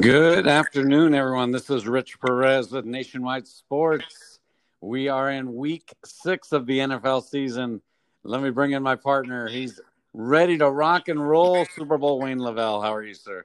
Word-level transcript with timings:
Good 0.00 0.48
afternoon, 0.48 1.14
everyone. 1.14 1.52
This 1.52 1.70
is 1.70 1.86
Rich 1.86 2.18
Perez 2.18 2.72
with 2.72 2.84
Nationwide 2.84 3.46
Sports. 3.46 4.40
We 4.80 5.06
are 5.08 5.30
in 5.30 5.54
week 5.54 5.94
six 6.04 6.50
of 6.50 6.66
the 6.66 6.78
NFL 6.78 7.22
season. 7.22 7.80
Let 8.24 8.42
me 8.42 8.50
bring 8.50 8.72
in 8.72 8.82
my 8.82 8.96
partner. 8.96 9.46
He's 9.46 9.80
ready 10.12 10.58
to 10.58 10.68
rock 10.68 11.06
and 11.06 11.24
roll. 11.24 11.64
Super 11.76 11.96
Bowl 11.96 12.18
Wayne 12.18 12.40
LaVelle. 12.40 12.82
How 12.82 12.92
are 12.92 13.04
you, 13.04 13.14
sir? 13.14 13.44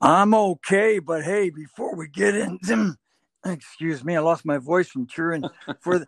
I'm 0.00 0.34
okay, 0.34 0.98
but 0.98 1.22
hey, 1.22 1.50
before 1.50 1.94
we 1.94 2.08
get 2.08 2.34
into, 2.34 2.96
excuse 3.46 4.02
me, 4.02 4.16
I 4.16 4.20
lost 4.20 4.44
my 4.44 4.58
voice 4.58 4.88
from 4.88 5.06
cheering 5.06 5.44
for 5.80 6.00
the, 6.00 6.06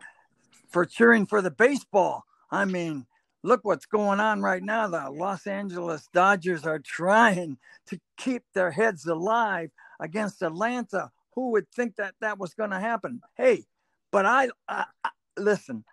for 0.69 0.85
cheering 0.85 1.27
for 1.27 1.41
the 1.41 1.53
baseball. 1.53 2.25
I 2.51 2.65
mean, 2.65 3.07
look 3.43 3.61
what's 3.65 3.87
going 3.87 4.21
on 4.21 4.43
right 4.43 4.63
now. 4.63 4.89
The 4.89 5.11
Los 5.11 5.47
Angeles 5.47 6.09
Dodgers 6.13 6.65
are 6.65 6.79
trying 6.79 7.59
to 7.87 7.99
keep 8.17 8.43
their 8.55 8.71
heads 8.71 9.07
alive 9.07 9.71
against 10.01 10.43
Atlanta. 10.43 11.11
Who 11.35 11.51
would 11.51 11.71
think 11.71 11.97
that 11.97 12.15
that 12.21 12.39
was 12.39 12.55
going 12.55 12.71
to 12.71 12.81
happen? 12.81 13.21
Hey, 13.37 13.65
but 14.11 14.27
I, 14.27 14.49
I, 14.69 14.85
I 15.05 15.11
listen. 15.37 15.85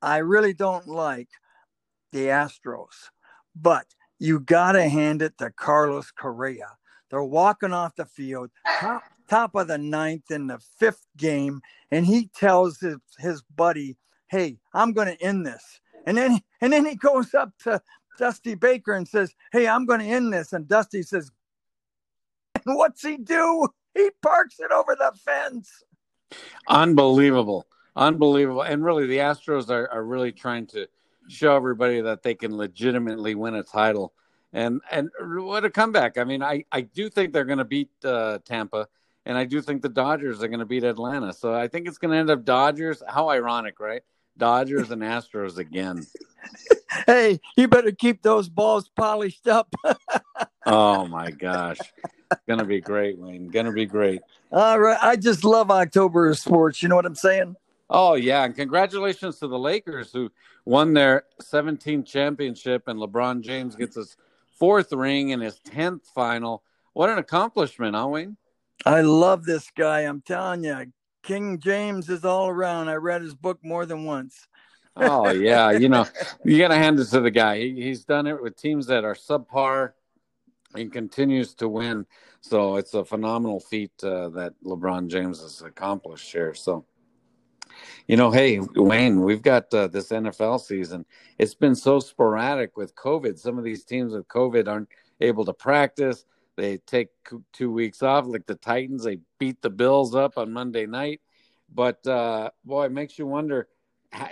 I 0.00 0.18
really 0.18 0.54
don't 0.54 0.86
like 0.86 1.28
the 2.12 2.26
Astros, 2.26 3.10
but 3.54 3.86
you 4.18 4.40
got 4.40 4.72
to 4.72 4.88
hand 4.88 5.22
it 5.22 5.36
to 5.38 5.50
Carlos 5.50 6.10
Correa. 6.12 6.76
They're 7.10 7.24
walking 7.24 7.72
off 7.72 7.96
the 7.96 8.04
field, 8.04 8.50
top, 8.80 9.02
top 9.28 9.54
of 9.54 9.66
the 9.66 9.78
ninth 9.78 10.30
in 10.30 10.46
the 10.46 10.58
fifth 10.78 11.06
game, 11.16 11.60
and 11.90 12.06
he 12.06 12.28
tells 12.28 12.78
his, 12.78 12.98
his 13.18 13.42
buddy, 13.42 13.96
"Hey, 14.28 14.58
I'm 14.74 14.92
going 14.92 15.08
to 15.08 15.22
end 15.22 15.46
this." 15.46 15.80
And 16.08 16.16
then 16.16 16.40
and 16.62 16.72
then 16.72 16.86
he 16.86 16.94
goes 16.94 17.34
up 17.34 17.52
to 17.64 17.82
Dusty 18.18 18.54
Baker 18.54 18.94
and 18.94 19.06
says, 19.06 19.34
"Hey, 19.52 19.68
I'm 19.68 19.84
going 19.84 20.00
to 20.00 20.06
end 20.06 20.32
this." 20.32 20.54
And 20.54 20.66
Dusty 20.66 21.02
says, 21.02 21.30
and 22.54 22.76
"What's 22.78 23.04
he 23.04 23.18
do? 23.18 23.68
He 23.94 24.08
parks 24.22 24.58
it 24.58 24.72
over 24.72 24.96
the 24.98 25.12
fence." 25.22 25.84
Unbelievable, 26.66 27.66
unbelievable, 27.94 28.62
and 28.62 28.82
really, 28.82 29.06
the 29.06 29.18
Astros 29.18 29.68
are, 29.68 29.90
are 29.92 30.02
really 30.02 30.32
trying 30.32 30.66
to 30.68 30.86
show 31.28 31.54
everybody 31.54 32.00
that 32.00 32.22
they 32.22 32.34
can 32.34 32.56
legitimately 32.56 33.34
win 33.34 33.54
a 33.56 33.62
title. 33.62 34.14
And 34.54 34.80
and 34.90 35.10
what 35.20 35.66
a 35.66 35.70
comeback! 35.70 36.16
I 36.16 36.24
mean, 36.24 36.42
I 36.42 36.64
I 36.72 36.80
do 36.80 37.10
think 37.10 37.34
they're 37.34 37.44
going 37.44 37.58
to 37.58 37.66
beat 37.66 37.90
uh, 38.02 38.38
Tampa, 38.46 38.88
and 39.26 39.36
I 39.36 39.44
do 39.44 39.60
think 39.60 39.82
the 39.82 39.90
Dodgers 39.90 40.42
are 40.42 40.48
going 40.48 40.60
to 40.60 40.64
beat 40.66 40.84
Atlanta. 40.84 41.34
So 41.34 41.52
I 41.52 41.68
think 41.68 41.86
it's 41.86 41.98
going 41.98 42.12
to 42.12 42.16
end 42.16 42.30
up 42.30 42.46
Dodgers. 42.46 43.02
How 43.06 43.28
ironic, 43.28 43.78
right? 43.78 44.02
Dodgers 44.38 44.90
and 44.90 45.02
Astros 45.02 45.58
again. 45.58 46.06
hey, 47.06 47.40
you 47.56 47.68
better 47.68 47.92
keep 47.92 48.22
those 48.22 48.48
balls 48.48 48.88
polished 48.88 49.46
up. 49.48 49.74
oh 50.66 51.06
my 51.06 51.30
gosh. 51.30 51.78
Gonna 52.46 52.64
be 52.64 52.80
great, 52.80 53.18
Wayne. 53.18 53.48
Gonna 53.48 53.72
be 53.72 53.86
great. 53.86 54.20
All 54.52 54.78
right. 54.78 54.98
I 55.02 55.16
just 55.16 55.44
love 55.44 55.70
October 55.70 56.32
sports. 56.34 56.82
You 56.82 56.88
know 56.88 56.96
what 56.96 57.06
I'm 57.06 57.14
saying? 57.14 57.56
Oh 57.90 58.14
yeah, 58.14 58.44
and 58.44 58.54
congratulations 58.54 59.38
to 59.38 59.48
the 59.48 59.58
Lakers 59.58 60.12
who 60.12 60.30
won 60.66 60.92
their 60.92 61.24
17th 61.42 62.06
championship, 62.06 62.86
and 62.86 62.98
LeBron 62.98 63.40
James 63.40 63.74
gets 63.74 63.96
his 63.96 64.16
fourth 64.58 64.92
ring 64.92 65.32
and 65.32 65.42
his 65.42 65.58
10th 65.60 66.02
final. 66.14 66.62
What 66.92 67.08
an 67.08 67.18
accomplishment, 67.18 67.96
huh, 67.96 68.08
Wayne? 68.08 68.36
I 68.84 69.00
love 69.00 69.44
this 69.44 69.70
guy. 69.74 70.00
I'm 70.00 70.20
telling 70.20 70.64
you, 70.64 70.92
King 71.28 71.58
James 71.58 72.08
is 72.08 72.24
all 72.24 72.48
around. 72.48 72.88
I 72.88 72.94
read 72.94 73.20
his 73.20 73.34
book 73.34 73.58
more 73.62 73.84
than 73.84 74.04
once. 74.04 74.46
oh 74.96 75.28
yeah, 75.28 75.70
you 75.72 75.90
know 75.90 76.06
you 76.42 76.56
got 76.56 76.68
to 76.68 76.74
hand 76.74 76.98
it 76.98 77.04
to 77.08 77.20
the 77.20 77.30
guy. 77.30 77.58
He, 77.58 77.82
he's 77.82 78.06
done 78.06 78.26
it 78.26 78.42
with 78.42 78.56
teams 78.56 78.86
that 78.86 79.04
are 79.04 79.14
subpar 79.14 79.92
and 80.74 80.90
continues 80.90 81.52
to 81.56 81.68
win. 81.68 82.06
So 82.40 82.76
it's 82.76 82.94
a 82.94 83.04
phenomenal 83.04 83.60
feat 83.60 83.92
uh, 84.02 84.30
that 84.30 84.54
LeBron 84.64 85.08
James 85.08 85.42
has 85.42 85.60
accomplished 85.60 86.32
here. 86.32 86.54
So 86.54 86.86
you 88.06 88.16
know, 88.16 88.30
hey 88.30 88.60
Wayne, 88.74 89.20
we've 89.20 89.42
got 89.42 89.72
uh, 89.74 89.88
this 89.88 90.08
NFL 90.08 90.62
season. 90.62 91.04
It's 91.36 91.54
been 91.54 91.74
so 91.74 92.00
sporadic 92.00 92.78
with 92.78 92.94
COVID. 92.94 93.38
Some 93.38 93.58
of 93.58 93.64
these 93.64 93.84
teams 93.84 94.14
with 94.14 94.26
COVID 94.28 94.66
aren't 94.66 94.88
able 95.20 95.44
to 95.44 95.52
practice. 95.52 96.24
They 96.58 96.78
take 96.78 97.10
two 97.52 97.70
weeks 97.70 98.02
off, 98.02 98.26
like 98.26 98.44
the 98.46 98.56
Titans. 98.56 99.04
They 99.04 99.18
beat 99.38 99.62
the 99.62 99.70
Bills 99.70 100.16
up 100.16 100.36
on 100.36 100.52
Monday 100.52 100.86
night. 100.86 101.20
But 101.72 102.04
uh, 102.04 102.50
boy, 102.64 102.86
it 102.86 102.92
makes 102.92 103.16
you 103.16 103.28
wonder 103.28 103.68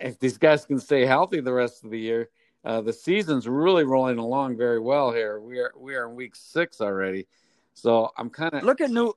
if 0.00 0.18
these 0.18 0.36
guys 0.36 0.66
can 0.66 0.80
stay 0.80 1.06
healthy 1.06 1.40
the 1.40 1.52
rest 1.52 1.84
of 1.84 1.92
the 1.92 2.00
year. 2.00 2.28
Uh, 2.64 2.80
the 2.80 2.92
season's 2.92 3.46
really 3.46 3.84
rolling 3.84 4.18
along 4.18 4.56
very 4.56 4.80
well 4.80 5.12
here. 5.12 5.38
We 5.40 5.60
are 5.60 5.72
we 5.78 5.94
are 5.94 6.08
in 6.08 6.16
week 6.16 6.34
six 6.34 6.80
already, 6.80 7.28
so 7.74 8.10
I'm 8.18 8.28
kind 8.28 8.54
of 8.54 8.64
look 8.64 8.80
at 8.80 8.90
New 8.90 9.14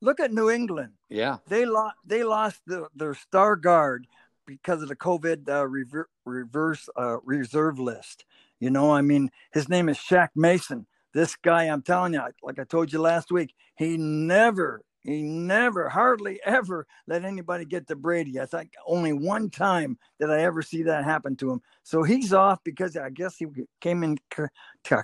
look 0.00 0.20
at 0.20 0.32
New 0.32 0.48
England. 0.48 0.92
Yeah, 1.08 1.38
they 1.48 1.66
lost 1.66 1.96
they 2.06 2.22
lost 2.22 2.60
the, 2.64 2.86
their 2.94 3.14
star 3.14 3.56
guard 3.56 4.06
because 4.46 4.82
of 4.82 4.88
the 4.88 4.94
COVID 4.94 5.48
uh, 5.48 5.66
rever- 5.66 6.10
reverse 6.24 6.88
uh, 6.96 7.16
reserve 7.24 7.80
list. 7.80 8.24
You 8.60 8.70
know, 8.70 8.92
I 8.92 9.02
mean, 9.02 9.32
his 9.52 9.68
name 9.68 9.88
is 9.88 9.98
Shaq 9.98 10.28
Mason. 10.36 10.86
This 11.16 11.34
guy, 11.34 11.62
I'm 11.64 11.80
telling 11.80 12.12
you, 12.12 12.20
like 12.42 12.58
I 12.58 12.64
told 12.64 12.92
you 12.92 13.00
last 13.00 13.32
week, 13.32 13.54
he 13.74 13.96
never, 13.96 14.82
he 15.02 15.22
never, 15.22 15.88
hardly 15.88 16.38
ever 16.44 16.86
let 17.06 17.24
anybody 17.24 17.64
get 17.64 17.88
to 17.88 17.96
Brady. 17.96 18.38
I 18.38 18.44
think 18.44 18.74
only 18.86 19.14
one 19.14 19.48
time 19.48 19.96
did 20.20 20.30
I 20.30 20.42
ever 20.42 20.60
see 20.60 20.82
that 20.82 21.04
happen 21.04 21.34
to 21.36 21.50
him. 21.50 21.62
So 21.84 22.02
he's 22.02 22.34
off 22.34 22.58
because 22.62 22.98
I 22.98 23.08
guess 23.08 23.38
he 23.38 23.46
came 23.80 24.02
in 24.02 24.18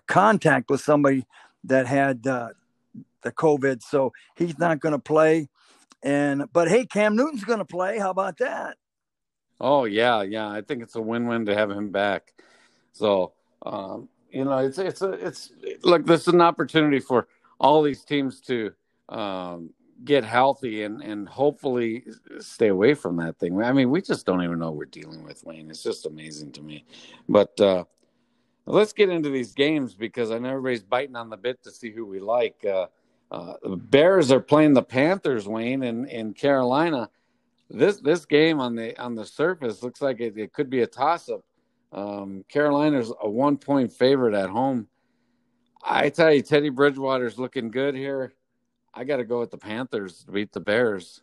contact 0.06 0.68
with 0.68 0.82
somebody 0.82 1.24
that 1.64 1.86
had 1.86 2.26
uh, 2.26 2.50
the 3.22 3.32
COVID. 3.32 3.82
So 3.82 4.12
he's 4.36 4.58
not 4.58 4.80
going 4.80 4.92
to 4.92 4.98
play. 4.98 5.48
And 6.02 6.44
but 6.52 6.68
hey, 6.68 6.84
Cam 6.84 7.16
Newton's 7.16 7.44
going 7.44 7.60
to 7.60 7.64
play. 7.64 7.98
How 7.98 8.10
about 8.10 8.36
that? 8.36 8.76
Oh 9.58 9.86
yeah, 9.86 10.20
yeah. 10.20 10.50
I 10.50 10.60
think 10.60 10.82
it's 10.82 10.96
a 10.96 11.00
win-win 11.00 11.46
to 11.46 11.54
have 11.54 11.70
him 11.70 11.88
back. 11.88 12.34
So 12.92 13.32
um, 13.64 14.10
you 14.32 14.44
know, 14.44 14.58
it's 14.58 14.78
it's 14.78 15.02
a 15.02 15.12
it's 15.12 15.52
look. 15.82 16.06
This 16.06 16.22
is 16.22 16.34
an 16.34 16.40
opportunity 16.40 17.00
for 17.00 17.28
all 17.60 17.82
these 17.82 18.04
teams 18.04 18.40
to 18.42 18.72
um, 19.08 19.70
get 20.04 20.24
healthy 20.24 20.82
and 20.84 21.02
and 21.02 21.28
hopefully 21.28 22.04
stay 22.40 22.68
away 22.68 22.94
from 22.94 23.16
that 23.16 23.38
thing. 23.38 23.62
I 23.62 23.72
mean, 23.72 23.90
we 23.90 24.00
just 24.00 24.24
don't 24.26 24.42
even 24.42 24.58
know 24.58 24.70
we're 24.70 24.86
dealing 24.86 25.22
with, 25.22 25.44
Wayne. 25.44 25.70
It's 25.70 25.82
just 25.82 26.06
amazing 26.06 26.52
to 26.52 26.62
me. 26.62 26.84
But 27.28 27.60
uh, 27.60 27.84
let's 28.66 28.92
get 28.92 29.10
into 29.10 29.28
these 29.28 29.52
games 29.52 29.94
because 29.94 30.30
I 30.30 30.38
know 30.38 30.50
everybody's 30.50 30.82
biting 30.82 31.16
on 31.16 31.30
the 31.30 31.36
bit 31.36 31.62
to 31.64 31.70
see 31.70 31.90
who 31.90 32.06
we 32.06 32.18
like. 32.18 32.64
Uh, 32.64 32.86
uh, 33.30 33.54
the 33.62 33.76
Bears 33.76 34.30
are 34.30 34.40
playing 34.40 34.74
the 34.74 34.82
Panthers, 34.82 35.48
Wayne, 35.48 35.82
in, 35.82 36.06
in 36.06 36.34
Carolina. 36.34 37.08
This 37.70 37.98
this 37.98 38.26
game 38.26 38.60
on 38.60 38.76
the 38.76 38.98
on 39.00 39.14
the 39.14 39.24
surface 39.24 39.82
looks 39.82 40.02
like 40.02 40.20
it, 40.20 40.36
it 40.36 40.52
could 40.52 40.68
be 40.68 40.82
a 40.82 40.86
toss 40.86 41.30
up. 41.30 41.42
Um, 41.92 42.44
Carolina's 42.48 43.12
a 43.20 43.28
one 43.28 43.58
point 43.58 43.92
favorite 43.92 44.34
at 44.34 44.50
home. 44.50 44.88
I 45.84 46.08
tell 46.08 46.32
you, 46.32 46.42
Teddy 46.42 46.70
Bridgewater's 46.70 47.38
looking 47.38 47.70
good 47.70 47.94
here. 47.94 48.32
I 48.94 49.04
got 49.04 49.16
to 49.18 49.24
go 49.24 49.40
with 49.40 49.50
the 49.50 49.58
Panthers 49.58 50.24
to 50.24 50.32
beat 50.32 50.52
the 50.52 50.60
Bears. 50.60 51.22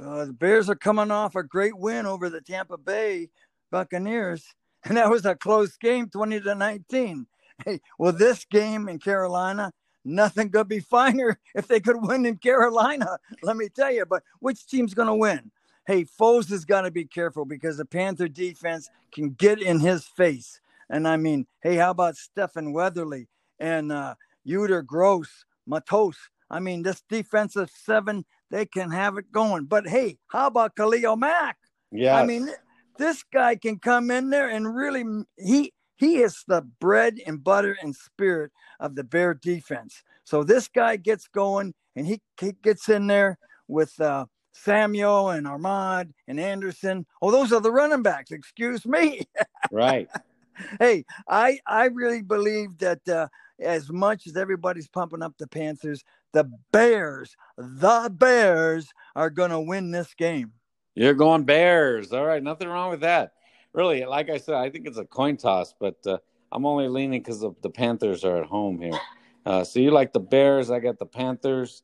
Uh, 0.00 0.26
the 0.26 0.32
Bears 0.32 0.70
are 0.70 0.76
coming 0.76 1.10
off 1.10 1.34
a 1.34 1.42
great 1.42 1.76
win 1.76 2.06
over 2.06 2.30
the 2.30 2.40
Tampa 2.40 2.78
Bay 2.78 3.28
Buccaneers, 3.70 4.54
and 4.84 4.96
that 4.96 5.10
was 5.10 5.26
a 5.26 5.34
close 5.34 5.76
game, 5.76 6.08
twenty 6.08 6.40
to 6.40 6.54
nineteen. 6.54 7.26
Hey, 7.66 7.78
well, 7.98 8.12
this 8.12 8.46
game 8.46 8.88
in 8.88 8.98
Carolina, 8.98 9.70
nothing 10.02 10.48
could 10.48 10.66
be 10.66 10.80
finer 10.80 11.38
if 11.54 11.68
they 11.68 11.78
could 11.78 11.98
win 12.00 12.24
in 12.24 12.38
Carolina. 12.38 13.18
Let 13.42 13.58
me 13.58 13.68
tell 13.68 13.92
you. 13.92 14.06
But 14.06 14.22
which 14.38 14.66
team's 14.66 14.94
going 14.94 15.08
to 15.08 15.14
win? 15.14 15.50
Hey, 15.86 16.04
Foles 16.04 16.50
has 16.50 16.64
got 16.64 16.82
to 16.82 16.90
be 16.90 17.04
careful 17.04 17.44
because 17.44 17.76
the 17.76 17.84
Panther 17.84 18.28
defense 18.28 18.88
can 19.12 19.30
get 19.30 19.60
in 19.60 19.80
his 19.80 20.06
face. 20.06 20.60
And 20.88 21.06
I 21.06 21.16
mean, 21.16 21.46
hey, 21.62 21.76
how 21.76 21.90
about 21.90 22.16
Stephen 22.16 22.72
Weatherly 22.72 23.28
and 23.58 23.92
uh, 23.92 24.14
Yetur 24.46 24.84
Gross, 24.84 25.44
Matos? 25.66 26.16
I 26.50 26.58
mean, 26.58 26.82
this 26.82 27.02
defensive 27.08 27.70
seven, 27.70 28.24
they 28.50 28.66
can 28.66 28.90
have 28.90 29.16
it 29.16 29.30
going. 29.30 29.66
But 29.66 29.86
hey, 29.86 30.18
how 30.28 30.48
about 30.48 30.74
Khalil 30.74 31.16
Mack? 31.16 31.56
Yeah. 31.92 32.16
I 32.16 32.26
mean, 32.26 32.50
this 32.98 33.22
guy 33.32 33.56
can 33.56 33.78
come 33.78 34.10
in 34.10 34.30
there 34.30 34.48
and 34.48 34.74
really 34.74 35.04
he 35.38 35.72
he 35.96 36.18
is 36.18 36.44
the 36.48 36.62
bread 36.80 37.18
and 37.26 37.44
butter 37.44 37.76
and 37.82 37.94
spirit 37.94 38.52
of 38.80 38.94
the 38.94 39.04
Bear 39.04 39.34
defense. 39.34 40.02
So 40.24 40.42
this 40.42 40.66
guy 40.66 40.96
gets 40.96 41.28
going 41.28 41.74
and 41.94 42.06
he, 42.06 42.22
he 42.40 42.52
gets 42.52 42.88
in 42.88 43.06
there 43.06 43.38
with 43.68 44.00
uh, 44.00 44.24
Samuel 44.52 45.30
and 45.30 45.46
Ahmad 45.46 46.12
and 46.28 46.40
Anderson. 46.40 47.06
Oh, 47.22 47.30
those 47.30 47.52
are 47.52 47.60
the 47.60 47.72
running 47.72 48.02
backs. 48.02 48.30
Excuse 48.30 48.84
me. 48.86 49.22
right. 49.70 50.08
hey, 50.78 51.04
I 51.28 51.58
I 51.66 51.86
really 51.86 52.22
believe 52.22 52.78
that 52.78 53.06
uh, 53.08 53.28
as 53.60 53.90
much 53.90 54.26
as 54.26 54.36
everybody's 54.36 54.88
pumping 54.88 55.22
up 55.22 55.34
the 55.38 55.46
Panthers, 55.46 56.04
the 56.32 56.50
Bears, 56.72 57.36
the 57.56 58.10
Bears 58.12 58.88
are 59.16 59.30
going 59.30 59.50
to 59.50 59.60
win 59.60 59.90
this 59.90 60.14
game. 60.14 60.52
You're 60.94 61.14
going 61.14 61.44
Bears. 61.44 62.12
All 62.12 62.24
right, 62.24 62.42
nothing 62.42 62.68
wrong 62.68 62.90
with 62.90 63.00
that. 63.00 63.32
Really, 63.72 64.04
like 64.04 64.30
I 64.30 64.38
said, 64.38 64.54
I 64.54 64.68
think 64.70 64.86
it's 64.86 64.98
a 64.98 65.04
coin 65.04 65.36
toss, 65.36 65.74
but 65.78 65.96
uh, 66.06 66.18
I'm 66.50 66.66
only 66.66 66.88
leaning 66.88 67.20
because 67.20 67.40
the 67.40 67.70
Panthers 67.70 68.24
are 68.24 68.38
at 68.38 68.46
home 68.46 68.80
here. 68.80 68.98
Uh, 69.46 69.64
so 69.64 69.80
you 69.80 69.90
like 69.90 70.12
the 70.12 70.20
Bears? 70.20 70.70
I 70.70 70.80
got 70.80 70.98
the 70.98 71.06
Panthers. 71.06 71.82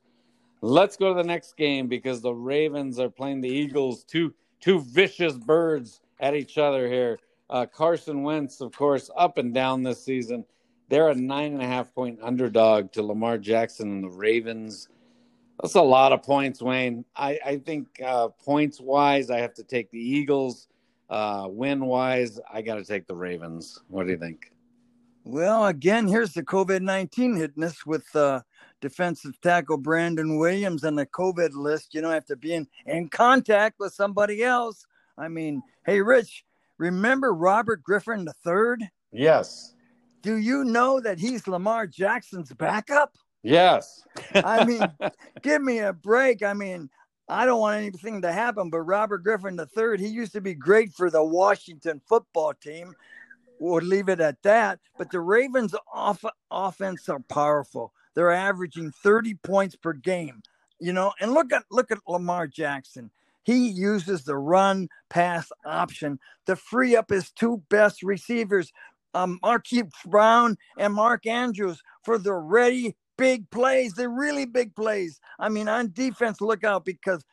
Let's 0.66 0.96
go 0.96 1.14
to 1.14 1.14
the 1.14 1.22
next 1.22 1.56
game 1.56 1.86
because 1.86 2.20
the 2.20 2.34
Ravens 2.34 2.98
are 2.98 3.08
playing 3.08 3.40
the 3.40 3.48
Eagles. 3.48 4.02
Two 4.02 4.34
two 4.60 4.80
vicious 4.80 5.34
birds 5.34 6.00
at 6.18 6.34
each 6.34 6.58
other 6.58 6.88
here. 6.88 7.20
Uh, 7.48 7.66
Carson 7.66 8.24
Wentz, 8.24 8.60
of 8.60 8.72
course, 8.72 9.08
up 9.16 9.38
and 9.38 9.54
down 9.54 9.84
this 9.84 10.04
season. 10.04 10.44
They're 10.88 11.10
a 11.10 11.14
nine 11.14 11.52
and 11.52 11.62
a 11.62 11.66
half 11.66 11.94
point 11.94 12.18
underdog 12.20 12.90
to 12.92 13.04
Lamar 13.04 13.38
Jackson 13.38 13.92
and 13.92 14.02
the 14.02 14.08
Ravens. 14.08 14.88
That's 15.62 15.76
a 15.76 15.80
lot 15.80 16.10
of 16.10 16.24
points, 16.24 16.60
Wayne. 16.60 17.04
I, 17.14 17.38
I 17.46 17.56
think 17.58 17.86
uh, 18.04 18.28
points 18.44 18.80
wise, 18.80 19.30
I 19.30 19.38
have 19.38 19.54
to 19.54 19.62
take 19.62 19.92
the 19.92 20.00
Eagles. 20.00 20.66
Uh, 21.08 21.46
win 21.48 21.86
wise, 21.86 22.40
I 22.52 22.62
got 22.62 22.74
to 22.74 22.84
take 22.84 23.06
the 23.06 23.14
Ravens. 23.14 23.84
What 23.86 24.06
do 24.06 24.12
you 24.12 24.18
think? 24.18 24.50
Well, 25.22 25.66
again, 25.66 26.08
here's 26.08 26.32
the 26.32 26.42
COVID 26.42 26.80
19 26.80 27.36
hitting 27.36 27.62
us 27.62 27.86
with 27.86 28.04
uh, 28.16 28.40
defensive 28.80 29.40
tackle 29.40 29.78
Brandon 29.78 30.38
Williams 30.38 30.84
on 30.84 30.94
the 30.94 31.06
COVID 31.06 31.54
list. 31.54 31.94
You 31.94 32.00
don't 32.00 32.12
have 32.12 32.26
to 32.26 32.36
be 32.36 32.54
in, 32.54 32.66
in 32.86 33.08
contact 33.08 33.76
with 33.78 33.92
somebody 33.92 34.42
else. 34.42 34.86
I 35.18 35.28
mean, 35.28 35.62
hey, 35.84 36.00
Rich, 36.00 36.44
remember 36.78 37.32
Robert 37.32 37.82
Griffin 37.82 38.28
III? 38.46 38.88
Yes. 39.12 39.74
Do 40.22 40.36
you 40.36 40.64
know 40.64 41.00
that 41.00 41.18
he's 41.18 41.46
Lamar 41.46 41.86
Jackson's 41.86 42.52
backup? 42.52 43.16
Yes. 43.42 44.02
I 44.34 44.64
mean, 44.64 44.82
give 45.42 45.62
me 45.62 45.78
a 45.78 45.92
break. 45.92 46.42
I 46.42 46.52
mean, 46.52 46.90
I 47.28 47.44
don't 47.44 47.60
want 47.60 47.78
anything 47.78 48.22
to 48.22 48.32
happen, 48.32 48.70
but 48.70 48.80
Robert 48.80 49.22
Griffin 49.22 49.58
III, 49.58 49.98
he 49.98 50.08
used 50.08 50.32
to 50.32 50.40
be 50.40 50.54
great 50.54 50.92
for 50.92 51.10
the 51.10 51.22
Washington 51.22 52.00
football 52.08 52.54
team. 52.54 52.94
We'll 53.58 53.82
leave 53.82 54.08
it 54.08 54.20
at 54.20 54.42
that. 54.42 54.80
But 54.98 55.10
the 55.10 55.20
Ravens' 55.20 55.74
off- 55.92 56.24
offense 56.50 57.08
are 57.08 57.20
powerful. 57.20 57.92
They're 58.16 58.32
averaging 58.32 58.90
30 58.90 59.34
points 59.34 59.76
per 59.76 59.92
game. 59.92 60.42
You 60.80 60.92
know, 60.92 61.12
and 61.20 61.32
look 61.32 61.52
at 61.52 61.62
look 61.70 61.90
at 61.90 61.98
Lamar 62.08 62.48
Jackson. 62.48 63.10
He 63.44 63.68
uses 63.68 64.24
the 64.24 64.36
run 64.36 64.88
pass 65.08 65.52
option 65.64 66.18
to 66.46 66.56
free 66.56 66.96
up 66.96 67.10
his 67.10 67.30
two 67.30 67.62
best 67.70 68.02
receivers, 68.02 68.72
um, 69.14 69.38
Marquise 69.42 69.84
Brown 70.04 70.58
and 70.76 70.92
Mark 70.92 71.26
Andrews, 71.26 71.80
for 72.04 72.18
the 72.18 72.34
ready 72.34 72.96
big 73.16 73.48
plays. 73.50 73.94
They're 73.94 74.10
really 74.10 74.46
big 74.46 74.74
plays. 74.74 75.20
I 75.38 75.48
mean, 75.48 75.68
on 75.68 75.92
defense, 75.92 76.40
look 76.40 76.64
out 76.64 76.84
because 76.84 77.24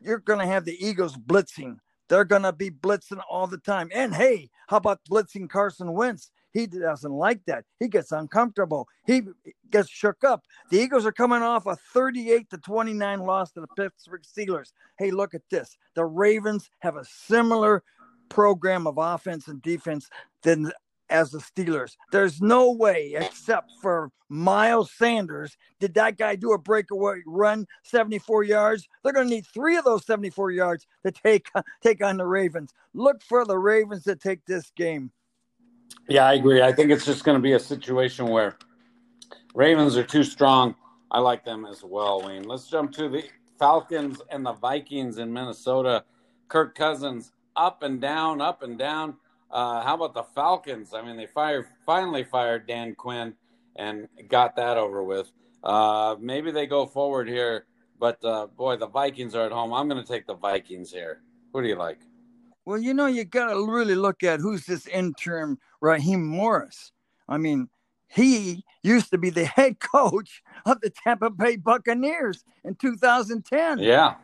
you're 0.00 0.18
going 0.18 0.40
to 0.40 0.46
have 0.46 0.64
the 0.64 0.84
Eagles 0.84 1.16
blitzing. 1.16 1.76
They're 2.08 2.24
going 2.24 2.42
to 2.42 2.52
be 2.52 2.70
blitzing 2.70 3.22
all 3.30 3.46
the 3.46 3.58
time. 3.58 3.88
And 3.94 4.14
hey, 4.14 4.50
how 4.66 4.78
about 4.78 5.00
blitzing 5.08 5.48
Carson 5.48 5.92
Wentz? 5.92 6.30
He 6.52 6.66
doesn't 6.66 7.12
like 7.12 7.44
that. 7.46 7.64
He 7.78 7.88
gets 7.88 8.12
uncomfortable. 8.12 8.88
He 9.06 9.22
gets 9.70 9.88
shook 9.88 10.22
up. 10.24 10.42
The 10.70 10.78
Eagles 10.78 11.06
are 11.06 11.12
coming 11.12 11.42
off 11.42 11.66
a 11.66 11.76
38 11.76 12.50
to 12.50 12.58
29 12.58 13.20
loss 13.20 13.52
to 13.52 13.60
the 13.60 13.68
Pittsburgh 13.68 14.22
Steelers. 14.22 14.72
Hey, 14.98 15.10
look 15.10 15.34
at 15.34 15.42
this. 15.50 15.76
The 15.94 16.04
Ravens 16.04 16.70
have 16.80 16.96
a 16.96 17.04
similar 17.04 17.82
program 18.28 18.86
of 18.86 18.98
offense 18.98 19.48
and 19.48 19.60
defense 19.62 20.08
than 20.42 20.72
as 21.12 21.30
the 21.30 21.38
Steelers. 21.38 21.96
There's 22.10 22.40
no 22.40 22.72
way, 22.72 23.14
except 23.16 23.70
for 23.80 24.10
Miles 24.28 24.90
Sanders, 24.92 25.56
did 25.78 25.94
that 25.94 26.16
guy 26.16 26.36
do 26.36 26.52
a 26.52 26.58
breakaway 26.58 27.20
run 27.26 27.66
74 27.84 28.44
yards. 28.44 28.88
They're 29.02 29.12
going 29.12 29.28
to 29.28 29.34
need 29.34 29.46
three 29.46 29.76
of 29.76 29.84
those 29.84 30.06
74 30.06 30.50
yards 30.52 30.86
to 31.04 31.12
take 31.12 31.48
take 31.82 32.02
on 32.02 32.16
the 32.16 32.26
Ravens. 32.26 32.72
Look 32.94 33.22
for 33.22 33.44
the 33.44 33.58
Ravens 33.58 34.04
to 34.04 34.16
take 34.16 34.44
this 34.46 34.70
game. 34.74 35.12
Yeah, 36.08 36.26
I 36.26 36.34
agree. 36.34 36.62
I 36.62 36.72
think 36.72 36.90
it's 36.90 37.04
just 37.04 37.24
going 37.24 37.36
to 37.36 37.42
be 37.42 37.52
a 37.52 37.60
situation 37.60 38.26
where 38.26 38.56
Ravens 39.54 39.96
are 39.96 40.04
too 40.04 40.24
strong. 40.24 40.74
I 41.10 41.20
like 41.20 41.44
them 41.44 41.64
as 41.64 41.84
well, 41.84 42.22
Wayne. 42.22 42.44
Let's 42.44 42.68
jump 42.68 42.92
to 42.92 43.08
the 43.08 43.24
Falcons 43.58 44.20
and 44.30 44.44
the 44.44 44.52
Vikings 44.54 45.18
in 45.18 45.32
Minnesota. 45.32 46.04
Kirk 46.48 46.74
Cousins 46.74 47.32
up 47.56 47.82
and 47.82 48.00
down, 48.00 48.40
up 48.40 48.62
and 48.62 48.78
down. 48.78 49.16
Uh, 49.50 49.82
how 49.82 49.94
about 49.94 50.14
the 50.14 50.22
Falcons? 50.22 50.94
I 50.94 51.02
mean, 51.02 51.16
they 51.16 51.26
fired 51.26 51.66
finally 51.84 52.24
fired 52.24 52.66
Dan 52.66 52.94
Quinn 52.94 53.34
and 53.76 54.08
got 54.28 54.56
that 54.56 54.78
over 54.78 55.02
with. 55.02 55.30
Uh, 55.62 56.16
maybe 56.18 56.50
they 56.50 56.66
go 56.66 56.86
forward 56.86 57.28
here, 57.28 57.66
but 58.00 58.22
uh, 58.24 58.46
boy, 58.46 58.76
the 58.76 58.86
Vikings 58.86 59.34
are 59.34 59.46
at 59.46 59.52
home. 59.52 59.72
I'm 59.72 59.88
going 59.88 60.02
to 60.02 60.08
take 60.08 60.26
the 60.26 60.34
Vikings 60.34 60.90
here. 60.90 61.20
What 61.52 61.62
do 61.62 61.68
you 61.68 61.76
like? 61.76 62.00
Well, 62.64 62.78
you 62.78 62.94
know, 62.94 63.06
you 63.06 63.24
got 63.24 63.52
to 63.52 63.66
really 63.66 63.94
look 63.94 64.22
at 64.22 64.40
who's 64.40 64.66
this 64.66 64.86
interim 64.86 65.58
Raheem 65.80 66.24
Morris. 66.24 66.92
I 67.28 67.38
mean, 67.38 67.68
he 68.08 68.64
used 68.82 69.10
to 69.10 69.18
be 69.18 69.30
the 69.30 69.44
head 69.44 69.80
coach 69.92 70.42
of 70.66 70.80
the 70.80 70.90
Tampa 70.90 71.30
Bay 71.30 71.56
Buccaneers 71.56 72.44
in 72.64 72.74
2010. 72.76 73.78
Yeah. 73.80 74.14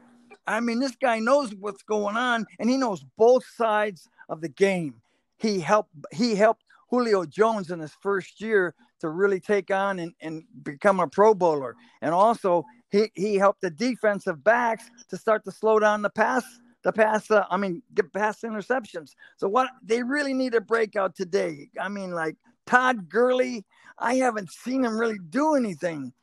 I 0.47 0.61
mean, 0.61 0.81
this 0.81 0.97
guy 0.97 1.19
knows 1.19 1.55
what's 1.55 1.83
going 1.83 2.17
on 2.17 2.47
and 2.59 2.71
he 2.71 2.77
knows 2.77 3.05
both 3.17 3.45
sides 3.57 4.09
of 4.29 4.41
the 4.41 4.49
game 4.49 4.95
he 5.39 5.61
helped 5.61 5.91
he 6.13 6.35
helped 6.35 6.65
Julio 6.91 7.25
Jones 7.25 7.71
in 7.71 7.81
his 7.81 7.95
first 8.03 8.41
year 8.41 8.75
to 9.01 9.09
really 9.09 9.41
take 9.41 9.71
on 9.71 9.99
and, 9.99 10.13
and 10.21 10.43
become 10.63 11.01
a 11.01 11.07
pro 11.07 11.35
bowler. 11.35 11.77
And 12.03 12.13
also 12.13 12.65
he, 12.91 13.11
he 13.15 13.37
helped 13.37 13.61
the 13.61 13.71
defensive 13.71 14.43
backs 14.43 14.91
to 15.09 15.17
start 15.17 15.45
to 15.45 15.53
slow 15.53 15.79
down 15.79 16.03
the 16.03 16.11
pass 16.11 16.45
the 16.89 16.93
pass 16.93 17.31
uh, 17.31 17.45
I 17.51 17.59
mean 17.59 17.83
get 17.95 18.11
past 18.15 18.45
interceptions. 18.45 19.15
So 19.37 19.47
what 19.47 19.69
they 19.83 20.03
really 20.03 20.33
need 20.33 20.55
a 20.55 20.61
breakout 20.61 21.15
today. 21.15 21.69
I 21.79 21.91
mean 21.91 22.13
like 22.13 22.37
Todd 22.65 23.11
Gurley, 23.11 23.67
I 23.99 24.15
haven't 24.15 24.51
seen 24.51 24.87
him 24.87 24.99
really 24.99 25.19
do 25.29 25.55
anything. 25.55 26.15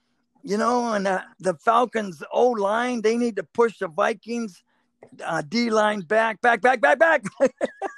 You 0.42 0.58
know, 0.58 0.94
and 0.94 1.08
uh, 1.08 1.22
the 1.40 1.54
Falcons 1.56 2.24
O 2.32 2.50
line, 2.50 3.02
they 3.02 3.16
need 3.16 3.36
to 3.36 3.44
push 3.44 3.78
the 3.78 3.88
Vikings 3.88 4.64
uh, 5.24 5.44
D 5.48 5.70
line 5.70 6.02
back, 6.02 6.42
back, 6.42 6.62
back, 6.62 6.82
back, 6.82 6.98
back. 6.98 7.24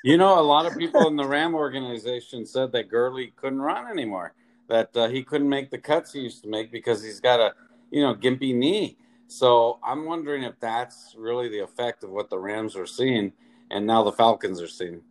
you 0.04 0.18
know, 0.18 0.38
a 0.38 0.42
lot 0.42 0.66
of 0.66 0.78
people 0.78 1.08
in 1.08 1.16
the 1.16 1.26
Ram 1.26 1.56
organization 1.56 2.46
said 2.46 2.74
that 2.74 2.90
Gurley 2.90 3.34
couldn't 3.38 3.62
run 3.62 3.88
anymore, 3.90 4.34
that 4.68 4.96
uh, 4.96 5.08
he 5.08 5.24
couldn't 5.24 5.50
make 5.50 5.72
the 5.72 5.78
cuts 5.78 6.14
he 6.14 6.22
used 6.22 6.42
to 6.44 6.50
make 6.50 6.72
because 6.72 7.04
he's 7.04 7.20
got 7.20 7.40
a, 7.42 7.54
you 7.92 8.02
know, 8.02 8.14
gimpy 8.16 8.54
knee. 8.54 8.98
So 9.28 9.80
I'm 9.84 10.06
wondering 10.06 10.44
if 10.44 10.60
that's 10.60 11.14
really 11.18 11.50
the 11.50 11.60
effect 11.60 12.04
of 12.04 12.10
what 12.10 12.30
the 12.30 12.40
Rams 12.40 12.76
were 12.76 12.88
seeing 12.88 13.34
and 13.70 13.86
now 13.86 14.04
the 14.04 14.12
Falcons 14.12 14.62
are 14.62 14.68
seeing. 14.68 15.02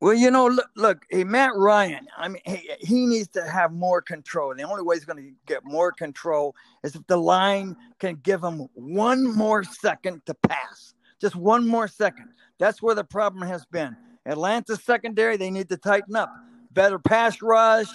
Well, 0.00 0.14
you 0.14 0.32
know, 0.32 0.48
look, 0.48 0.68
look 0.74 1.06
hey, 1.10 1.22
Matt 1.22 1.52
Ryan, 1.54 2.08
I 2.16 2.26
mean, 2.26 2.42
he, 2.44 2.70
he 2.80 3.06
needs 3.06 3.28
to 3.28 3.48
have 3.48 3.72
more 3.72 4.02
control. 4.02 4.50
And 4.50 4.58
The 4.58 4.64
only 4.64 4.82
way 4.82 4.96
he's 4.96 5.04
going 5.04 5.22
to 5.22 5.30
get 5.46 5.64
more 5.64 5.92
control 5.92 6.56
is 6.82 6.96
if 6.96 7.06
the 7.06 7.16
line 7.16 7.76
can 8.00 8.16
give 8.16 8.42
him 8.42 8.68
one 8.74 9.24
more 9.24 9.62
second 9.62 10.26
to 10.26 10.34
pass. 10.34 10.94
Just 11.20 11.36
one 11.36 11.68
more 11.68 11.86
second. 11.86 12.30
That's 12.58 12.82
where 12.82 12.96
the 12.96 13.04
problem 13.04 13.46
has 13.46 13.64
been. 13.66 13.96
Atlanta 14.26 14.74
secondary, 14.76 15.36
they 15.36 15.52
need 15.52 15.68
to 15.68 15.76
tighten 15.76 16.16
up. 16.16 16.32
Better 16.72 16.98
pass 16.98 17.40
rush, 17.40 17.86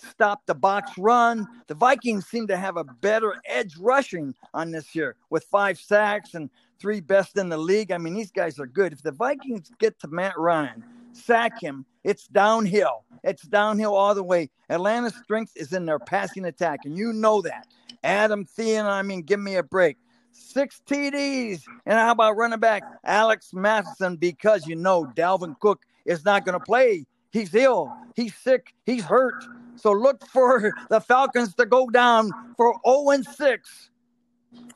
stop 0.00 0.46
the 0.46 0.54
box 0.54 0.92
run. 0.98 1.46
The 1.66 1.74
Vikings 1.74 2.26
seem 2.26 2.46
to 2.48 2.56
have 2.56 2.76
a 2.76 2.84
better 2.84 3.34
edge 3.46 3.76
rushing 3.78 4.34
on 4.54 4.70
this 4.70 4.94
year 4.94 5.16
with 5.30 5.44
five 5.44 5.78
sacks 5.78 6.34
and 6.34 6.50
three 6.78 7.00
best 7.00 7.36
in 7.36 7.48
the 7.48 7.58
league. 7.58 7.92
I 7.92 7.98
mean, 7.98 8.14
these 8.14 8.30
guys 8.30 8.58
are 8.58 8.66
good. 8.66 8.92
If 8.92 9.02
the 9.02 9.12
Vikings 9.12 9.70
get 9.78 9.98
to 10.00 10.08
Matt 10.08 10.38
Ryan, 10.38 10.84
sack 11.12 11.60
him, 11.60 11.84
it's 12.04 12.26
downhill. 12.26 13.04
It's 13.22 13.42
downhill 13.42 13.94
all 13.94 14.14
the 14.14 14.22
way. 14.22 14.50
Atlanta's 14.68 15.14
strength 15.22 15.52
is 15.56 15.72
in 15.72 15.84
their 15.84 15.98
passing 15.98 16.46
attack, 16.46 16.80
and 16.84 16.96
you 16.96 17.12
know 17.12 17.42
that. 17.42 17.66
Adam 18.02 18.46
Thielen, 18.46 18.86
I 18.86 19.02
mean, 19.02 19.22
give 19.22 19.40
me 19.40 19.56
a 19.56 19.62
break. 19.62 19.98
Six 20.32 20.80
TDs. 20.86 21.62
And 21.86 21.98
how 21.98 22.12
about 22.12 22.36
running 22.36 22.60
back 22.60 22.82
Alex 23.04 23.52
Mattison? 23.52 24.16
Because 24.16 24.66
you 24.66 24.76
know 24.76 25.04
Dalvin 25.16 25.58
Cook 25.60 25.82
is 26.06 26.24
not 26.24 26.44
going 26.44 26.58
to 26.58 26.64
play. 26.64 27.04
He's 27.30 27.54
ill. 27.54 27.92
He's 28.16 28.34
sick. 28.34 28.74
He's 28.84 29.04
hurt. 29.04 29.44
So 29.76 29.92
look 29.92 30.26
for 30.26 30.72
the 30.90 31.00
Falcons 31.00 31.54
to 31.54 31.66
go 31.66 31.88
down 31.88 32.30
for 32.56 32.78
0 32.86 33.10
and 33.10 33.24
6. 33.24 33.90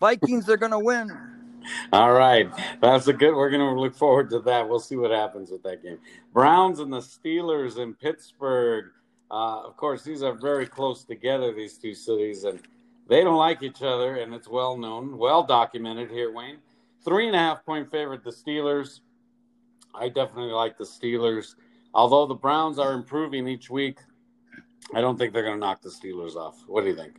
Vikings 0.00 0.48
are 0.48 0.56
going 0.56 0.72
to 0.72 0.78
win. 0.78 1.10
All 1.92 2.12
right. 2.12 2.48
That's 2.80 3.08
a 3.08 3.12
good. 3.12 3.34
We're 3.34 3.50
going 3.50 3.74
to 3.74 3.80
look 3.80 3.94
forward 3.94 4.30
to 4.30 4.40
that. 4.40 4.68
We'll 4.68 4.80
see 4.80 4.96
what 4.96 5.10
happens 5.10 5.50
with 5.50 5.62
that 5.64 5.82
game. 5.82 5.98
Browns 6.32 6.80
and 6.80 6.92
the 6.92 7.00
Steelers 7.00 7.78
in 7.78 7.94
Pittsburgh. 7.94 8.86
Uh, 9.30 9.62
of 9.62 9.76
course, 9.76 10.02
these 10.02 10.22
are 10.22 10.34
very 10.34 10.66
close 10.66 11.04
together, 11.04 11.52
these 11.52 11.78
two 11.78 11.94
cities. 11.94 12.44
And 12.44 12.60
they 13.08 13.22
don't 13.22 13.36
like 13.36 13.62
each 13.62 13.82
other, 13.82 14.16
and 14.16 14.32
it's 14.34 14.48
well 14.48 14.76
known, 14.76 15.18
well 15.18 15.42
documented 15.42 16.10
here, 16.10 16.32
Wayne. 16.32 16.58
Three 17.04 17.26
and 17.26 17.36
a 17.36 17.38
half 17.38 17.64
point 17.64 17.90
favorite, 17.90 18.24
the 18.24 18.30
Steelers. 18.30 19.00
I 19.94 20.08
definitely 20.08 20.52
like 20.52 20.78
the 20.78 20.84
Steelers. 20.84 21.54
Although 21.94 22.26
the 22.26 22.34
Browns 22.34 22.78
are 22.78 22.92
improving 22.92 23.46
each 23.46 23.70
week, 23.70 23.98
I 24.94 25.00
don't 25.00 25.16
think 25.16 25.32
they're 25.32 25.44
going 25.44 25.54
to 25.54 25.60
knock 25.60 25.80
the 25.80 25.90
Steelers 25.90 26.34
off. 26.34 26.64
What 26.66 26.82
do 26.82 26.90
you 26.90 26.96
think? 26.96 27.14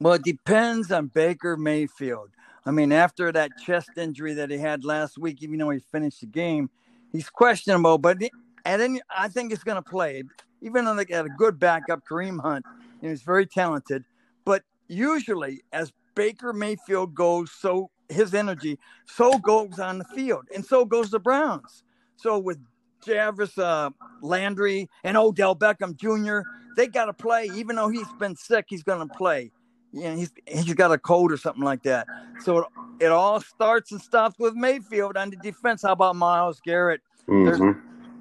Well, 0.00 0.14
it 0.14 0.22
depends 0.22 0.92
on 0.92 1.06
Baker 1.06 1.56
Mayfield. 1.56 2.30
I 2.66 2.70
mean, 2.70 2.92
after 2.92 3.32
that 3.32 3.52
chest 3.64 3.90
injury 3.96 4.34
that 4.34 4.50
he 4.50 4.58
had 4.58 4.84
last 4.84 5.18
week, 5.18 5.42
even 5.42 5.58
though 5.58 5.70
he 5.70 5.80
finished 5.80 6.20
the 6.20 6.26
game, 6.26 6.70
he's 7.12 7.28
questionable. 7.28 7.98
But 7.98 8.18
and 8.64 8.80
then 8.80 9.00
I 9.14 9.28
think 9.28 9.50
he's 9.50 9.64
going 9.64 9.82
to 9.82 9.90
play, 9.90 10.22
even 10.62 10.84
though 10.84 10.94
they 10.94 11.04
got 11.04 11.26
a 11.26 11.30
good 11.30 11.58
backup, 11.58 12.04
Kareem 12.08 12.40
Hunt. 12.40 12.64
and 13.00 13.10
he's 13.10 13.22
very 13.22 13.46
talented. 13.46 14.04
But 14.44 14.62
usually, 14.88 15.62
as 15.72 15.92
Baker 16.14 16.52
Mayfield 16.52 17.14
goes, 17.14 17.50
so 17.50 17.90
his 18.08 18.34
energy, 18.34 18.78
so 19.06 19.38
goes 19.38 19.78
on 19.78 19.98
the 19.98 20.04
field, 20.04 20.46
and 20.54 20.64
so 20.64 20.84
goes 20.84 21.10
the 21.10 21.18
Browns. 21.18 21.82
So 22.16 22.38
with 22.38 22.58
Jarvis 23.04 23.56
uh, 23.58 23.90
Landry 24.22 24.88
and 25.02 25.16
Odell 25.16 25.56
Beckham 25.56 25.96
Jr., 25.96 26.48
they 26.76 26.86
got 26.86 27.06
to 27.06 27.12
play. 27.12 27.50
Even 27.54 27.76
though 27.76 27.88
he's 27.88 28.10
been 28.18 28.36
sick, 28.36 28.66
he's 28.68 28.82
going 28.82 29.06
to 29.06 29.14
play. 29.14 29.50
Yeah, 29.92 30.16
he's 30.16 30.32
he's 30.46 30.74
got 30.74 30.90
a 30.90 30.98
cold 30.98 31.30
or 31.30 31.36
something 31.36 31.62
like 31.62 31.84
that. 31.84 32.08
So 32.40 32.58
it, 32.58 32.66
it 33.00 33.12
all 33.12 33.40
starts 33.40 33.92
and 33.92 34.00
stops 34.00 34.38
with 34.40 34.54
Mayfield 34.54 35.16
on 35.16 35.30
the 35.30 35.36
defense. 35.36 35.82
How 35.82 35.92
about 35.92 36.16
Myles 36.16 36.60
Garrett? 36.64 37.00
Mm-hmm. 37.28 37.44
There's, 37.44 37.76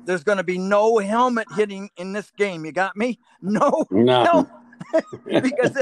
there's 0.06 0.24
going 0.24 0.38
to 0.38 0.44
be 0.44 0.60
no 0.60 1.00
helmet 1.00 1.48
hitting 1.56 1.90
in 1.98 2.14
this 2.14 2.32
game. 2.38 2.66
You 2.66 2.72
got 2.72 2.96
me? 2.96 3.20
No, 3.46 3.86
no, 3.92 4.48
because 5.26 5.78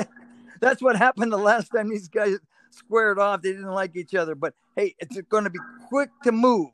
that's 0.61 0.81
what 0.81 0.95
happened 0.95 1.31
the 1.31 1.37
last 1.37 1.69
time 1.69 1.89
these 1.89 2.07
guys 2.07 2.37
squared 2.71 3.19
off. 3.19 3.43
They 3.43 3.51
didn't 3.51 3.67
like 3.67 3.95
each 3.95 4.15
other. 4.15 4.33
But 4.33 4.55
hey, 4.75 4.95
it's 4.97 5.21
going 5.29 5.43
to 5.43 5.51
be 5.51 5.59
quick 5.87 6.09
to 6.23 6.31
move. 6.31 6.69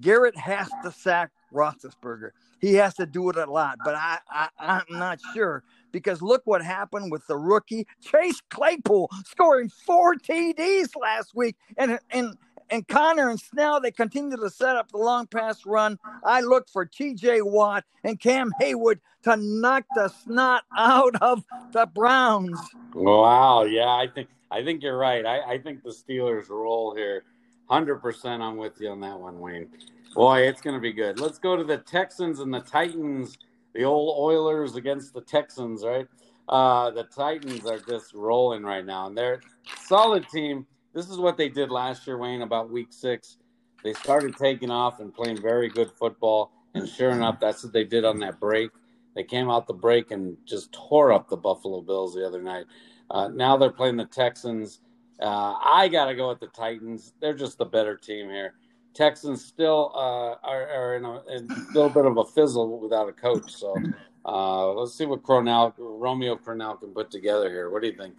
Garrett 0.00 0.36
has 0.36 0.68
to 0.84 0.92
sack 0.92 1.32
Roethlisberger. 1.52 2.30
He 2.60 2.74
has 2.74 2.94
to 2.94 3.06
do 3.06 3.30
it 3.30 3.36
a 3.36 3.50
lot, 3.50 3.78
but 3.84 3.94
I, 3.94 4.18
I 4.30 4.48
I'm 4.58 4.84
not 4.90 5.20
sure 5.34 5.62
because 5.92 6.20
look 6.22 6.42
what 6.44 6.62
happened 6.62 7.12
with 7.12 7.26
the 7.26 7.36
rookie 7.36 7.86
Chase 8.00 8.40
Claypool 8.50 9.10
scoring 9.24 9.68
four 9.68 10.14
TDs 10.14 10.90
last 11.00 11.34
week, 11.34 11.56
and 11.76 11.98
and 12.10 12.36
and 12.70 12.86
Conner 12.88 13.30
and 13.30 13.40
Snell 13.40 13.80
they 13.80 13.90
continue 13.90 14.36
to 14.36 14.50
set 14.50 14.76
up 14.76 14.90
the 14.90 14.98
long 14.98 15.26
pass 15.26 15.64
run. 15.64 15.98
I 16.24 16.40
look 16.40 16.68
for 16.68 16.84
T.J. 16.84 17.42
Watt 17.42 17.84
and 18.04 18.20
Cam 18.20 18.52
Heyward 18.60 19.00
to 19.24 19.36
knock 19.36 19.84
the 19.94 20.08
snot 20.08 20.64
out 20.76 21.14
of 21.22 21.44
the 21.72 21.86
Browns. 21.86 22.60
Wow, 22.94 23.64
yeah, 23.64 23.88
I 23.88 24.08
think 24.12 24.28
I 24.50 24.64
think 24.64 24.82
you're 24.82 24.98
right. 24.98 25.24
I, 25.24 25.52
I 25.52 25.58
think 25.58 25.82
the 25.82 25.90
Steelers 25.90 26.48
roll 26.48 26.94
here. 26.94 27.24
Hundred 27.68 27.96
percent, 27.96 28.42
I'm 28.42 28.56
with 28.56 28.80
you 28.80 28.88
on 28.88 29.00
that 29.00 29.18
one, 29.18 29.40
Wayne. 29.40 29.68
Boy, 30.14 30.40
it's 30.40 30.60
going 30.60 30.74
to 30.74 30.80
be 30.80 30.92
good. 30.92 31.20
Let's 31.20 31.38
go 31.38 31.56
to 31.56 31.64
the 31.64 31.78
Texans 31.78 32.40
and 32.40 32.52
the 32.52 32.60
Titans. 32.60 33.38
The 33.74 33.84
old 33.84 34.18
Oilers 34.18 34.74
against 34.74 35.12
the 35.14 35.20
Texans, 35.20 35.84
right? 35.84 36.06
Uh, 36.48 36.90
the 36.90 37.04
Titans 37.04 37.66
are 37.66 37.78
just 37.78 38.14
rolling 38.14 38.62
right 38.62 38.84
now, 38.84 39.06
and 39.06 39.16
they're 39.16 39.40
solid 39.82 40.28
team. 40.28 40.66
This 40.94 41.08
is 41.10 41.18
what 41.18 41.36
they 41.36 41.48
did 41.48 41.70
last 41.70 42.06
year, 42.06 42.18
Wayne. 42.18 42.42
About 42.42 42.70
week 42.70 42.88
six, 42.90 43.36
they 43.84 43.92
started 43.92 44.36
taking 44.36 44.70
off 44.70 44.98
and 45.00 45.12
playing 45.12 45.40
very 45.40 45.68
good 45.68 45.90
football. 45.92 46.50
And 46.74 46.88
sure 46.88 47.10
enough, 47.10 47.38
that's 47.38 47.62
what 47.62 47.72
they 47.72 47.84
did 47.84 48.04
on 48.04 48.18
that 48.20 48.40
break. 48.40 48.70
They 49.14 49.24
came 49.24 49.50
out 49.50 49.66
the 49.66 49.74
break 49.74 50.10
and 50.10 50.36
just 50.44 50.72
tore 50.72 51.12
up 51.12 51.28
the 51.28 51.36
Buffalo 51.36 51.82
Bills 51.82 52.14
the 52.14 52.26
other 52.26 52.42
night. 52.42 52.64
Uh, 53.10 53.28
now 53.28 53.56
they're 53.56 53.70
playing 53.70 53.96
the 53.96 54.06
Texans. 54.06 54.80
Uh, 55.20 55.54
I 55.62 55.88
got 55.88 56.06
to 56.06 56.14
go 56.14 56.28
with 56.28 56.40
the 56.40 56.48
Titans. 56.48 57.12
They're 57.20 57.34
just 57.34 57.58
the 57.58 57.64
better 57.64 57.96
team 57.96 58.28
here. 58.30 58.54
Texans 58.98 59.44
still 59.44 59.92
uh, 59.94 60.44
are, 60.44 60.68
are 60.68 60.96
in, 60.96 61.04
a, 61.04 61.22
in, 61.28 61.48
a, 61.48 61.72
little 61.72 61.88
bit 61.88 62.04
of 62.04 62.16
a 62.16 62.24
fizzle 62.24 62.80
without 62.80 63.08
a 63.08 63.12
coach. 63.12 63.54
So 63.54 63.76
uh, 64.24 64.72
let's 64.72 64.92
see 64.92 65.06
what 65.06 65.22
Crennel, 65.22 65.72
Romeo 65.78 66.34
Crennel 66.34 66.80
can 66.80 66.88
put 66.88 67.08
together 67.08 67.48
here. 67.48 67.70
What 67.70 67.82
do 67.82 67.88
you 67.88 67.96
think? 67.96 68.14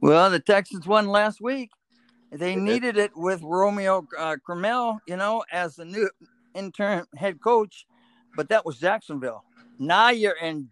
Well, 0.00 0.30
the 0.30 0.40
Texans 0.40 0.86
won 0.86 1.06
last 1.08 1.42
week. 1.42 1.70
They 2.32 2.56
needed 2.56 2.96
it 2.96 3.10
with 3.14 3.42
Romeo 3.42 4.06
uh, 4.18 4.36
you 5.06 5.16
know, 5.18 5.44
as 5.52 5.76
the 5.76 5.84
new 5.84 6.08
interim 6.54 7.06
head 7.14 7.42
coach, 7.42 7.86
but 8.36 8.48
that 8.48 8.64
was 8.64 8.78
Jacksonville. 8.78 9.44
Now 9.78 10.08
you're 10.08 10.38
in 10.40 10.70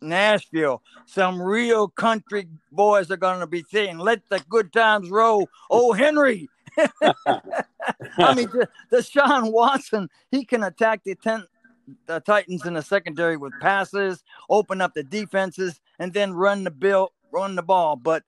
Nashville. 0.00 0.82
Some 1.06 1.42
real 1.42 1.88
country 1.88 2.46
boys 2.70 3.10
are 3.10 3.16
going 3.16 3.40
to 3.40 3.46
be 3.48 3.64
saying, 3.72 3.98
let 3.98 4.20
the 4.28 4.40
good 4.48 4.72
times 4.72 5.10
roll. 5.10 5.48
Oh, 5.68 5.92
Henry. 5.92 6.48
I 8.18 8.34
mean, 8.34 8.48
Deshaun 8.92 9.52
Watson, 9.52 10.08
he 10.30 10.44
can 10.44 10.62
attack 10.62 11.02
the, 11.04 11.14
ten, 11.14 11.44
the 12.06 12.20
Titans 12.20 12.66
in 12.66 12.74
the 12.74 12.82
secondary 12.82 13.36
with 13.36 13.52
passes, 13.60 14.22
open 14.48 14.80
up 14.80 14.94
the 14.94 15.02
defenses, 15.02 15.80
and 15.98 16.12
then 16.12 16.32
run 16.32 16.64
the 16.64 16.70
bill, 16.70 17.12
run 17.30 17.54
the 17.54 17.62
ball. 17.62 17.96
But 17.96 18.22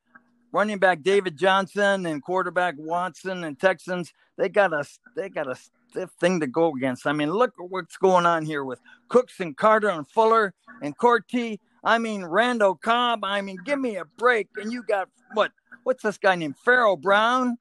running 0.52 0.78
back 0.78 1.02
David 1.02 1.36
Johnson 1.36 2.06
and 2.06 2.22
quarterback 2.22 2.74
Watson 2.78 3.44
and 3.44 3.58
Texans, 3.58 4.12
they 4.36 4.48
got 4.48 4.72
a 4.72 4.84
they 5.16 5.28
got 5.28 5.48
a 5.50 5.56
stiff 5.94 6.10
thing 6.20 6.40
to 6.40 6.46
go 6.46 6.74
against. 6.74 7.06
I 7.06 7.12
mean, 7.12 7.30
look 7.30 7.52
what's 7.58 7.96
going 7.96 8.26
on 8.26 8.44
here 8.44 8.64
with 8.64 8.80
Cooks 9.08 9.40
and 9.40 9.56
Carter 9.56 9.88
and 9.88 10.08
Fuller 10.08 10.54
and 10.82 10.96
Corty. 10.96 11.58
I 11.84 11.98
mean, 11.98 12.24
Randall 12.24 12.76
Cobb. 12.76 13.24
I 13.24 13.42
mean, 13.42 13.58
give 13.64 13.78
me 13.78 13.96
a 13.96 14.04
break. 14.04 14.48
And 14.56 14.72
you 14.72 14.82
got 14.82 15.08
what? 15.34 15.52
What's 15.84 16.02
this 16.02 16.16
guy 16.16 16.34
named 16.34 16.56
Pharaoh 16.64 16.96
Brown? 16.96 17.58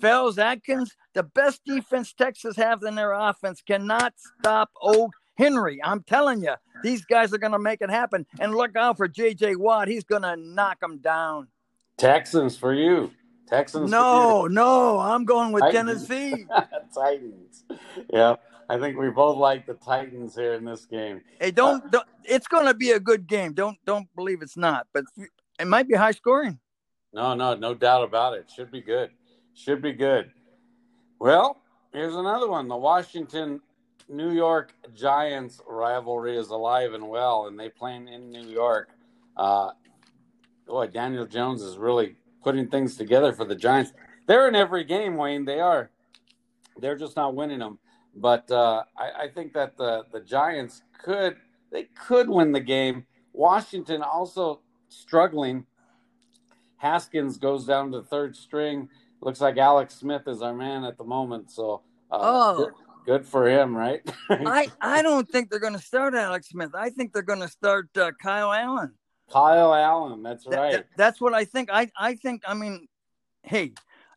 Fells 0.00 0.38
Akins. 0.38 0.94
The 1.14 1.22
best 1.22 1.60
defense 1.64 2.12
Texas 2.12 2.56
have 2.56 2.82
in 2.82 2.94
their 2.94 3.12
offense 3.12 3.62
cannot 3.62 4.14
stop 4.38 4.70
old 4.80 5.12
Henry. 5.36 5.80
I'm 5.82 6.02
telling 6.02 6.42
you, 6.42 6.54
these 6.82 7.04
guys 7.04 7.32
are 7.32 7.38
going 7.38 7.52
to 7.52 7.58
make 7.58 7.80
it 7.80 7.90
happen. 7.90 8.26
And 8.38 8.54
look 8.54 8.76
out 8.76 8.96
for 8.96 9.08
J.J. 9.08 9.56
Watt. 9.56 9.88
He's 9.88 10.04
going 10.04 10.22
to 10.22 10.36
knock 10.36 10.80
them 10.80 10.98
down. 10.98 11.48
Texans 11.96 12.56
for 12.56 12.74
you. 12.74 13.10
Texans. 13.50 13.90
No, 13.90 14.46
no, 14.46 14.98
I'm 15.00 15.24
going 15.24 15.50
with 15.50 15.62
Titans. 15.62 16.06
Tennessee. 16.06 16.46
Titans. 16.94 17.64
Yeah, 18.12 18.36
I 18.68 18.78
think 18.78 18.96
we 18.96 19.10
both 19.10 19.36
like 19.38 19.66
the 19.66 19.74
Titans 19.74 20.36
here 20.36 20.54
in 20.54 20.64
this 20.64 20.86
game. 20.86 21.20
Hey, 21.40 21.50
don't, 21.50 21.84
uh, 21.84 21.88
don't 21.88 22.06
it's 22.24 22.46
going 22.46 22.66
to 22.66 22.74
be 22.74 22.92
a 22.92 23.00
good 23.00 23.26
game. 23.26 23.52
Don't 23.52 23.76
don't 23.84 24.06
believe 24.14 24.40
it's 24.40 24.56
not, 24.56 24.86
but 24.94 25.04
it 25.58 25.66
might 25.66 25.88
be 25.88 25.94
high 25.94 26.12
scoring. 26.12 26.60
No, 27.12 27.34
no, 27.34 27.56
no 27.56 27.74
doubt 27.74 28.04
about 28.04 28.34
it. 28.34 28.48
Should 28.54 28.70
be 28.70 28.80
good. 28.80 29.10
Should 29.62 29.82
be 29.82 29.92
good. 29.92 30.32
Well, 31.18 31.60
here's 31.92 32.16
another 32.16 32.48
one. 32.48 32.66
The 32.66 32.76
Washington 32.76 33.60
New 34.08 34.30
York 34.30 34.72
Giants 34.94 35.60
rivalry 35.68 36.38
is 36.38 36.48
alive 36.48 36.94
and 36.94 37.06
well, 37.06 37.46
and 37.46 37.60
they 37.60 37.68
playing 37.68 38.08
in 38.08 38.30
New 38.30 38.48
York. 38.48 38.88
Uh, 39.36 39.72
boy, 40.66 40.86
Daniel 40.86 41.26
Jones 41.26 41.60
is 41.60 41.76
really 41.76 42.16
putting 42.42 42.68
things 42.68 42.96
together 42.96 43.34
for 43.34 43.44
the 43.44 43.54
Giants. 43.54 43.92
They're 44.26 44.48
in 44.48 44.54
every 44.54 44.82
game, 44.82 45.18
Wayne. 45.18 45.44
They 45.44 45.60
are. 45.60 45.90
They're 46.78 46.96
just 46.96 47.14
not 47.14 47.34
winning 47.34 47.58
them. 47.58 47.78
But 48.16 48.50
uh, 48.50 48.84
I, 48.96 49.24
I, 49.24 49.28
think 49.28 49.52
that 49.52 49.76
the 49.76 50.04
the 50.10 50.20
Giants 50.20 50.82
could 51.04 51.36
they 51.70 51.84
could 51.84 52.30
win 52.30 52.52
the 52.52 52.60
game. 52.60 53.04
Washington 53.34 54.00
also 54.00 54.62
struggling. 54.88 55.66
Haskins 56.78 57.36
goes 57.36 57.66
down 57.66 57.92
to 57.92 58.00
third 58.00 58.34
string. 58.34 58.88
Looks 59.20 59.40
like 59.40 59.56
Alex 59.58 59.94
Smith 59.94 60.22
is 60.26 60.42
our 60.42 60.54
man 60.54 60.84
at 60.84 60.96
the 60.96 61.04
moment. 61.04 61.50
So 61.50 61.82
uh, 62.10 62.18
oh. 62.20 62.70
Good, 63.06 63.26
for 63.26 63.48
him, 63.48 63.76
right? 63.76 64.02
I, 64.30 64.68
I 64.80 65.02
don't 65.02 65.28
think 65.28 65.50
they're 65.50 65.58
going 65.58 65.72
to 65.72 65.82
start 65.82 66.14
Alex 66.14 66.50
Smith. 66.50 66.74
I 66.74 66.90
think 66.90 67.12
they're 67.12 67.22
going 67.22 67.40
to 67.40 67.48
start 67.48 67.88
uh, 67.96 68.12
Kyle 68.22 68.52
Allen. 68.52 68.92
Kyle 69.32 69.74
Allen. 69.74 70.22
That's 70.22 70.46
right. 70.46 70.72
That, 70.72 70.86
that's 70.96 71.20
what 71.20 71.34
I 71.34 71.44
think. 71.44 71.70
I 71.72 71.90
I 71.96 72.14
think. 72.14 72.42
I 72.46 72.54
mean, 72.54 72.88
hey, 73.42 73.72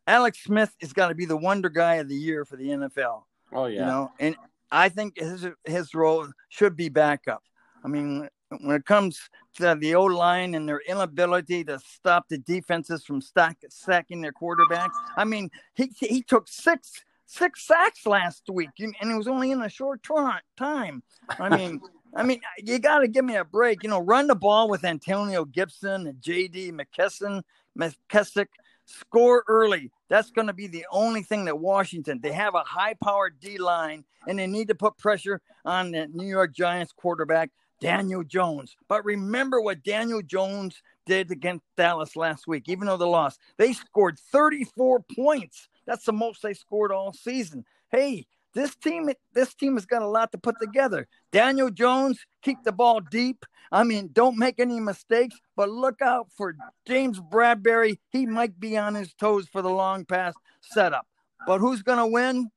Alex 0.05 0.43
Smith 0.43 0.75
is 0.79 0.91
got 0.91 1.07
to 1.07 1.15
be 1.15 1.25
the 1.25 1.38
wonder 1.38 1.69
guy 1.69 1.95
of 1.95 2.10
the 2.10 2.15
year 2.15 2.45
for 2.45 2.57
the 2.57 2.65
NFL. 2.65 3.24
Oh 3.51 3.65
yeah. 3.65 3.79
You 3.79 3.86
know, 3.86 4.12
and 4.19 4.36
I 4.72 4.89
think 4.89 5.17
his 5.17 5.48
his 5.65 5.93
role 5.93 6.27
should 6.50 6.75
be 6.75 6.89
backup. 6.89 7.43
I 7.83 7.88
mean, 7.88 8.27
when 8.62 8.75
it 8.75 8.86
comes 8.86 9.19
to 9.55 9.75
the 9.79 9.95
O 9.95 10.03
line 10.03 10.55
and 10.55 10.67
their 10.67 10.81
inability 10.88 11.63
to 11.65 11.79
stop 11.79 12.27
the 12.27 12.38
defenses 12.38 13.03
from 13.03 13.22
stack, 13.22 13.57
sacking 13.69 14.22
their 14.22 14.31
quarterback, 14.31 14.91
I 15.15 15.25
mean, 15.25 15.50
he 15.75 15.91
he 16.00 16.22
took 16.22 16.48
six 16.48 17.03
six 17.25 17.65
sacks 17.65 18.05
last 18.05 18.43
week, 18.50 18.69
and 18.79 19.12
it 19.12 19.15
was 19.15 19.27
only 19.27 19.51
in 19.51 19.62
a 19.62 19.69
short 19.69 20.01
time. 20.03 21.03
I 21.39 21.50
mean. 21.57 21.81
I 22.15 22.22
mean, 22.22 22.41
you 22.63 22.77
got 22.77 23.00
to 23.00 23.07
give 23.07 23.25
me 23.25 23.38
a 23.38 23.43
break. 23.43 23.81
You 23.81 23.89
know, 23.89 24.00
run 24.00 24.27
the 24.27 24.36
ball 24.36 24.69
with 24.69 24.86
Antonio 24.86 25.45
Gibson 25.45 26.05
and 26.05 26.22
J.D. 26.22 26.72
McKesson, 26.72 27.41
McKissic. 27.75 28.45
Score 28.86 29.43
early. 29.48 29.91
That's 30.10 30.29
going 30.29 30.48
to 30.48 30.53
be 30.53 30.67
the 30.67 30.86
only 30.91 31.24
thing 31.24 31.45
that 31.45 31.57
Washington. 31.57 32.19
They 32.22 32.33
have 32.33 32.53
a 32.53 32.63
high-powered 32.63 33.39
D 33.39 33.57
line, 33.57 34.03
and 34.27 34.38
they 34.38 34.45
need 34.45 34.67
to 34.67 34.75
put 34.75 34.98
pressure 34.98 35.41
on 35.65 35.91
the 35.91 36.07
New 36.07 36.27
York 36.27 36.53
Giants 36.53 36.91
quarterback 36.91 37.50
Daniel 37.83 38.23
Jones. 38.23 38.77
But 38.87 39.03
remember 39.03 39.59
what 39.59 39.83
Daniel 39.83 40.21
Jones 40.21 40.81
did 41.05 41.31
against 41.31 41.65
Dallas 41.75 42.15
last 42.15 42.47
week, 42.47 42.69
even 42.69 42.87
though 42.87 42.95
they 42.95 43.03
lost. 43.03 43.41
They 43.57 43.73
scored 43.73 44.17
34 44.31 45.01
points. 45.13 45.67
That's 45.85 46.05
the 46.05 46.13
most 46.13 46.41
they 46.41 46.53
scored 46.53 46.93
all 46.93 47.11
season. 47.11 47.65
Hey, 47.91 48.25
this 48.53 48.73
team, 48.77 49.09
this 49.33 49.53
team 49.53 49.73
has 49.73 49.85
got 49.85 50.01
a 50.01 50.07
lot 50.07 50.31
to 50.31 50.37
put 50.37 50.55
together. 50.61 51.09
Daniel 51.33 51.69
Jones, 51.69 52.25
keep 52.41 52.63
the 52.63 52.71
ball 52.71 53.01
deep. 53.01 53.45
I 53.69 53.83
mean, 53.83 54.11
don't 54.13 54.37
make 54.37 54.61
any 54.61 54.79
mistakes, 54.79 55.35
but 55.57 55.69
look 55.69 56.01
out 56.01 56.27
for 56.31 56.55
James 56.87 57.19
Bradberry. 57.19 57.97
He 58.11 58.25
might 58.25 58.61
be 58.61 58.77
on 58.77 58.95
his 58.95 59.13
toes 59.13 59.49
for 59.51 59.61
the 59.61 59.69
long 59.69 60.05
pass 60.05 60.35
setup. 60.61 61.05
But 61.45 61.59
who's 61.59 61.81
going 61.81 61.97
to 61.97 62.07
win? 62.07 62.49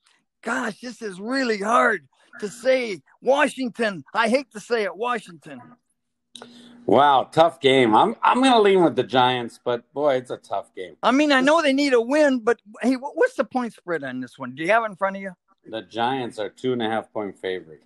Gosh, 0.43 0.81
this 0.81 1.03
is 1.03 1.19
really 1.19 1.59
hard 1.59 2.07
to 2.41 2.49
say. 2.49 3.01
Washington. 3.21 4.05
I 4.15 4.29
hate 4.29 4.51
to 4.53 4.61
say 4.61 4.85
it, 4.85 4.97
Washington. 4.97 5.61
Wow, 6.87 7.29
tough 7.33 7.61
game. 7.61 7.97
I'm 7.97 8.15
I'm 8.23 8.41
gonna 8.41 8.61
lean 8.61 8.85
with 8.85 8.95
the 8.95 9.03
Giants, 9.03 9.59
but 9.63 9.93
boy, 9.93 10.15
it's 10.15 10.31
a 10.31 10.37
tough 10.37 10.73
game. 10.75 10.97
I 11.03 11.11
mean, 11.11 11.33
I 11.33 11.41
know 11.41 11.61
they 11.61 11.73
need 11.73 11.93
a 11.95 12.01
win, 12.01 12.39
but 12.39 12.61
hey, 12.81 12.95
what's 12.95 13.35
the 13.35 13.45
point 13.45 13.73
spread 13.75 14.05
on 14.05 14.21
this 14.21 14.39
one? 14.39 14.55
Do 14.55 14.63
you 14.63 14.71
have 14.71 14.85
it 14.85 14.87
in 14.87 14.97
front 14.97 15.17
of 15.17 15.23
you? 15.23 15.33
The 15.69 15.83
Giants 15.83 16.39
are 16.39 16.49
two 16.49 16.73
and 16.73 16.83
a 16.83 16.89
half 16.89 17.13
point 17.13 17.37
favorite. 17.37 17.83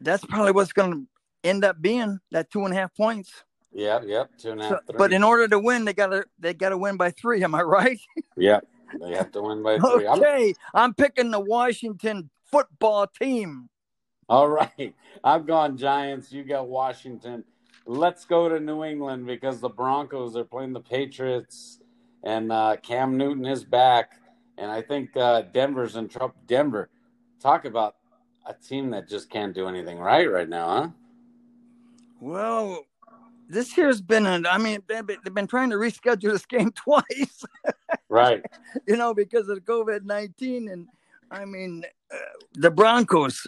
That's 0.00 0.24
probably 0.24 0.52
what's 0.52 0.72
going 0.72 0.92
to 0.92 1.06
end 1.42 1.64
up 1.64 1.82
being 1.82 2.20
that 2.30 2.50
two 2.50 2.64
and 2.64 2.72
a 2.72 2.76
half 2.76 2.94
points. 2.94 3.32
Yep, 3.72 4.04
yep, 4.06 4.30
two 4.38 4.52
and 4.52 4.60
a 4.60 4.64
half. 4.64 4.80
So, 4.86 4.94
but 4.96 5.12
in 5.12 5.24
order 5.24 5.48
to 5.48 5.58
win, 5.58 5.84
they 5.84 5.92
gotta 5.92 6.24
they 6.38 6.54
gotta 6.54 6.78
win 6.78 6.96
by 6.96 7.10
three. 7.10 7.42
Am 7.42 7.56
I 7.56 7.62
right? 7.62 7.98
Yep, 8.36 8.66
they 9.00 9.12
have 9.16 9.32
to 9.32 9.42
win 9.42 9.64
by 9.64 9.78
three. 9.80 10.06
okay, 10.06 10.54
I'm, 10.74 10.84
I'm 10.84 10.94
picking 10.94 11.32
the 11.32 11.40
Washington 11.40 12.30
football 12.50 13.06
team. 13.06 13.68
All 14.28 14.48
right, 14.48 14.94
I've 15.24 15.46
gone 15.46 15.76
Giants. 15.76 16.32
You 16.32 16.44
got 16.44 16.68
Washington. 16.68 17.44
Let's 17.86 18.24
go 18.24 18.48
to 18.48 18.60
New 18.60 18.84
England 18.84 19.26
because 19.26 19.60
the 19.60 19.68
Broncos 19.68 20.36
are 20.36 20.44
playing 20.44 20.72
the 20.72 20.80
Patriots, 20.80 21.80
and 22.22 22.52
uh, 22.52 22.76
Cam 22.82 23.16
Newton 23.16 23.46
is 23.46 23.64
back, 23.64 24.12
and 24.58 24.70
I 24.70 24.82
think 24.82 25.16
uh, 25.16 25.42
Denver's 25.52 25.96
in 25.96 26.08
trouble. 26.08 26.34
Denver, 26.46 26.90
talk 27.40 27.64
about 27.64 27.96
a 28.46 28.54
team 28.54 28.90
that 28.90 29.08
just 29.08 29.30
can't 29.30 29.54
do 29.54 29.66
anything 29.66 29.98
right 29.98 30.30
right 30.30 30.48
now, 30.48 30.68
huh? 30.68 30.88
Well, 32.20 32.84
this 33.48 33.76
year's 33.76 34.00
been 34.00 34.26
an, 34.26 34.46
I 34.46 34.58
mean, 34.58 34.80
they've 34.86 35.34
been 35.34 35.46
trying 35.46 35.70
to 35.70 35.76
reschedule 35.76 36.30
this 36.30 36.46
game 36.46 36.70
twice. 36.74 37.44
right. 38.08 38.44
You 38.86 38.96
know, 38.96 39.12
because 39.12 39.48
of 39.48 39.58
COVID 39.64 40.04
19. 40.04 40.68
And 40.68 40.86
I 41.30 41.44
mean, 41.44 41.84
uh, 42.12 42.16
the 42.54 42.70
Broncos, 42.70 43.46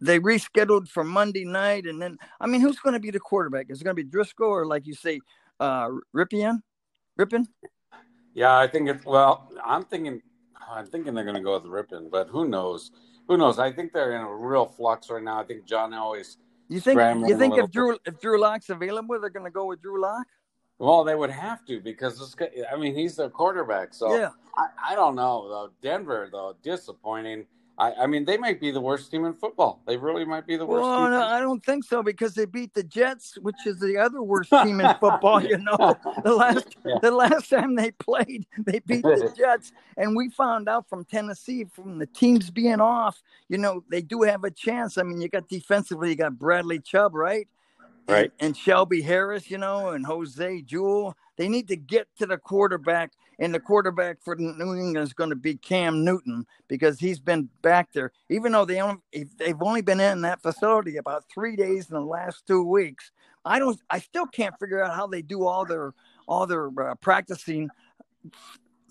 they 0.00 0.18
rescheduled 0.18 0.88
for 0.88 1.04
Monday 1.04 1.44
night. 1.44 1.86
And 1.86 2.00
then, 2.00 2.18
I 2.40 2.46
mean, 2.46 2.60
who's 2.60 2.78
going 2.78 2.94
to 2.94 3.00
be 3.00 3.10
the 3.10 3.20
quarterback? 3.20 3.66
Is 3.68 3.80
it 3.80 3.84
going 3.84 3.96
to 3.96 4.02
be 4.02 4.08
Driskel 4.08 4.48
or, 4.48 4.66
like 4.66 4.86
you 4.86 4.94
say, 4.94 5.20
uh, 5.58 5.88
Rypien? 6.14 6.60
Rippin? 7.16 7.46
Yeah, 8.34 8.56
I 8.56 8.66
think 8.66 8.88
it's, 8.88 9.04
well, 9.04 9.50
I'm 9.64 9.84
thinking, 9.84 10.22
I'm 10.70 10.86
thinking 10.86 11.14
they're 11.14 11.24
going 11.24 11.36
to 11.36 11.42
go 11.42 11.54
with 11.54 11.66
Rippin, 11.66 12.08
but 12.10 12.28
who 12.28 12.48
knows? 12.48 12.92
Who 13.28 13.36
knows? 13.36 13.58
I 13.58 13.72
think 13.72 13.92
they're 13.92 14.12
in 14.12 14.22
a 14.22 14.34
real 14.34 14.66
flux 14.66 15.10
right 15.10 15.22
now. 15.22 15.40
I 15.40 15.44
think 15.44 15.64
John 15.64 15.92
always 15.94 16.38
you 16.70 16.78
think 16.78 17.00
you 17.28 17.36
think 17.36 17.58
if 17.58 17.70
Drew 17.70 17.92
bit. 17.92 18.00
if 18.06 18.20
Drew 18.20 18.40
Lock's 18.40 18.70
available, 18.70 19.20
they're 19.20 19.28
going 19.28 19.44
to 19.44 19.50
go 19.50 19.66
with 19.66 19.82
Drew 19.82 20.00
Lock? 20.00 20.26
Well, 20.80 21.04
they 21.04 21.14
would 21.14 21.30
have 21.30 21.64
to 21.66 21.78
because 21.78 22.18
this 22.18 22.34
guy, 22.34 22.48
I 22.72 22.76
mean 22.76 22.94
he's 22.94 23.14
their 23.14 23.28
quarterback. 23.28 23.92
So 23.92 24.16
yeah. 24.16 24.30
I, 24.56 24.92
I 24.92 24.94
don't 24.94 25.14
know 25.14 25.46
though. 25.48 25.70
Denver 25.82 26.28
though 26.32 26.56
disappointing. 26.62 27.46
I, 27.80 28.02
I, 28.02 28.06
mean, 28.06 28.26
they 28.26 28.36
might 28.36 28.60
be 28.60 28.70
the 28.70 28.80
worst 28.80 29.10
team 29.10 29.24
in 29.24 29.32
football. 29.32 29.80
They 29.86 29.96
really 29.96 30.26
might 30.26 30.46
be 30.46 30.58
the 30.58 30.66
worst. 30.66 30.82
Well, 30.82 31.08
no, 31.08 31.22
I 31.22 31.40
don't 31.40 31.64
think 31.64 31.84
so 31.84 32.02
because 32.02 32.34
they 32.34 32.44
beat 32.44 32.74
the 32.74 32.82
Jets, 32.82 33.38
which 33.38 33.56
is 33.64 33.80
the 33.80 33.96
other 33.96 34.22
worst 34.22 34.50
team 34.50 34.80
in 34.80 34.94
football. 35.00 35.42
You 35.42 35.56
know, 35.56 35.96
the 36.22 36.34
last 36.34 36.76
yeah. 36.84 36.96
the 37.00 37.10
last 37.10 37.48
time 37.48 37.76
they 37.76 37.90
played, 37.92 38.46
they 38.58 38.80
beat 38.80 39.02
the 39.02 39.32
Jets, 39.36 39.72
and 39.96 40.14
we 40.14 40.28
found 40.28 40.68
out 40.68 40.90
from 40.90 41.06
Tennessee 41.06 41.64
from 41.64 41.98
the 41.98 42.06
teams 42.06 42.50
being 42.50 42.80
off. 42.80 43.22
You 43.48 43.56
know, 43.56 43.82
they 43.88 44.02
do 44.02 44.22
have 44.22 44.44
a 44.44 44.50
chance. 44.50 44.98
I 44.98 45.02
mean, 45.02 45.22
you 45.22 45.28
got 45.28 45.48
defensively, 45.48 46.10
you 46.10 46.16
got 46.16 46.38
Bradley 46.38 46.80
Chubb, 46.80 47.14
right? 47.14 47.48
Right. 48.10 48.32
And, 48.40 48.48
and 48.48 48.56
Shelby 48.56 49.02
Harris, 49.02 49.50
you 49.50 49.58
know, 49.58 49.90
and 49.90 50.04
Josey 50.06 50.62
Jewell. 50.62 51.16
They 51.36 51.48
need 51.48 51.68
to 51.68 51.76
get 51.76 52.08
to 52.18 52.26
the 52.26 52.36
quarterback 52.36 53.12
and 53.40 53.54
the 53.54 53.60
quarterback 53.60 54.22
for 54.22 54.36
New 54.36 54.52
England 54.52 54.98
is 54.98 55.14
going 55.14 55.30
to 55.30 55.36
be 55.36 55.56
Cam 55.56 56.04
Newton 56.04 56.46
because 56.68 57.00
he's 57.00 57.18
been 57.18 57.48
back 57.62 57.90
there. 57.94 58.12
Even 58.28 58.52
though 58.52 58.66
they 58.66 58.80
only, 58.82 59.00
they've 59.38 59.60
only 59.62 59.80
been 59.80 59.98
in 59.98 60.20
that 60.20 60.42
facility 60.42 60.98
about 60.98 61.24
three 61.32 61.56
days 61.56 61.88
in 61.88 61.94
the 61.94 62.02
last 62.02 62.46
two 62.46 62.62
weeks, 62.62 63.10
I 63.44 63.58
don't. 63.58 63.80
I 63.88 63.98
still 63.98 64.26
can't 64.26 64.54
figure 64.60 64.84
out 64.84 64.94
how 64.94 65.06
they 65.06 65.22
do 65.22 65.46
all 65.46 65.64
their 65.64 65.94
all 66.28 66.46
their 66.46 66.68
uh, 66.78 66.94
practicing 66.96 67.70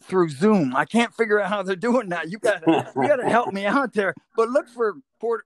through 0.01 0.29
Zoom. 0.29 0.75
I 0.75 0.85
can't 0.85 1.13
figure 1.13 1.39
out 1.39 1.49
how 1.49 1.61
they're 1.61 1.75
doing 1.75 2.09
that. 2.09 2.31
You 2.31 2.39
got 2.39 2.65
you 2.65 3.07
got 3.07 3.17
to 3.17 3.29
help 3.29 3.53
me 3.53 3.67
out 3.67 3.93
there. 3.93 4.15
But 4.35 4.49
look 4.49 4.67
for 4.67 4.95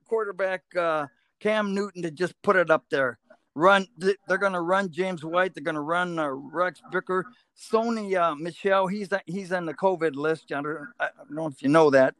quarterback 0.08 0.63
uh, 0.80 1.08
Cam 1.41 1.76
Newton 1.76 2.04
to 2.04 2.12
just 2.12 2.41
put 2.41 2.56
it 2.56 2.71
up 2.71 2.86
there 2.89 3.19
run. 3.56 3.88
They're 3.98 4.38
going 4.38 4.54
to 4.54 4.62
run 4.62 4.92
James 4.92 5.24
White. 5.24 5.54
They're 5.54 5.63
going 5.63 5.76
to 5.76 5.82
run 5.82 6.20
uh, 6.20 6.30
Rex 6.30 6.82
Burkhead. 6.92 7.24
Sony 7.58 8.16
uh, 8.16 8.36
Michel. 8.36 8.88
He's 8.88 9.10
he's 9.26 9.52
on 9.52 9.66
the 9.66 9.74
COVID 9.74 10.16
list. 10.16 10.52
I 10.52 10.62
don't, 10.62 10.88
I 11.00 11.10
don't 11.18 11.32
know 11.32 11.48
if 11.48 11.62
you 11.62 11.70
know 11.70 11.89
that. 11.92 12.16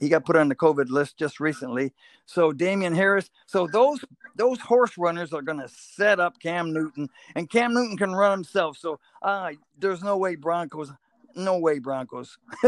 He, 0.00 0.08
got 0.08 0.24
put 0.24 0.36
on 0.36 0.48
the 0.48 0.54
COVID 0.54 0.88
list 0.88 1.16
just 1.16 1.40
recently. 1.40 1.92
So 2.26 2.52
Damien 2.52 2.94
Harris. 2.94 3.30
So 3.46 3.66
those 3.66 4.04
those 4.36 4.60
horse 4.60 4.96
runners 4.98 5.32
are 5.32 5.42
going 5.42 5.60
to 5.60 5.68
set 5.68 6.20
up 6.20 6.40
Cam 6.40 6.72
Newton, 6.72 7.08
and 7.34 7.48
Cam 7.48 7.72
Newton 7.72 7.96
can 7.96 8.12
run 8.12 8.32
himself. 8.38 8.76
So 8.76 8.98
uh, 9.22 9.50
there's 9.78 10.02
no 10.02 10.16
way 10.16 10.34
Broncos. 10.34 10.92
No 11.36 11.58
way 11.58 11.80
Broncos. 11.80 12.38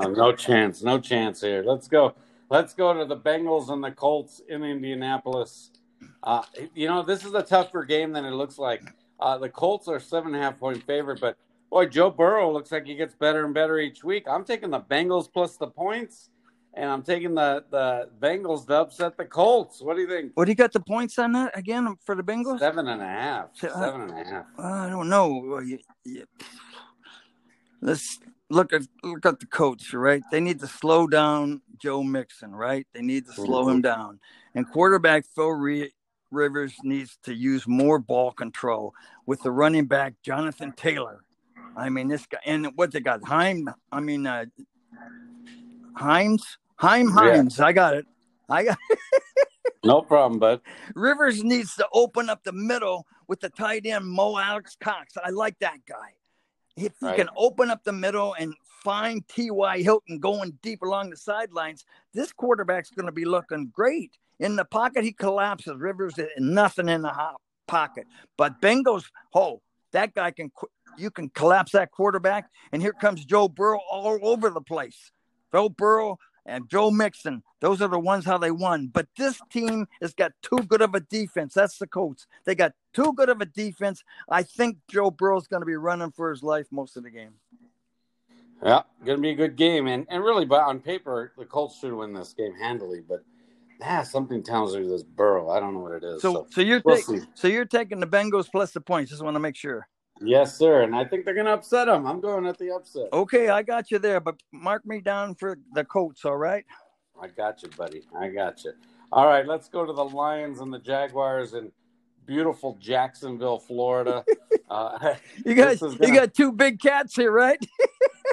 no, 0.00 0.10
no 0.10 0.32
chance. 0.32 0.82
No 0.82 0.98
chance 0.98 1.40
here. 1.40 1.62
Let's 1.62 1.88
go. 1.88 2.14
Let's 2.50 2.74
go 2.74 2.92
to 2.92 3.04
the 3.04 3.16
Bengals 3.16 3.70
and 3.70 3.82
the 3.82 3.92
Colts 3.92 4.42
in 4.48 4.64
Indianapolis. 4.64 5.70
Uh, 6.22 6.42
you 6.74 6.86
know, 6.86 7.02
this 7.02 7.24
is 7.24 7.34
a 7.34 7.42
tougher 7.42 7.84
game 7.84 8.12
than 8.12 8.24
it 8.24 8.32
looks 8.32 8.58
like. 8.58 8.82
Uh, 9.18 9.38
the 9.38 9.48
Colts 9.48 9.88
are 9.88 10.00
seven 10.00 10.34
and 10.34 10.42
a 10.42 10.44
half 10.44 10.58
point 10.58 10.82
favorite, 10.84 11.20
but 11.20 11.36
boy, 11.70 11.86
Joe 11.86 12.10
Burrow 12.10 12.52
looks 12.52 12.72
like 12.72 12.86
he 12.86 12.94
gets 12.94 13.14
better 13.14 13.44
and 13.44 13.54
better 13.54 13.78
each 13.78 14.04
week. 14.04 14.24
I'm 14.28 14.44
taking 14.44 14.70
the 14.70 14.80
Bengals 14.80 15.32
plus 15.32 15.56
the 15.56 15.66
points, 15.66 16.30
and 16.74 16.90
I'm 16.90 17.02
taking 17.02 17.34
the 17.34 17.64
the 17.70 18.10
Bengals 18.20 18.66
to 18.66 18.74
upset 18.74 19.16
the 19.16 19.24
Colts. 19.24 19.80
What 19.80 19.96
do 19.96 20.02
you 20.02 20.08
think? 20.08 20.32
What 20.34 20.46
do 20.46 20.50
you 20.50 20.56
got 20.56 20.72
the 20.72 20.80
points 20.80 21.18
on 21.18 21.32
that 21.32 21.56
again 21.56 21.96
for 22.04 22.14
the 22.14 22.22
Bengals? 22.22 22.58
Seven 22.58 22.88
and 22.88 23.00
a 23.00 23.06
half. 23.06 23.48
Uh, 23.62 23.80
seven 23.80 24.02
and 24.02 24.10
a 24.10 24.24
half. 24.24 24.46
I 24.58 24.88
don't 24.88 25.08
know. 25.08 25.60
Let's 27.82 28.18
look 28.50 28.72
at 28.72 28.82
look 29.02 29.24
at 29.24 29.40
the 29.40 29.46
coach, 29.46 29.94
right? 29.94 30.22
They 30.30 30.40
need 30.40 30.60
to 30.60 30.66
slow 30.66 31.06
down 31.06 31.62
Joe 31.78 32.02
Mixon, 32.02 32.54
right? 32.54 32.86
They 32.92 33.00
need 33.00 33.26
to 33.26 33.32
slow 33.32 33.62
mm-hmm. 33.62 33.76
him 33.76 33.82
down. 33.82 34.20
And 34.54 34.70
quarterback 34.70 35.24
Phil 35.34 35.50
Re- 35.50 35.92
Rivers 36.30 36.74
needs 36.82 37.18
to 37.24 37.34
use 37.34 37.66
more 37.66 37.98
ball 37.98 38.32
control 38.32 38.94
with 39.26 39.42
the 39.42 39.50
running 39.50 39.86
back 39.86 40.14
Jonathan 40.22 40.72
Taylor. 40.72 41.24
I 41.76 41.88
mean, 41.88 42.08
this 42.08 42.26
guy 42.26 42.38
and 42.44 42.68
what 42.76 42.92
they 42.92 43.00
got, 43.00 43.24
Heim. 43.24 43.68
I 43.92 44.00
mean, 44.00 44.26
uh, 44.26 44.46
Hines, 45.94 46.58
Heim 46.76 47.08
Hines. 47.08 47.58
Yeah. 47.58 47.66
I 47.66 47.72
got 47.72 47.94
it. 47.94 48.06
I 48.48 48.64
got. 48.64 48.78
no 49.84 50.02
problem, 50.02 50.40
bud. 50.40 50.60
Rivers 50.94 51.44
needs 51.44 51.74
to 51.76 51.86
open 51.92 52.28
up 52.28 52.42
the 52.44 52.52
middle 52.52 53.06
with 53.28 53.40
the 53.40 53.50
tight 53.50 53.86
end 53.86 54.06
Mo 54.06 54.36
Alie-Cox. 54.36 55.14
I 55.22 55.30
like 55.30 55.58
that 55.60 55.78
guy. 55.86 56.14
If 56.76 56.92
he 57.00 57.06
right. 57.06 57.16
can 57.16 57.28
open 57.36 57.70
up 57.70 57.84
the 57.84 57.92
middle 57.92 58.34
and 58.34 58.54
find 58.82 59.26
T.Y. 59.28 59.82
Hilton 59.82 60.18
going 60.18 60.58
deep 60.62 60.82
along 60.82 61.10
the 61.10 61.16
sidelines, 61.16 61.84
this 62.14 62.32
quarterback's 62.32 62.90
going 62.90 63.06
to 63.06 63.12
be 63.12 63.24
looking 63.24 63.70
great. 63.72 64.16
In 64.40 64.56
the 64.56 64.64
pocket, 64.64 65.04
he 65.04 65.12
collapses. 65.12 65.74
Rivers 65.76 66.14
nothing 66.38 66.88
in 66.88 67.02
the 67.02 67.10
hot 67.10 67.40
pocket. 67.68 68.06
But 68.36 68.60
Bengals, 68.60 69.04
oh, 69.34 69.60
that 69.92 70.14
guy 70.14 70.32
can. 70.32 70.50
You 70.98 71.10
can 71.10 71.28
collapse 71.28 71.72
that 71.72 71.92
quarterback, 71.92 72.50
and 72.72 72.82
here 72.82 72.92
comes 72.92 73.24
Joe 73.24 73.48
Burrow 73.48 73.78
all 73.90 74.18
over 74.22 74.50
the 74.50 74.60
place. 74.60 75.12
Joe 75.52 75.68
Burrow 75.68 76.18
and 76.44 76.68
Joe 76.68 76.90
Mixon. 76.90 77.42
Those 77.60 77.80
are 77.80 77.88
the 77.88 77.98
ones 77.98 78.24
how 78.24 78.38
they 78.38 78.50
won. 78.50 78.88
But 78.92 79.06
this 79.16 79.40
team 79.52 79.86
has 80.00 80.14
got 80.14 80.32
too 80.42 80.64
good 80.66 80.82
of 80.82 80.94
a 80.94 81.00
defense. 81.00 81.54
That's 81.54 81.78
the 81.78 81.86
Colts. 81.86 82.26
They 82.44 82.54
got 82.54 82.72
too 82.92 83.12
good 83.12 83.28
of 83.28 83.40
a 83.40 83.46
defense. 83.46 84.02
I 84.28 84.42
think 84.42 84.78
Joe 84.90 85.10
Burrow's 85.10 85.46
going 85.46 85.62
to 85.62 85.66
be 85.66 85.76
running 85.76 86.10
for 86.10 86.30
his 86.30 86.42
life 86.42 86.66
most 86.70 86.96
of 86.96 87.04
the 87.04 87.10
game. 87.10 87.34
Yeah, 88.64 88.82
going 89.04 89.18
to 89.18 89.22
be 89.22 89.30
a 89.30 89.34
good 89.34 89.56
game, 89.56 89.86
and 89.86 90.06
and 90.10 90.22
really, 90.22 90.44
but 90.44 90.62
on 90.62 90.80
paper, 90.80 91.32
the 91.38 91.46
Colts 91.46 91.78
should 91.78 91.94
win 91.94 92.12
this 92.12 92.34
game 92.34 92.52
handily. 92.60 93.00
But 93.00 93.24
ah, 93.82 94.02
something 94.02 94.42
tells 94.42 94.76
me 94.76 94.86
this 94.86 95.02
Burrow. 95.02 95.50
I 95.50 95.60
don't 95.60 95.74
know 95.74 95.80
what 95.80 95.92
it 95.92 96.04
is. 96.04 96.22
So, 96.22 96.32
so, 96.32 96.46
so 96.50 96.60
you're 96.60 96.82
we'll 96.84 97.00
ta- 97.00 97.26
so 97.34 97.48
you're 97.48 97.64
taking 97.64 98.00
the 98.00 98.06
Bengals 98.06 98.50
plus 98.50 98.72
the 98.72 98.80
points. 98.80 99.10
Just 99.10 99.22
want 99.22 99.34
to 99.34 99.40
make 99.40 99.56
sure. 99.56 99.88
Yes, 100.22 100.56
sir. 100.56 100.82
And 100.82 100.94
I 100.94 101.04
think 101.04 101.24
they're 101.24 101.34
going 101.34 101.46
to 101.46 101.52
upset 101.52 101.86
them. 101.86 102.06
I'm 102.06 102.20
going 102.20 102.46
at 102.46 102.58
the 102.58 102.74
upset. 102.74 103.08
Okay, 103.12 103.48
I 103.48 103.62
got 103.62 103.90
you 103.90 103.98
there, 103.98 104.20
but 104.20 104.40
mark 104.52 104.84
me 104.84 105.00
down 105.00 105.34
for 105.34 105.58
the 105.72 105.84
Colts. 105.84 106.24
All 106.24 106.36
right. 106.36 106.64
I 107.20 107.28
got 107.28 107.62
you, 107.62 107.70
buddy. 107.70 108.02
I 108.18 108.28
got 108.28 108.62
you. 108.64 108.72
All 109.12 109.26
right, 109.26 109.46
let's 109.46 109.68
go 109.68 109.84
to 109.84 109.92
the 109.92 110.04
Lions 110.04 110.60
and 110.60 110.72
the 110.72 110.78
Jaguars 110.78 111.54
in 111.54 111.72
beautiful 112.26 112.76
Jacksonville, 112.80 113.58
Florida. 113.58 114.24
Uh, 114.70 115.16
you 115.44 115.54
guys, 115.54 115.80
gonna... 115.80 115.96
you 116.00 116.14
got 116.14 116.32
two 116.32 116.52
big 116.52 116.78
cats 116.78 117.16
here, 117.16 117.32
right? 117.32 117.58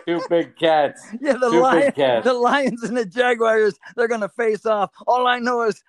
two 0.07 0.21
big 0.29 0.55
cats. 0.57 1.05
Yeah, 1.21 1.33
the 1.33 1.49
Lions, 1.49 1.93
the 2.23 2.33
Lions 2.33 2.83
and 2.83 2.95
the 2.95 3.05
Jaguars. 3.05 3.77
They're 3.95 4.07
going 4.07 4.21
to 4.21 4.29
face 4.29 4.65
off. 4.65 4.91
All 5.05 5.27
I 5.27 5.39
know 5.39 5.63
is, 5.63 5.83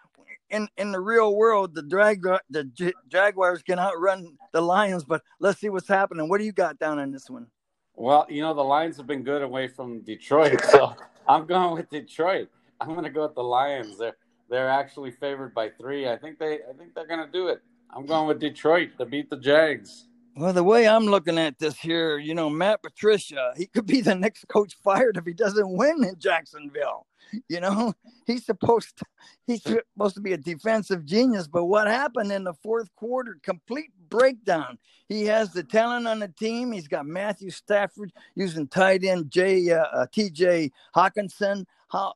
in 0.51 0.69
in 0.77 0.91
the 0.93 1.01
real 1.01 1.37
world, 1.37 1.75
the 1.75 1.83
drag 1.83 2.23
the 2.51 2.65
J- 2.65 2.95
Jaguars 3.09 3.63
can 3.63 3.79
outrun 3.79 4.37
the 4.53 4.61
Lions. 4.61 5.05
But 5.05 5.23
let's 5.39 5.61
see 5.61 5.69
what's 5.69 5.89
happening. 5.89 6.29
What 6.29 6.39
do 6.39 6.45
you 6.45 6.53
got 6.53 6.79
down 6.79 6.99
on 6.99 7.13
this 7.13 7.31
one? 7.31 7.47
Well, 7.95 8.27
you 8.29 8.43
know 8.43 8.55
the 8.55 8.63
Lions 8.63 8.97
have 8.97 9.07
been 9.07 9.23
good 9.23 9.43
away 9.43 9.69
from 9.69 10.01
Detroit, 10.01 10.61
so 10.71 10.95
I'm 11.29 11.47
going 11.47 11.75
with 11.77 11.91
Detroit. 11.91 12.49
I'm 12.81 12.89
going 12.89 13.05
to 13.05 13.11
go 13.11 13.23
with 13.27 13.35
the 13.35 13.43
Lions. 13.43 13.99
They're 13.99 14.17
they're 14.51 14.71
actually 14.71 15.11
favored 15.11 15.55
by 15.55 15.69
three. 15.71 16.09
I 16.09 16.17
think 16.17 16.39
they 16.39 16.55
I 16.55 16.73
think 16.77 16.95
they're 16.95 17.07
going 17.07 17.25
to 17.25 17.31
do 17.31 17.49
it. 17.49 17.61
I'm 17.95 18.07
going 18.07 18.27
with 18.27 18.41
Detroit 18.41 18.91
to 18.99 19.07
beat 19.07 19.31
the 19.31 19.37
Jags. 19.37 20.08
Well, 20.39 20.53
the 20.53 20.63
way 20.63 20.87
I'm 20.87 21.07
looking 21.07 21.37
at 21.37 21.59
this 21.59 21.77
here, 21.77 22.17
you 22.17 22.33
know, 22.33 22.49
Matt 22.49 22.81
Patricia, 22.81 23.53
he 23.57 23.67
could 23.67 23.87
be 23.87 24.01
the 24.01 24.15
next 24.15 24.47
coach 24.47 24.77
fired 24.85 25.17
if 25.17 25.25
he 25.27 25.33
doesn't 25.33 25.69
win 25.69 26.05
in 26.05 26.15
Jacksonville. 26.17 27.07
You 27.49 27.61
know, 27.61 27.93
he's 28.25 28.47
supposed 28.47 28.99
to, 28.99 29.05
he's 29.49 29.65
supposed 29.65 30.15
to 30.15 30.21
be 30.21 30.35
a 30.35 30.37
defensive 30.37 31.05
genius, 31.05 31.49
but 31.49 31.65
what 31.65 31.89
happened 31.89 32.31
in 32.31 32.45
the 32.45 32.55
fourth 32.55 32.89
quarter? 32.95 33.37
Complete 33.43 33.91
breakdown. 34.09 34.79
He 35.09 35.25
has 35.25 35.53
the 35.53 35.65
talent 35.65 36.07
on 36.07 36.21
the 36.21 36.29
team. 36.29 36.71
He's 36.71 36.87
got 36.87 37.05
Matthew 37.05 37.51
Stafford 37.51 38.13
using 38.37 38.69
tight 38.69 39.03
end 39.03 39.33
J 39.33 39.73
uh, 39.73 39.87
uh, 39.93 40.07
T.J. 40.13 40.71
Hockenson. 40.95 41.65
How 41.91 42.15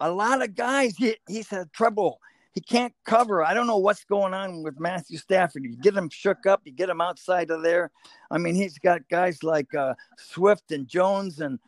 a 0.00 0.10
lot 0.10 0.42
of 0.42 0.56
guys 0.56 0.96
he, 0.96 1.16
he's 1.28 1.48
had 1.48 1.72
trouble 1.72 2.18
he 2.52 2.60
can't 2.60 2.92
cover. 3.04 3.44
I 3.44 3.54
don't 3.54 3.66
know 3.66 3.78
what's 3.78 4.04
going 4.04 4.34
on 4.34 4.62
with 4.62 4.80
Matthew 4.80 5.18
Stafford. 5.18 5.64
You 5.64 5.76
get 5.76 5.94
him 5.94 6.08
shook 6.10 6.46
up, 6.46 6.62
you 6.64 6.72
get 6.72 6.88
him 6.88 7.00
outside 7.00 7.50
of 7.50 7.62
there. 7.62 7.90
I 8.30 8.38
mean, 8.38 8.54
he's 8.54 8.78
got 8.78 9.08
guys 9.08 9.42
like 9.42 9.74
uh, 9.74 9.94
Swift 10.16 10.72
and 10.72 10.88
Jones 10.88 11.40
and 11.40 11.58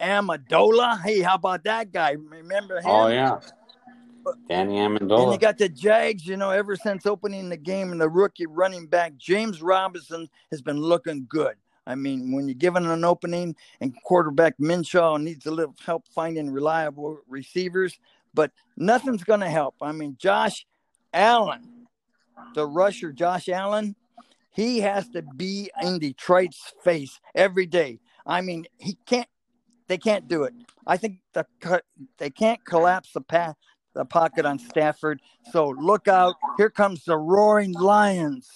Amendola. 0.00 1.02
Hey, 1.02 1.20
how 1.20 1.34
about 1.34 1.64
that 1.64 1.92
guy? 1.92 2.12
Remember 2.12 2.78
him? 2.78 2.86
Oh 2.86 3.08
yeah. 3.08 3.38
Danny 4.48 4.76
Amendola. 4.76 5.24
And 5.24 5.32
you 5.32 5.38
got 5.38 5.58
the 5.58 5.68
Jags, 5.68 6.26
you 6.26 6.36
know, 6.36 6.50
ever 6.50 6.76
since 6.76 7.06
opening 7.06 7.48
the 7.48 7.56
game, 7.56 7.92
and 7.92 8.00
the 8.00 8.08
rookie 8.08 8.46
running 8.46 8.86
back 8.86 9.16
James 9.16 9.62
Robinson 9.62 10.28
has 10.50 10.62
been 10.62 10.78
looking 10.78 11.26
good. 11.28 11.54
I 11.86 11.94
mean, 11.94 12.32
when 12.32 12.46
you're 12.46 12.54
given 12.54 12.86
an 12.86 13.04
opening 13.04 13.56
and 13.80 13.94
quarterback 14.04 14.56
Minshew 14.58 15.20
needs 15.20 15.46
a 15.46 15.50
little 15.50 15.74
help 15.84 16.06
finding 16.14 16.50
reliable 16.50 17.18
receivers, 17.26 17.98
but 18.34 18.52
nothing's 18.76 19.24
going 19.24 19.40
to 19.40 19.48
help. 19.48 19.76
I 19.80 19.92
mean, 19.92 20.16
Josh 20.18 20.66
Allen, 21.12 21.86
the 22.54 22.66
rusher, 22.66 23.12
Josh 23.12 23.48
Allen, 23.48 23.96
he 24.52 24.80
has 24.80 25.08
to 25.10 25.22
be 25.22 25.70
in 25.82 25.98
Detroit's 25.98 26.72
face 26.82 27.20
every 27.34 27.66
day. 27.66 28.00
I 28.26 28.40
mean, 28.40 28.66
he 28.78 28.96
can't. 29.06 29.28
They 29.88 29.98
can't 29.98 30.28
do 30.28 30.44
it. 30.44 30.54
I 30.86 30.96
think 30.96 31.18
the 31.32 31.44
they 32.18 32.30
can't 32.30 32.64
collapse 32.64 33.12
the 33.12 33.20
path, 33.20 33.56
the 33.94 34.04
pocket 34.04 34.46
on 34.46 34.58
Stafford. 34.58 35.20
So 35.50 35.68
look 35.68 36.06
out! 36.06 36.36
Here 36.56 36.70
comes 36.70 37.04
the 37.04 37.18
roaring 37.18 37.72
lions. 37.72 38.48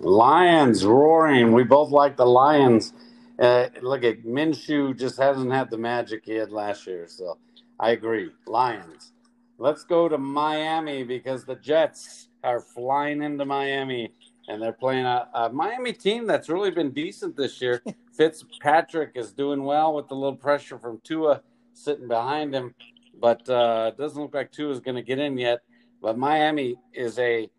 Lions 0.00 0.84
roaring. 0.84 1.52
We 1.52 1.64
both 1.64 1.90
like 1.90 2.16
the 2.16 2.26
Lions. 2.26 2.92
Uh, 3.38 3.66
look 3.82 4.04
at 4.04 4.24
Minshew 4.24 4.98
just 4.98 5.18
hasn't 5.18 5.52
had 5.52 5.70
the 5.70 5.78
magic 5.78 6.24
he 6.24 6.32
had 6.32 6.50
last 6.50 6.86
year. 6.86 7.06
So 7.08 7.38
I 7.78 7.90
agree. 7.90 8.30
Lions. 8.46 9.12
Let's 9.58 9.84
go 9.84 10.08
to 10.08 10.18
Miami 10.18 11.02
because 11.02 11.44
the 11.44 11.56
Jets 11.56 12.28
are 12.44 12.60
flying 12.60 13.22
into 13.22 13.44
Miami 13.44 14.12
and 14.48 14.62
they're 14.62 14.72
playing 14.72 15.04
a, 15.04 15.28
a 15.34 15.48
Miami 15.50 15.92
team 15.92 16.26
that's 16.26 16.48
really 16.48 16.70
been 16.70 16.90
decent 16.92 17.36
this 17.36 17.60
year. 17.60 17.82
Fitzpatrick 18.16 19.12
is 19.14 19.32
doing 19.32 19.64
well 19.64 19.94
with 19.94 20.08
the 20.08 20.14
little 20.14 20.36
pressure 20.36 20.78
from 20.78 21.00
Tua 21.04 21.42
sitting 21.74 22.08
behind 22.08 22.54
him, 22.54 22.74
but 23.20 23.48
uh, 23.48 23.90
doesn't 23.92 24.20
look 24.20 24.34
like 24.34 24.52
Tua 24.52 24.72
is 24.72 24.80
going 24.80 24.94
to 24.94 25.02
get 25.02 25.18
in 25.18 25.36
yet. 25.36 25.60
But 26.00 26.16
Miami 26.16 26.76
is 26.94 27.18
a 27.18 27.50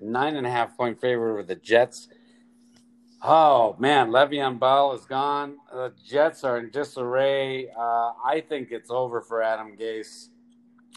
nine 0.00 0.36
and 0.36 0.46
a 0.46 0.50
half 0.50 0.76
point 0.76 1.00
favorite 1.00 1.32
over 1.32 1.42
the 1.42 1.56
Jets. 1.56 2.08
Oh 3.28 3.74
man, 3.80 4.10
Le'Veon 4.10 4.56
Bell 4.60 4.92
is 4.92 5.04
gone. 5.04 5.56
The 5.72 5.92
Jets 6.06 6.44
are 6.44 6.58
in 6.58 6.70
disarray. 6.70 7.68
Uh, 7.76 8.12
I 8.24 8.44
think 8.48 8.70
it's 8.70 8.88
over 8.88 9.20
for 9.20 9.42
Adam 9.42 9.76
Gase. 9.76 10.28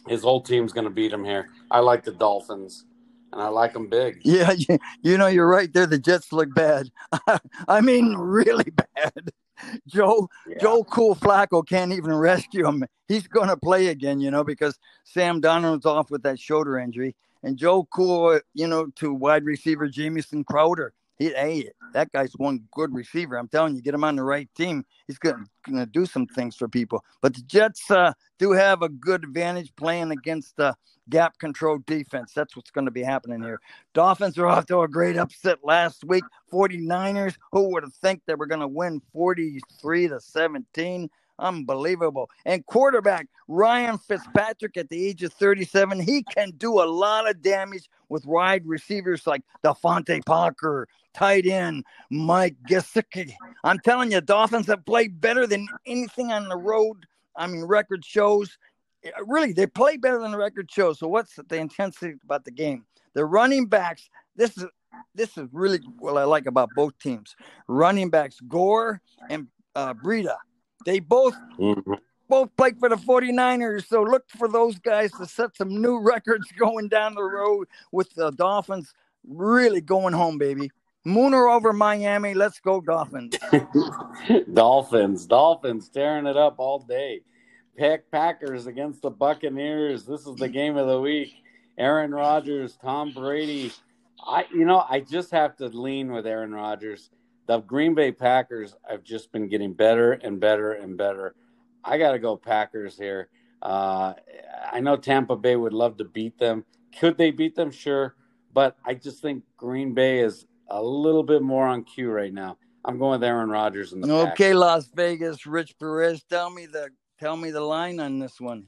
His 0.07 0.21
whole 0.21 0.39
team's 0.39 0.71
going 0.71 0.83
to 0.83 0.91
beat 0.91 1.11
him 1.11 1.25
here. 1.25 1.49
I 1.71 1.79
like 1.79 2.03
the 2.03 2.11
Dolphins, 2.11 2.85
and 3.33 3.41
I 3.41 3.47
like 3.47 3.73
them 3.73 3.89
big. 3.89 4.21
Yeah, 4.23 4.53
you 5.01 5.17
know 5.17 5.25
you're 5.25 5.49
right 5.49 5.73
there. 5.73 5.87
The 5.87 5.97
Jets 5.97 6.31
look 6.31 6.53
bad. 6.53 6.91
I 7.67 7.81
mean, 7.81 8.13
really 8.13 8.71
bad. 8.75 9.31
Joe 9.87 10.29
yeah. 10.47 10.59
Joe 10.61 10.83
Cool 10.83 11.15
Flacco 11.15 11.67
can't 11.67 11.93
even 11.93 12.13
rescue 12.13 12.67
him. 12.67 12.85
He's 13.07 13.27
going 13.27 13.49
to 13.49 13.57
play 13.57 13.87
again, 13.87 14.21
you 14.21 14.29
know, 14.29 14.43
because 14.43 14.77
Sam 15.03 15.41
Darnold's 15.41 15.87
off 15.87 16.11
with 16.11 16.21
that 16.23 16.39
shoulder 16.39 16.77
injury, 16.77 17.15
and 17.41 17.57
Joe 17.57 17.87
Cool, 17.91 18.39
you 18.53 18.67
know, 18.67 18.85
to 18.97 19.15
wide 19.15 19.45
receiver 19.45 19.87
Jamison 19.87 20.43
Crowder 20.43 20.93
he, 21.19 21.29
hey, 21.29 21.69
that 21.93 22.11
guy's 22.13 22.31
one 22.37 22.61
good 22.73 22.93
receiver. 22.93 23.37
I'm 23.37 23.49
telling 23.49 23.75
you, 23.75 23.81
get 23.81 23.93
him 23.93 24.05
on 24.05 24.15
the 24.15 24.23
right 24.23 24.49
team. 24.55 24.85
He's 25.05 25.19
going 25.19 25.45
to 25.67 25.85
do 25.85 26.05
some 26.05 26.25
things 26.27 26.55
for 26.55 26.69
people. 26.69 27.03
But 27.21 27.35
the 27.35 27.41
Jets 27.41 27.91
uh, 27.91 28.13
do 28.39 28.53
have 28.53 28.81
a 28.81 28.89
good 28.89 29.25
advantage 29.25 29.75
playing 29.75 30.11
against 30.11 30.55
the 30.55 30.75
gap 31.09 31.37
control 31.37 31.79
defense. 31.85 32.31
That's 32.33 32.55
what's 32.55 32.71
going 32.71 32.85
to 32.85 32.91
be 32.91 33.03
happening 33.03 33.41
here. 33.43 33.59
Dolphins 33.93 34.37
are 34.37 34.47
off 34.47 34.65
to 34.67 34.79
a 34.81 34.87
great 34.87 35.17
upset 35.17 35.57
last 35.63 36.05
week. 36.05 36.23
49ers, 36.53 37.35
who 37.51 37.69
would 37.73 37.83
have 37.83 37.93
think 37.95 38.21
they 38.25 38.35
were 38.35 38.47
going 38.47 38.61
to 38.61 38.67
win 38.67 39.01
43 39.11 40.07
to 40.07 40.19
17? 40.21 41.09
Unbelievable. 41.39 42.29
And 42.45 42.65
quarterback 42.65 43.27
Ryan 43.47 43.97
Fitzpatrick 43.97 44.77
at 44.77 44.89
the 44.89 45.07
age 45.07 45.23
of 45.23 45.33
37, 45.33 45.99
he 46.01 46.23
can 46.23 46.51
do 46.57 46.81
a 46.81 46.85
lot 46.85 47.29
of 47.29 47.41
damage 47.41 47.89
with 48.09 48.25
wide 48.25 48.65
receivers 48.65 49.25
like 49.25 49.41
DeVante 49.63 50.25
Parker, 50.25 50.87
tight 51.13 51.45
end 51.47 51.85
Mike 52.11 52.57
Gesicki. 52.69 53.33
I'm 53.63 53.79
telling 53.79 54.11
you, 54.11 54.21
Dolphins 54.21 54.67
have 54.67 54.85
played 54.85 55.21
better 55.21 55.47
than 55.47 55.67
anything 55.85 56.31
on 56.31 56.49
the 56.49 56.57
road. 56.57 57.05
I 57.35 57.47
mean, 57.47 57.63
record 57.63 58.03
shows. 58.03 58.57
Really, 59.25 59.53
they 59.53 59.65
play 59.65 59.95
better 59.95 60.19
than 60.19 60.31
the 60.31 60.37
record 60.37 60.69
shows. 60.69 60.99
So, 60.99 61.07
what's 61.07 61.35
the 61.35 61.55
intensity 61.55 62.15
about 62.23 62.43
the 62.43 62.51
game? 62.51 62.85
The 63.13 63.23
running 63.23 63.65
backs. 63.65 64.09
This 64.35 64.57
is 64.57 64.65
this 65.15 65.37
is 65.37 65.47
really 65.53 65.79
what 65.99 66.17
I 66.17 66.25
like 66.25 66.47
about 66.47 66.69
both 66.75 66.97
teams. 66.99 67.35
Running 67.67 68.09
backs 68.09 68.39
Gore 68.41 69.01
and 69.29 69.47
uh, 69.75 69.93
Breida 69.93 70.35
they 70.85 70.99
both 70.99 71.35
mm-hmm. 71.57 71.93
both 72.27 72.55
played 72.55 72.79
for 72.79 72.89
the 72.89 72.95
49ers. 72.95 73.87
So 73.87 74.03
look 74.03 74.29
for 74.29 74.47
those 74.47 74.77
guys 74.79 75.11
to 75.13 75.25
set 75.25 75.55
some 75.55 75.81
new 75.81 75.99
records 76.01 76.51
going 76.57 76.87
down 76.87 77.15
the 77.15 77.23
road 77.23 77.67
with 77.91 78.13
the 78.15 78.31
Dolphins 78.31 78.93
really 79.27 79.81
going 79.81 80.13
home, 80.13 80.37
baby. 80.37 80.71
Mooner 81.05 81.53
over 81.53 81.73
Miami. 81.73 82.33
Let's 82.33 82.59
go, 82.59 82.81
Dolphins. 82.81 83.35
Dolphins. 84.53 85.25
Dolphins 85.25 85.89
tearing 85.89 86.25
it 86.25 86.37
up 86.37 86.55
all 86.57 86.79
day. 86.79 87.21
Pack 87.77 88.11
Packers 88.11 88.67
against 88.67 89.01
the 89.01 89.09
Buccaneers. 89.09 90.05
This 90.05 90.27
is 90.27 90.35
the 90.35 90.49
game 90.49 90.75
of 90.75 90.87
the 90.87 90.99
week. 90.99 91.33
Aaron 91.77 92.11
Rodgers, 92.11 92.77
Tom 92.81 93.13
Brady. 93.13 93.71
I 94.21 94.45
you 94.53 94.65
know, 94.65 94.83
I 94.89 94.99
just 94.99 95.31
have 95.31 95.55
to 95.57 95.67
lean 95.67 96.11
with 96.11 96.27
Aaron 96.27 96.51
Rodgers 96.51 97.09
the 97.49 97.61
Green 97.61 97.95
Bay 97.95 98.11
Packers 98.11 98.75
have 98.87 99.03
just 99.03 99.31
been 99.31 99.47
getting 99.47 99.73
better 99.73 100.11
and 100.11 100.39
better 100.39 100.73
and 100.73 100.95
better. 100.95 101.33
I 101.83 101.97
got 101.97 102.11
to 102.11 102.19
go 102.19 102.37
Packers 102.37 102.95
here. 102.95 103.29
Uh, 103.59 104.13
I 104.71 104.79
know 104.81 104.95
Tampa 104.95 105.35
Bay 105.35 105.55
would 105.55 105.73
love 105.73 105.97
to 105.97 106.05
beat 106.05 106.37
them. 106.37 106.63
Could 106.99 107.17
they 107.17 107.31
beat 107.31 107.55
them? 107.55 107.71
Sure. 107.71 108.13
But 108.53 108.77
I 108.85 108.93
just 108.93 109.23
think 109.23 109.43
Green 109.57 109.95
Bay 109.95 110.19
is 110.19 110.45
a 110.69 110.79
little 110.79 111.23
bit 111.23 111.41
more 111.41 111.65
on 111.65 111.85
cue 111.85 112.11
right 112.11 112.31
now. 112.31 112.59
I'm 112.85 112.99
going 112.99 113.19
with 113.19 113.27
Aaron 113.27 113.49
Rodgers 113.49 113.93
in 113.93 114.01
the 114.01 114.13
Okay, 114.13 114.53
Las 114.53 114.87
Vegas, 114.93 115.47
Rich 115.47 115.73
Perez. 115.79 116.23
Tell 116.29 116.51
me 116.51 116.67
the 116.67 116.89
tell 117.19 117.35
me 117.35 117.49
the 117.49 117.61
line 117.61 117.99
on 117.99 118.19
this 118.19 118.39
one. 118.39 118.67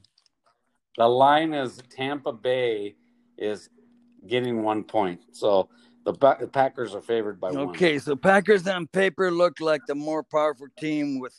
The 0.98 1.06
line 1.06 1.54
is 1.54 1.80
Tampa 1.88 2.32
Bay 2.32 2.96
is 3.38 3.68
getting 4.26 4.64
one 4.64 4.82
point. 4.82 5.20
So 5.30 5.68
the, 6.04 6.12
the 6.12 6.48
Packers 6.48 6.94
are 6.94 7.00
favored 7.00 7.40
by 7.40 7.50
one. 7.50 7.68
Okay, 7.70 7.98
so 7.98 8.16
Packers 8.16 8.66
on 8.66 8.86
paper 8.88 9.30
look 9.30 9.60
like 9.60 9.82
the 9.86 9.94
more 9.94 10.22
powerful 10.22 10.66
team 10.78 11.20
with 11.20 11.34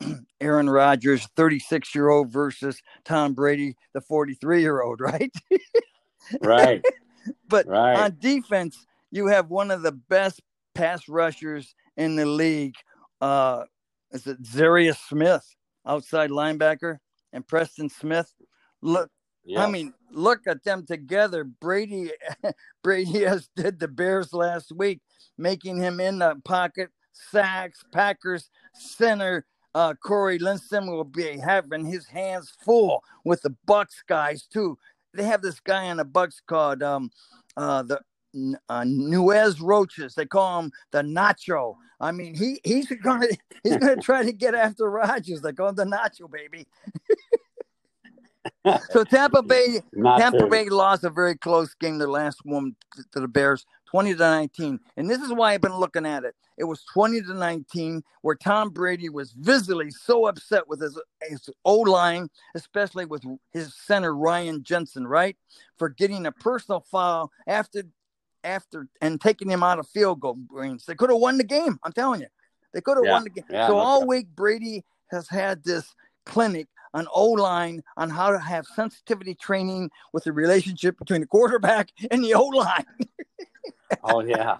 Aaron 0.40 0.70
Rodgers, 0.70 1.26
36 1.36 1.94
year 1.94 2.10
old, 2.10 2.30
versus 2.30 2.80
Tom 3.04 3.34
Brady, 3.34 3.76
the 3.92 4.00
43 4.00 4.60
year 4.60 4.82
old, 4.82 5.00
right? 5.00 5.32
right. 6.40 6.84
But 7.48 7.66
right. 7.66 7.96
on 7.96 8.16
defense, 8.18 8.86
you 9.10 9.28
have 9.28 9.48
one 9.48 9.70
of 9.70 9.80
the 9.80 9.92
best 9.92 10.42
pass 10.74 11.08
rushers 11.08 11.74
in 11.96 12.16
the 12.16 12.26
league. 12.26 12.74
Uh, 13.18 13.64
is 14.12 14.26
it 14.26 14.42
Zarius 14.42 14.98
Smith, 15.08 15.44
outside 15.86 16.28
linebacker, 16.28 16.98
and 17.32 17.46
Preston 17.46 17.88
Smith? 17.88 18.30
Look, 18.82 19.10
I 19.56 19.70
mean, 19.70 19.92
look 20.10 20.46
at 20.46 20.64
them 20.64 20.86
together. 20.86 21.44
Brady, 21.44 22.12
Brady 22.82 23.24
has 23.24 23.48
did 23.56 23.78
the 23.78 23.88
Bears 23.88 24.32
last 24.32 24.72
week, 24.72 25.00
making 25.36 25.78
him 25.78 26.00
in 26.00 26.18
the 26.18 26.40
pocket, 26.44 26.90
sacks, 27.12 27.84
Packers 27.92 28.50
center. 28.74 29.44
Uh, 29.74 29.92
Corey 29.94 30.38
Linsley 30.38 30.86
will 30.86 31.04
be 31.04 31.36
having 31.38 31.84
his 31.84 32.06
hands 32.06 32.52
full 32.64 33.02
with 33.24 33.42
the 33.42 33.54
Bucks 33.66 34.02
guys 34.08 34.46
too. 34.46 34.78
They 35.12 35.24
have 35.24 35.42
this 35.42 35.60
guy 35.60 35.90
on 35.90 35.96
the 35.96 36.04
Bucks 36.04 36.40
called 36.46 36.82
um, 36.82 37.10
uh, 37.56 37.82
the 37.82 38.00
uh, 38.68 38.82
Nuez 38.82 39.60
Roches. 39.60 40.14
They 40.14 40.26
call 40.26 40.60
him 40.60 40.72
the 40.90 41.02
Nacho. 41.02 41.76
I 42.00 42.12
mean, 42.12 42.34
he 42.34 42.60
he's 42.64 42.86
gonna 43.02 43.28
he's 43.62 43.76
gonna 43.76 43.96
try 43.96 44.24
to 44.24 44.32
get 44.32 44.54
after 44.54 44.90
Rodgers. 44.90 45.40
They 45.40 45.52
call 45.52 45.68
him 45.68 45.76
the 45.76 45.84
Nacho 45.84 46.30
baby. 46.30 46.66
so 48.90 49.04
Tampa 49.04 49.42
Bay, 49.42 49.80
Not 49.92 50.18
Tampa 50.20 50.38
true. 50.38 50.48
Bay 50.50 50.68
lost 50.68 51.04
a 51.04 51.10
very 51.10 51.36
close 51.36 51.74
game, 51.74 51.98
their 51.98 52.08
last 52.08 52.40
one 52.44 52.74
to- 53.12 53.20
the 53.20 53.28
Bears, 53.28 53.66
twenty 53.86 54.12
to 54.14 54.18
nineteen. 54.20 54.80
And 54.96 55.08
this 55.10 55.20
is 55.20 55.32
why 55.32 55.52
I've 55.52 55.60
been 55.60 55.76
looking 55.76 56.06
at 56.06 56.24
it. 56.24 56.34
It 56.56 56.64
was 56.64 56.84
twenty 56.92 57.20
to 57.22 57.34
nineteen, 57.34 58.02
where 58.22 58.34
Tom 58.36 58.70
Brady 58.70 59.08
was 59.08 59.32
visibly 59.32 59.90
so 59.90 60.26
upset 60.26 60.68
with 60.68 60.80
his 60.80 60.98
his 61.22 61.48
O 61.64 61.78
line, 61.80 62.28
especially 62.54 63.04
with 63.06 63.22
his 63.52 63.74
center 63.74 64.14
Ryan 64.14 64.62
Jensen, 64.62 65.06
right, 65.06 65.36
for 65.76 65.88
getting 65.88 66.26
a 66.26 66.32
personal 66.32 66.80
foul 66.80 67.30
after 67.46 67.82
after 68.44 68.86
and 69.00 69.20
taking 69.20 69.48
him 69.50 69.62
out 69.62 69.78
of 69.78 69.88
field 69.88 70.20
goal 70.20 70.38
range. 70.50 70.84
They 70.86 70.94
could 70.94 71.10
have 71.10 71.18
won 71.18 71.38
the 71.38 71.44
game. 71.44 71.78
I'm 71.82 71.92
telling 71.92 72.20
you, 72.20 72.26
they 72.72 72.80
could 72.80 72.96
have 72.98 73.04
Yeah. 73.06 73.12
won 73.12 73.24
the 73.24 73.30
game. 73.30 73.44
Yeah, 73.50 73.66
so 73.68 73.76
all 73.78 74.00
doubt. 74.00 74.08
week 74.08 74.26
Brady 74.34 74.84
has 75.10 75.28
had 75.28 75.64
this 75.64 75.94
clinic 76.26 76.66
on 76.94 77.06
O 77.12 77.26
line 77.32 77.82
on 77.98 78.08
how 78.08 78.30
to 78.30 78.38
have 78.38 78.64
sensitivity 78.74 79.34
training 79.34 79.90
with 80.14 80.24
the 80.24 80.32
relationship 80.32 80.96
between 80.98 81.20
the 81.20 81.26
quarterback 81.26 81.90
and 82.10 82.24
the 82.24 82.32
O 82.34 82.44
line. 82.46 82.86
Oh 84.02 84.20
yeah. 84.20 84.56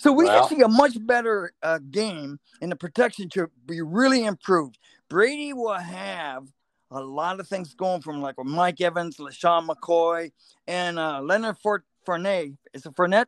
So 0.00 0.12
we 0.12 0.24
Well- 0.24 0.46
should 0.48 0.58
see 0.58 0.62
a 0.62 0.68
much 0.68 0.94
better 1.06 1.52
uh, 1.62 1.78
game, 1.90 2.38
and 2.60 2.70
the 2.70 2.76
protection 2.76 3.30
should 3.30 3.50
be 3.64 3.80
really 3.80 4.24
improved. 4.24 4.76
Brady 5.08 5.52
will 5.52 5.72
have 5.72 6.46
a 6.90 7.00
lot 7.00 7.40
of 7.40 7.48
things 7.48 7.74
going 7.74 8.02
from 8.02 8.20
like 8.20 8.36
with 8.36 8.46
Mike 8.48 8.80
Evans, 8.80 9.16
LeSean 9.16 9.66
McCoy, 9.68 10.30
and 10.66 10.98
uh, 10.98 11.20
Leonard 11.22 11.56
Four- 11.58 11.84
Fournette. 12.06 12.56
Is 12.74 12.84
it 12.84 12.94
Fournette? 12.94 13.26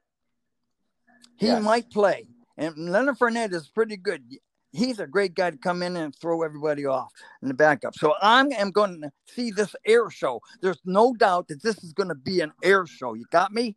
He 1.37 1.47
Yes. 1.47 1.63
might 1.63 1.89
play, 1.91 2.27
and 2.57 2.77
Leonard 2.91 3.19
Fournette 3.19 3.53
is 3.55 3.69
pretty 3.69 3.97
good. 3.97 4.23
He's 4.73 5.01
a 5.01 5.07
great 5.07 5.35
guy 5.35 5.51
to 5.51 5.57
come 5.57 5.83
in 5.83 5.97
and 5.97 6.15
throw 6.15 6.43
everybody 6.43 6.85
off 6.85 7.11
in 7.43 7.49
the 7.49 7.55
backup. 7.55 7.95
So 7.95 8.15
I'm 8.21 8.51
going 8.71 9.01
to 9.01 9.11
see 9.27 9.51
this 9.51 9.75
air 9.87 10.11
show. 10.11 10.41
There's 10.61 10.81
no 10.85 11.15
doubt 11.15 11.49
that 11.49 11.63
this 11.63 11.83
is 11.83 11.93
going 11.93 12.11
to 12.11 12.15
be 12.15 12.41
an 12.41 12.53
air 12.63 12.87
show. 12.87 13.15
You 13.15 13.25
got 13.31 13.53
me? 13.53 13.77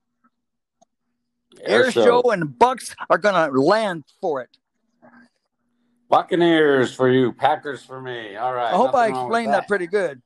Air, 1.64 1.92
show. 1.92 2.22
and 2.32 2.58
Bucks 2.58 2.96
are 3.10 3.18
going 3.18 3.36
to 3.36 3.60
land 3.60 4.04
for 4.22 4.42
it. 4.42 4.58
Buccaneers 6.10 6.94
for 6.94 7.10
you, 7.10 7.32
Packers 7.32 7.84
for 7.84 8.02
me. 8.02 8.36
All 8.36 8.54
right. 8.54 8.74
I 8.74 8.76
hope 8.76 8.94
I 8.94 9.08
nothing 9.08 9.14
wrong 9.14 9.30
with 9.30 9.38
explained 9.38 9.54
that 9.54 9.68
pretty 9.68 9.88
good. 9.88 10.22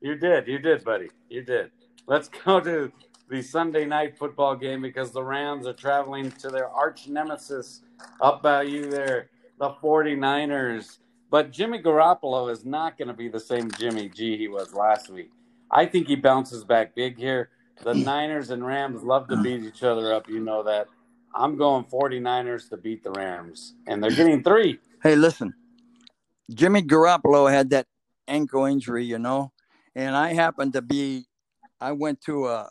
You 0.00 0.16
did. 0.16 0.48
You 0.48 0.58
did, 0.58 0.84
buddy. 0.84 1.10
You 1.28 1.42
did. 1.42 1.70
Let's 2.06 2.28
go 2.44 2.60
to 2.60 2.90
the 3.30 3.40
Sunday 3.40 3.86
night 3.86 4.18
football 4.18 4.56
game 4.56 4.82
because 4.82 5.12
the 5.12 5.22
Rams 5.22 5.66
are 5.66 5.72
traveling 5.72 6.30
to 6.32 6.48
their 6.48 6.68
arch 6.68 7.08
nemesis 7.08 7.82
up 8.20 8.42
by 8.42 8.62
you 8.62 8.90
there, 8.90 9.30
the 9.58 9.70
49ers. 9.82 10.98
But 11.30 11.50
Jimmy 11.50 11.80
Garoppolo 11.80 12.50
is 12.50 12.64
not 12.64 12.96
going 12.96 13.08
to 13.08 13.14
be 13.14 13.28
the 13.28 13.40
same 13.40 13.70
Jimmy 13.72 14.08
G 14.08 14.36
he 14.36 14.48
was 14.48 14.72
last 14.72 15.10
week. 15.10 15.30
I 15.70 15.86
think 15.86 16.06
he 16.06 16.16
bounces 16.16 16.64
back 16.64 16.94
big 16.94 17.18
here. 17.18 17.50
The 17.82 17.92
mm. 17.92 18.04
Niners 18.04 18.50
and 18.50 18.64
Rams 18.64 19.02
love 19.02 19.28
to 19.28 19.42
beat 19.42 19.62
each 19.62 19.82
other 19.82 20.12
up. 20.14 20.28
You 20.28 20.40
know 20.40 20.62
that. 20.62 20.86
I'm 21.34 21.56
going 21.56 21.84
49ers 21.84 22.68
to 22.70 22.76
beat 22.76 23.02
the 23.02 23.10
Rams, 23.10 23.74
and 23.88 24.02
they're 24.02 24.12
getting 24.12 24.44
three. 24.44 24.78
Hey, 25.02 25.16
listen, 25.16 25.52
Jimmy 26.52 26.82
Garoppolo 26.82 27.50
had 27.50 27.70
that 27.70 27.86
ankle 28.28 28.66
injury, 28.66 29.04
you 29.04 29.18
know, 29.18 29.52
and 29.96 30.14
I 30.14 30.32
happened 30.32 30.74
to 30.74 30.82
be, 30.82 31.26
I 31.80 31.90
went 31.90 32.20
to 32.22 32.46
a, 32.46 32.70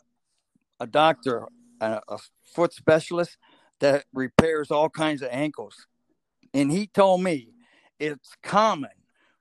a 0.79 0.87
doctor, 0.87 1.47
a, 1.81 2.01
a 2.07 2.17
foot 2.45 2.71
specialist 2.71 3.37
that 3.81 4.05
repairs 4.13 4.71
all 4.71 4.89
kinds 4.89 5.21
of 5.21 5.27
ankles. 5.29 5.87
And 6.53 6.71
he 6.71 6.87
told 6.87 7.21
me 7.23 7.49
it's 7.99 8.35
common 8.43 8.91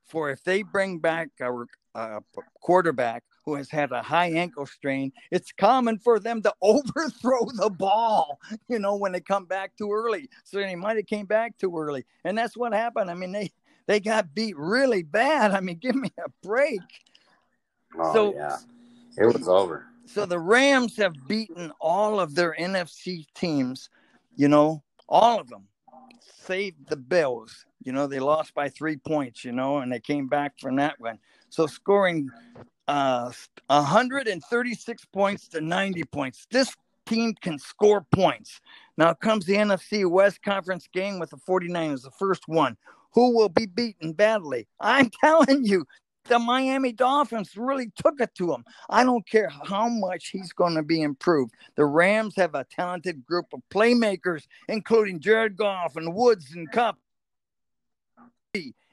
for 0.03 0.29
if 0.29 0.43
they 0.43 0.63
bring 0.63 0.99
back 0.99 1.29
a, 1.41 1.51
a 1.95 2.21
quarterback 2.61 3.23
who 3.45 3.55
has 3.55 3.69
had 3.69 3.91
a 3.91 4.01
high 4.01 4.31
ankle 4.31 4.65
strain, 4.65 5.11
it's 5.31 5.51
common 5.51 5.97
for 5.99 6.19
them 6.19 6.41
to 6.41 6.53
overthrow 6.61 7.45
the 7.55 7.69
ball, 7.69 8.39
you 8.67 8.79
know, 8.79 8.95
when 8.95 9.11
they 9.11 9.19
come 9.19 9.45
back 9.45 9.75
too 9.77 9.91
early. 9.91 10.29
So 10.43 10.57
they 10.57 10.75
might 10.75 10.97
have 10.97 11.07
came 11.07 11.25
back 11.25 11.57
too 11.57 11.77
early. 11.77 12.05
And 12.23 12.37
that's 12.37 12.55
what 12.57 12.73
happened. 12.73 13.11
I 13.11 13.15
mean, 13.15 13.31
they 13.31 13.51
they 13.85 13.99
got 13.99 14.33
beat 14.33 14.57
really 14.57 15.03
bad. 15.03 15.51
I 15.51 15.59
mean, 15.59 15.77
give 15.81 15.95
me 15.95 16.11
a 16.25 16.29
break. 16.41 16.79
Oh, 17.99 18.13
So- 18.13 18.33
yeah. 18.33 18.57
It 19.15 19.27
was 19.27 19.47
over. 19.47 19.85
So 20.05 20.25
the 20.25 20.39
Rams 20.39 20.97
have 20.97 21.13
beaten 21.27 21.71
all 21.79 22.19
of 22.19 22.35
their 22.35 22.55
NFC 22.59 23.25
teams, 23.35 23.89
you 24.35 24.47
know, 24.47 24.83
all 25.07 25.39
of 25.39 25.49
them, 25.49 25.67
save 26.45 26.75
the 26.87 26.95
Bills. 26.95 27.65
You 27.83 27.91
know, 27.91 28.07
they 28.07 28.19
lost 28.19 28.53
by 28.53 28.69
three 28.69 28.97
points, 28.97 29.43
you 29.43 29.51
know, 29.51 29.79
and 29.79 29.91
they 29.91 29.99
came 29.99 30.27
back 30.27 30.59
from 30.59 30.75
that 30.77 30.99
one. 30.99 31.19
So 31.49 31.67
scoring 31.67 32.29
uh 32.87 33.31
136 33.67 35.05
points 35.05 35.47
to 35.49 35.61
90 35.61 36.03
points. 36.05 36.47
This 36.51 36.75
team 37.05 37.33
can 37.41 37.59
score 37.59 38.05
points. 38.13 38.61
Now 38.97 39.13
comes 39.13 39.45
the 39.45 39.55
NFC 39.55 40.09
West 40.09 40.41
Conference 40.41 40.87
game 40.93 41.19
with 41.19 41.29
the 41.29 41.37
49ers, 41.37 42.03
the 42.03 42.11
first 42.11 42.47
one. 42.47 42.77
Who 43.13 43.35
will 43.35 43.49
be 43.49 43.65
beaten 43.65 44.13
badly? 44.13 44.67
I'm 44.79 45.09
telling 45.23 45.65
you, 45.65 45.85
the 46.25 46.39
Miami 46.39 46.91
Dolphins 46.91 47.57
really 47.57 47.91
took 47.95 48.19
it 48.21 48.33
to 48.35 48.53
him. 48.53 48.63
I 48.89 49.03
don't 49.03 49.27
care 49.27 49.49
how 49.49 49.87
much 49.89 50.29
he's 50.29 50.53
going 50.53 50.75
to 50.75 50.83
be 50.83 51.01
improved. 51.01 51.53
The 51.75 51.85
Rams 51.85 52.35
have 52.37 52.55
a 52.55 52.65
talented 52.65 53.25
group 53.25 53.47
of 53.53 53.61
playmakers, 53.69 54.47
including 54.67 55.19
Jared 55.19 55.57
Goff 55.57 55.95
and 55.95 56.13
Woods 56.13 56.53
and 56.53 56.71
Kupp. 56.71 56.97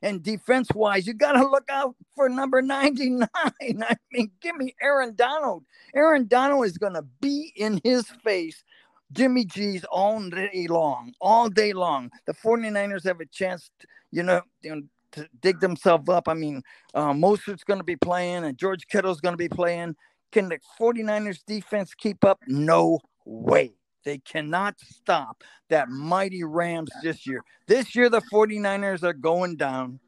And 0.03 0.23
defense 0.23 0.69
wise, 0.75 1.07
you 1.07 1.13
got 1.13 1.33
to 1.33 1.47
look 1.47 1.69
out 1.69 1.95
for 2.15 2.29
number 2.31 2.63
99. 2.63 3.29
I 3.43 3.97
mean, 4.11 4.31
give 4.41 4.57
me 4.57 4.75
Aaron 4.81 5.15
Donald. 5.15 5.65
Aaron 5.95 6.27
Donald 6.27 6.65
is 6.65 6.79
going 6.79 6.95
to 6.95 7.05
be 7.21 7.53
in 7.55 7.81
his 7.85 8.07
face 8.25 8.65
Jimmy 9.13 9.45
G's 9.45 9.85
all 9.85 10.21
day 10.31 10.67
long, 10.69 11.13
all 11.21 11.49
day 11.49 11.73
long. 11.73 12.11
The 12.27 12.33
49ers 12.33 13.05
have 13.05 13.21
a 13.21 13.27
chance, 13.27 13.71
to, 13.81 13.87
you 14.11 14.23
know, 14.23 14.41
you 14.63 14.75
know, 14.75 14.83
to 15.13 15.29
dig 15.41 15.61
themselves 15.61 16.09
up. 16.09 16.29
I 16.29 16.35
mean, 16.35 16.63
uh, 16.95 17.13
Mostert's 17.13 17.65
going 17.65 17.81
to 17.81 17.85
be 17.85 17.97
playing 17.97 18.45
and 18.45 18.57
George 18.57 18.87
Kittle's 18.89 19.21
going 19.21 19.33
to 19.33 19.39
be 19.39 19.49
playing. 19.49 19.97
Can 20.33 20.49
the 20.49 20.59
49ers 20.81 21.45
defense 21.47 21.95
keep 21.95 22.25
up? 22.25 22.39
No 22.47 23.01
way. 23.25 23.73
They 24.05 24.19
cannot 24.19 24.77
stop 24.81 25.43
that 25.69 25.89
mighty 25.89 26.43
Rams 26.45 26.91
this 27.03 27.27
year. 27.27 27.43
This 27.67 27.95
year, 27.95 28.09
the 28.09 28.23
49ers 28.33 29.03
are 29.03 29.13
going 29.13 29.57
down. 29.57 30.01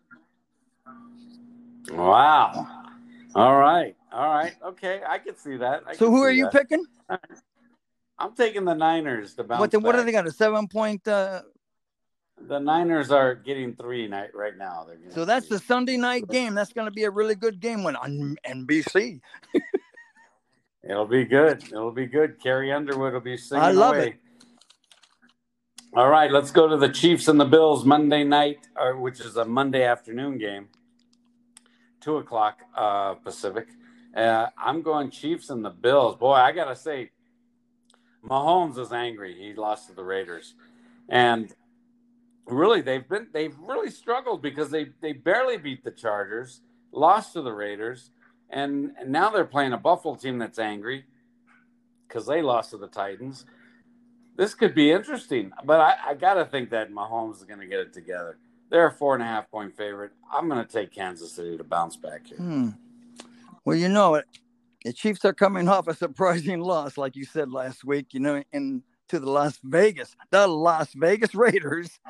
Wow. 1.91 2.67
All 3.35 3.57
right. 3.57 3.97
All 4.13 4.29
right. 4.29 4.55
Okay. 4.65 5.01
I 5.07 5.19
can 5.19 5.37
see 5.37 5.57
that. 5.57 5.83
I 5.87 5.95
So, 5.95 6.11
who 6.11 6.23
are 6.23 6.31
you 6.31 6.45
that. 6.45 6.53
picking? 6.53 6.85
I'm 8.19 8.35
taking 8.35 8.65
the 8.65 8.75
Niners 8.75 9.35
to 9.35 9.45
bounce 9.45 9.61
What, 9.61 9.71
the, 9.73 9.81
what 9.81 9.93
back. 9.93 10.03
are 10.03 10.05
they 10.05 10.13
got? 10.13 10.27
A 10.27 10.31
seven 10.31 10.69
point. 10.69 11.07
Uh, 11.07 11.43
The 12.49 12.59
Niners 12.59 13.11
are 13.11 13.35
getting 13.35 13.75
three 13.75 14.09
night 14.09 14.35
right 14.35 14.57
now. 14.57 14.85
They're 14.87 14.99
so, 15.11 15.25
that's 15.25 15.47
three. 15.47 15.59
the 15.59 15.65
Sunday 15.65 15.97
night 15.97 16.29
game. 16.29 16.55
That's 16.55 16.73
going 16.73 16.87
to 16.87 16.91
be 16.93 17.05
a 17.05 17.11
really 17.11 17.35
good 17.35 17.61
game 17.61 17.83
when 17.83 17.97
on 17.97 18.37
NBC. 18.47 19.21
It'll 20.89 21.07
be 21.07 21.25
good. 21.25 21.63
It'll 21.65 21.93
be 21.93 22.07
good. 22.07 22.41
Carrie 22.43 22.73
Underwood 22.73 23.13
will 23.13 23.21
be 23.21 23.37
singing 23.37 23.63
I 23.63 23.71
love 23.71 23.95
away. 23.95 24.09
it. 24.09 24.17
All 25.95 26.09
right, 26.09 26.33
let's 26.33 26.51
go 26.51 26.67
to 26.67 26.79
the 26.79 26.89
Chiefs 26.89 27.29
and 27.29 27.39
the 27.39 27.45
Bills 27.45 27.85
Monday 27.85 28.25
night, 28.25 28.67
or, 28.77 28.97
which 28.99 29.21
is 29.21 29.37
a 29.37 29.45
Monday 29.45 29.85
afternoon 29.85 30.39
game, 30.39 30.69
two 32.01 32.17
o'clock 32.17 32.61
uh, 32.75 33.13
Pacific. 33.15 33.69
Uh, 34.17 34.47
I'm 34.57 34.81
going 34.81 35.11
Chiefs 35.11 35.51
and 35.51 35.63
the 35.63 35.71
Bills. 35.71 36.17
Boy, 36.17 36.33
I 36.33 36.53
gotta 36.53 36.75
say, 36.75 37.11
Mahomes 38.27 38.79
is 38.79 38.91
angry. 38.91 39.35
He 39.39 39.53
lost 39.53 39.89
to 39.89 39.95
the 39.95 40.03
Raiders, 40.03 40.55
and 41.11 41.55
really 42.47 42.81
they've 42.81 43.09
been 43.09 43.29
they've 43.33 43.57
really 43.59 43.91
struggled 43.91 44.43
because 44.43 44.71
they 44.71 44.89
they 45.01 45.13
barely 45.13 45.57
beat 45.57 45.85
the 45.85 45.91
Chargers, 45.91 46.61
lost 46.93 47.33
to 47.35 47.43
the 47.43 47.53
Raiders, 47.53 48.11
and, 48.51 48.93
and 48.99 49.11
now 49.11 49.31
they're 49.31 49.45
playing 49.45 49.73
a 49.73 49.79
Buffalo 49.79 50.15
team 50.15 50.39
that's 50.39 50.59
angry 50.59 51.05
because 52.07 52.27
they 52.27 52.43
lost 52.43 52.71
to 52.71 52.77
the 52.77 52.89
Titans. 52.89 53.47
This 54.37 54.55
could 54.55 54.75
be 54.75 54.91
interesting, 54.91 55.53
but 55.65 55.81
I, 55.81 55.95
I 56.09 56.15
got 56.15 56.35
to 56.35 56.45
think 56.45 56.71
that 56.71 56.91
Mahomes 56.91 57.37
is 57.37 57.45
going 57.45 57.61
to 57.61 57.67
get 57.67 57.81
it 57.81 57.93
together. 57.93 58.39
They're 58.71 58.87
a 58.87 58.93
four 58.93 59.15
and 59.15 59.23
a 59.23 59.27
half 59.27 59.51
point 59.51 59.77
favorite. 59.77 60.13
I'm 60.33 60.49
going 60.49 60.65
to 60.65 60.71
take 60.71 60.91
Kansas 60.93 61.33
City 61.33 61.59
to 61.59 61.65
bounce 61.65 61.97
back 61.97 62.27
here. 62.27 62.39
Hmm. 62.39 62.71
Well, 63.65 63.77
you 63.77 63.89
know. 63.89 64.23
The 64.85 64.93
Chiefs 64.93 65.25
are 65.25 65.33
coming 65.33 65.69
off 65.69 65.87
a 65.87 65.95
surprising 65.95 66.61
loss, 66.61 66.99
like 66.99 67.15
you 67.15 67.25
said 67.25 67.53
last 67.53 67.85
week, 67.85 68.09
you 68.13 68.19
know, 68.19 68.43
in 68.53 68.83
to 69.13 69.21
the 69.21 69.31
Las 69.31 69.59
Vegas, 69.63 70.17
the 70.31 70.47
Las 70.47 70.95
Vegas 70.95 71.35
Raiders. 71.35 72.01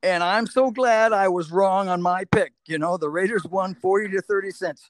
And 0.00 0.22
I'm 0.22 0.46
so 0.46 0.70
glad 0.70 1.12
I 1.12 1.26
was 1.26 1.50
wrong 1.50 1.88
on 1.88 2.00
my 2.00 2.24
pick. 2.24 2.52
You 2.66 2.78
know, 2.78 2.96
the 2.96 3.08
Raiders 3.08 3.44
won 3.44 3.74
40 3.74 4.10
to 4.10 4.22
30 4.22 4.50
cents. 4.52 4.88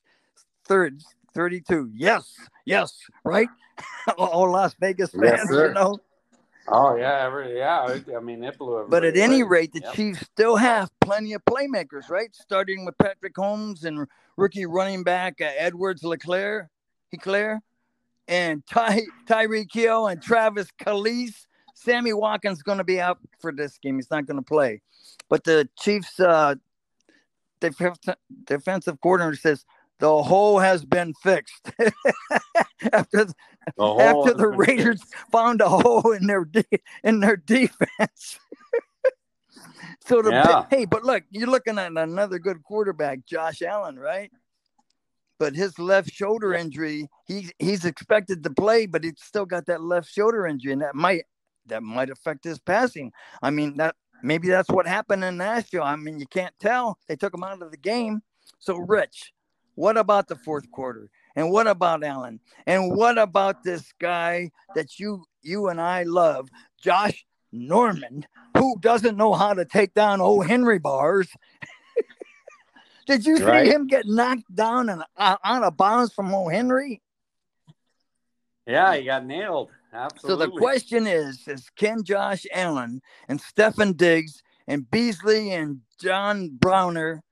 Third, 0.67 1.03
32. 1.33 1.91
Yes, 1.95 2.37
yes, 2.67 2.95
right? 3.25 3.49
All 4.19 4.51
Las 4.51 4.75
Vegas 4.79 5.13
fans, 5.13 5.25
Yes, 5.25 5.47
you 5.51 5.73
know. 5.73 5.99
Oh 6.69 6.95
yeah, 6.95 7.25
every, 7.25 7.57
yeah. 7.57 7.99
I 8.15 8.21
mean, 8.21 8.45
it 8.45 8.59
blew. 8.59 8.87
But 8.87 9.03
at 9.03 9.17
any 9.17 9.43
rate, 9.43 9.73
the 9.73 9.81
Yep. 9.81 9.95
Chiefs 9.95 10.21
still 10.21 10.57
have 10.57 10.91
plenty 11.01 11.33
of 11.33 11.43
playmakers, 11.47 12.11
right? 12.11 12.29
Starting 12.35 12.85
with 12.85 12.97
Patrick 12.99 13.35
Holmes 13.35 13.85
and 13.85 14.07
rookie 14.37 14.67
running 14.67 15.03
back 15.05 15.41
uh, 15.41 15.49
Edwards 15.57 16.05
Leclerc, 16.05 16.69
Leclerc, 17.13 17.63
and 18.29 18.63
Ty 18.67 19.01
Tyreek 19.27 19.73
Hill 19.73 20.09
and 20.09 20.23
Travis 20.23 20.69
Calise. 20.79 21.47
Sammy 21.75 22.13
Watkins 22.13 22.63
going 22.63 22.79
to 22.79 22.85
be 22.85 23.01
out 23.01 23.19
for 23.41 23.53
this 23.53 23.79
game. 23.79 23.97
He's 23.97 24.11
not 24.11 24.27
going 24.27 24.37
to 24.37 24.43
play. 24.43 24.83
But 25.29 25.45
the 25.45 25.69
Chiefs 25.79 26.21
uh, 26.21 26.57
def- 27.61 27.99
defensive 28.45 29.01
coordinator 29.01 29.37
says 29.37 29.65
the 29.99 30.23
hole 30.23 30.59
has 30.59 30.85
been 30.85 31.15
fixed 31.15 31.71
after 32.93 33.25
The 33.25 33.33
whole 33.79 34.01
after 34.01 34.35
the 34.35 34.49
Raiders 34.49 35.01
fixed. 35.01 35.15
found 35.31 35.61
a 35.61 35.69
hole 35.69 36.13
in 36.13 36.27
their 36.27 36.45
de- 36.45 36.65
in 37.05 37.21
their 37.21 37.37
defense. 37.37 38.39
so 40.07 40.23
the 40.23 40.31
Yeah. 40.31 40.67
hey, 40.71 40.85
but 40.85 41.05
look, 41.05 41.25
you're 41.31 41.49
looking 41.49 41.79
at 41.79 41.93
another 41.93 42.39
good 42.39 42.63
quarterback, 42.63 43.25
Josh 43.27 43.63
Allen, 43.63 43.99
right? 43.99 44.31
But 45.39 45.55
his 45.57 45.79
left 45.79 46.11
shoulder 46.13 46.55
injury, 46.55 47.09
he's 47.27 47.53
he's 47.59 47.85
expected 47.85 48.45
to 48.45 48.51
play, 48.51 48.87
but 48.87 49.03
he's 49.03 49.15
still 49.19 49.47
got 49.47 49.67
that 49.67 49.83
left 49.83 50.09
shoulder 50.09 50.47
injury, 50.47 50.73
and 50.73 50.83
that 50.83 50.95
might 50.95 51.25
that 51.67 51.83
might 51.83 52.11
affect 52.11 52.45
his 52.45 52.59
passing. 52.59 53.13
I 53.43 53.51
mean, 53.51 53.77
that 53.77 53.95
maybe 54.23 54.49
that's 54.49 54.69
what 54.69 54.87
happened 54.87 55.25
in 55.25 55.37
Nashville. 55.37 55.83
I 55.83 55.97
mean, 55.97 56.19
you 56.19 56.27
can't 56.27 56.55
tell. 56.59 56.99
They 57.09 57.17
took 57.17 57.35
him 57.35 57.45
out 57.45 57.63
of 57.63 57.71
the 57.71 57.77
game. 57.77 58.23
So, 58.59 58.77
Rich, 58.77 59.33
what 59.75 59.97
about 59.97 60.29
the 60.29 60.37
fourth 60.37 60.71
quarter? 60.71 61.11
And 61.35 61.51
what 61.51 61.67
about 61.67 62.05
Allen? 62.05 62.41
And 62.67 62.95
what 62.95 63.19
about 63.19 63.63
this 63.63 63.93
guy 63.99 64.51
that 64.75 64.99
you 64.99 65.25
you 65.43 65.69
and 65.69 65.81
I 65.81 66.03
love, 66.05 66.49
Josh 66.81 67.25
Norman, 67.51 68.27
who 68.57 68.77
doesn't 68.81 69.17
know 69.17 69.33
how 69.33 69.55
to 69.55 69.65
take 69.65 69.95
down 69.95 70.21
old 70.21 70.47
Henry 70.47 70.79
bars? 70.79 71.29
Did 73.07 73.27
you 73.27 73.39
see 73.39 73.45
Right. 73.45 73.67
him 73.67 73.87
get 73.89 74.07
knocked 74.07 74.55
down 74.55 74.89
and 74.89 75.03
uh, 75.17 75.37
out 75.43 75.65
of 75.65 75.77
bounds 75.77 76.13
from 76.13 76.33
old 76.33 76.53
Henry? 76.53 77.03
Yeah, 78.67 78.95
he 78.95 79.05
got 79.05 79.25
nailed. 79.25 79.71
So 80.19 80.37
the 80.37 80.51
question 80.51 81.07
is: 81.07 81.47
Is 81.47 81.69
can 81.77 82.03
Josh 82.05 82.47
Allen 82.53 83.01
and 83.29 83.41
Stefon 83.41 83.97
Diggs 83.97 84.43
and 84.67 84.91
Beasley 84.91 85.53
and 85.53 85.81
John 86.01 86.51
Browner 86.51 87.23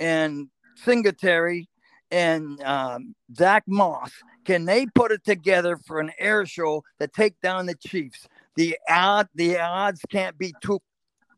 and 0.00 0.48
Singletary 0.76 1.68
and 2.10 2.60
um, 2.62 3.14
Zach 3.36 3.64
Moss 3.66 4.10
can 4.48 4.64
they 4.64 4.86
put 4.86 5.12
it 5.12 5.22
together 5.24 5.76
for 5.76 6.00
an 6.00 6.10
air 6.18 6.46
show 6.46 6.82
to 6.98 7.06
take 7.06 7.38
down 7.42 7.66
the 7.66 7.74
Chiefs? 7.74 8.26
The 8.56 8.78
odd 8.88 9.28
the 9.34 9.58
odds 9.58 10.00
can't 10.08 10.38
be 10.38 10.54
too 10.62 10.80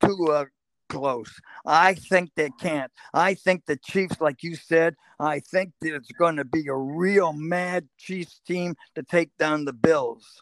too 0.01 0.29
uh, 0.29 0.45
close. 0.89 1.41
I 1.67 1.95
think 1.95 2.31
they 2.37 2.51
can't. 2.61 2.93
I 3.13 3.35
think 3.35 3.67
the 3.67 3.77
Chiefs, 3.77 4.21
like 4.21 4.45
you 4.45 4.55
said, 4.55 4.95
I 5.19 5.41
think 5.41 5.73
that 5.81 5.97
it's 5.97 6.13
going 6.13 6.37
to 6.37 6.45
be 6.45 6.69
a 6.69 6.77
real 6.77 7.33
mad 7.33 7.89
Chiefs 7.99 8.41
team 8.47 8.77
to 8.95 9.03
take 9.03 9.37
down 9.39 9.65
the 9.65 9.73
Bills. 9.73 10.41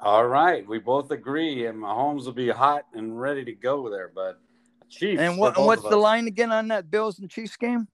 All 0.00 0.26
right, 0.26 0.66
we 0.66 0.78
both 0.78 1.10
agree, 1.10 1.66
and 1.66 1.76
Mahomes 1.76 2.24
will 2.24 2.32
be 2.32 2.48
hot 2.48 2.86
and 2.94 3.20
ready 3.20 3.44
to 3.44 3.52
go 3.52 3.90
there. 3.90 4.10
But 4.14 4.38
Chiefs 4.88 5.20
And 5.20 5.38
what 5.38 5.58
what's 5.58 5.82
the 5.82 5.96
line 5.96 6.26
again 6.28 6.52
on 6.52 6.68
that 6.68 6.90
Bills 6.90 7.18
and 7.18 7.28
Chiefs 7.28 7.56
game? 7.56 7.88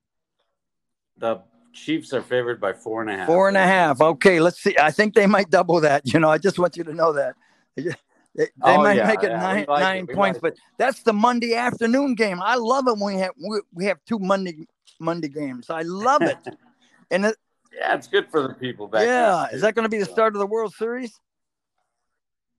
The 1.17 1.40
Chiefs 1.73 2.12
are 2.12 2.23
favored 2.23 2.61
by 2.61 2.73
four 2.73 3.01
and 3.01 3.11
a 3.11 3.17
half. 3.17 3.27
Four 3.27 3.49
and 3.49 3.57
a 3.57 3.67
half. 3.67 4.01
Okay, 4.01 4.38
let's 4.38 4.61
see. 4.61 4.77
I 4.79 4.90
think 4.90 5.14
they 5.14 5.27
might 5.27 5.51
double 5.51 5.81
that. 5.81 6.12
You 6.12 6.21
know, 6.21 6.29
I 6.31 6.38
just 6.38 6.59
want 6.59 6.77
you 6.77 6.85
to 6.85 6.95
know 6.95 7.12
that. 7.14 7.35
They, 8.37 8.47
they 8.47 8.51
Oh, 8.62 8.83
might 8.83 8.97
yeah, 8.97 9.07
make 9.07 9.23
it 9.23 9.29
yeah, 9.29 9.40
nine 9.40 9.64
like 9.69 9.81
nine 9.81 10.07
we 10.09 10.14
points, 10.14 10.40
but 10.43 10.57
that's 10.77 11.05
the 11.05 11.12
Monday 11.12 11.55
afternoon 11.55 12.17
game. 12.17 12.43
I 12.43 12.57
love 12.57 12.88
it 12.88 12.99
when 12.99 13.14
we 13.14 13.21
have 13.21 13.31
we, 13.40 13.61
we 13.73 13.85
have 13.85 13.99
two 14.07 14.19
Monday 14.19 14.67
Monday 14.99 15.29
games. 15.29 15.71
I 15.71 15.83
love 15.83 16.23
it. 16.23 16.37
and 17.12 17.27
it, 17.27 17.37
Yeah, 17.73 17.95
it's 17.95 18.09
good 18.09 18.29
for 18.33 18.43
the 18.43 18.55
people 18.55 18.88
back. 18.88 19.05
yeah, 19.07 19.45
east, 19.45 19.55
is 19.55 19.61
that 19.61 19.77
going 19.77 19.85
to 19.85 19.88
be 19.88 19.99
the 19.99 20.05
start 20.05 20.35
of 20.35 20.40
the 20.40 20.49
World 20.49 20.75
Series? 20.75 21.21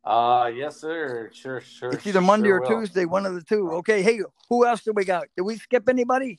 Uh 0.05 0.51
yes, 0.53 0.77
sir. 0.77 1.31
Sure, 1.33 1.59
sure. 1.59 1.89
It's 1.89 2.05
either 2.05 2.21
Monday 2.21 2.49
sure 2.49 2.57
or 2.57 2.61
will. 2.61 2.81
Tuesday, 2.81 3.05
one 3.05 3.25
of 3.25 3.33
the 3.33 3.41
two. 3.41 3.71
Okay, 3.71 4.03
hey, 4.03 4.21
who 4.49 4.65
else 4.65 4.83
do 4.83 4.93
we 4.93 5.03
got? 5.03 5.27
Did 5.35 5.41
we 5.43 5.57
skip 5.57 5.89
anybody? 5.89 6.37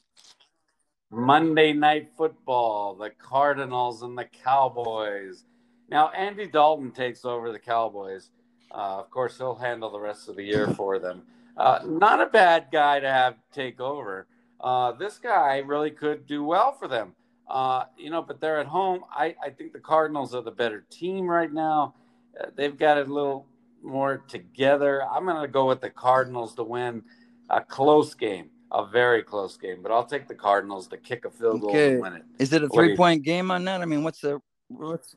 Monday 1.10 1.72
night 1.72 2.10
football, 2.16 2.94
the 2.94 3.10
Cardinals 3.10 4.02
and 4.02 4.16
the 4.16 4.24
Cowboys. 4.24 5.44
Now 5.88 6.10
Andy 6.10 6.46
Dalton 6.46 6.92
takes 6.92 7.24
over 7.24 7.50
the 7.50 7.58
Cowboys. 7.58 8.30
Uh, 8.70 8.98
of 8.98 9.10
course, 9.10 9.38
he'll 9.38 9.54
handle 9.54 9.90
the 9.90 10.00
rest 10.00 10.28
of 10.28 10.36
the 10.36 10.44
year 10.44 10.68
for 10.68 10.98
them. 10.98 11.22
Uh, 11.56 11.80
not 11.86 12.20
a 12.20 12.26
bad 12.26 12.66
guy 12.70 13.00
to 13.00 13.10
have 13.10 13.34
take 13.52 13.80
over. 13.80 14.26
Uh, 14.60 14.92
this 14.92 15.18
guy 15.18 15.58
really 15.58 15.90
could 15.90 16.26
do 16.26 16.44
well 16.44 16.72
for 16.72 16.86
them. 16.86 17.14
Uh, 17.48 17.84
you 17.96 18.10
know, 18.10 18.22
but 18.22 18.40
they're 18.40 18.58
at 18.60 18.66
home. 18.66 19.02
I, 19.10 19.34
I 19.42 19.50
think 19.50 19.72
the 19.72 19.78
Cardinals 19.78 20.34
are 20.34 20.42
the 20.42 20.50
better 20.50 20.84
team 20.90 21.26
right 21.26 21.52
now. 21.52 21.94
Uh, 22.38 22.46
they've 22.56 22.76
got 22.76 22.98
a 22.98 23.04
little 23.04 23.46
more 23.86 24.18
together. 24.28 25.04
I'm 25.04 25.24
going 25.24 25.40
to 25.40 25.48
go 25.48 25.66
with 25.66 25.80
the 25.80 25.90
Cardinals 25.90 26.54
to 26.56 26.64
win 26.64 27.02
a 27.50 27.60
close 27.60 28.14
game, 28.14 28.50
a 28.72 28.86
very 28.86 29.22
close 29.22 29.56
game. 29.56 29.82
But 29.82 29.92
I'll 29.92 30.04
take 30.04 30.28
the 30.28 30.34
Cardinals 30.34 30.88
to 30.88 30.96
kick 30.96 31.24
a 31.24 31.30
field 31.30 31.60
goal 31.60 31.70
Okay. 31.70 31.92
and 31.92 32.00
win 32.00 32.12
it. 32.14 32.24
Is 32.38 32.52
it 32.52 32.62
a 32.62 32.66
What 32.66 32.80
do 32.82 32.86
three 32.88 32.96
point 32.96 33.22
game 33.22 33.50
on 33.50 33.64
that? 33.64 33.80
I 33.80 33.84
mean, 33.84 34.02
what's 34.02 34.20
the 34.20 34.40
what's 34.68 35.14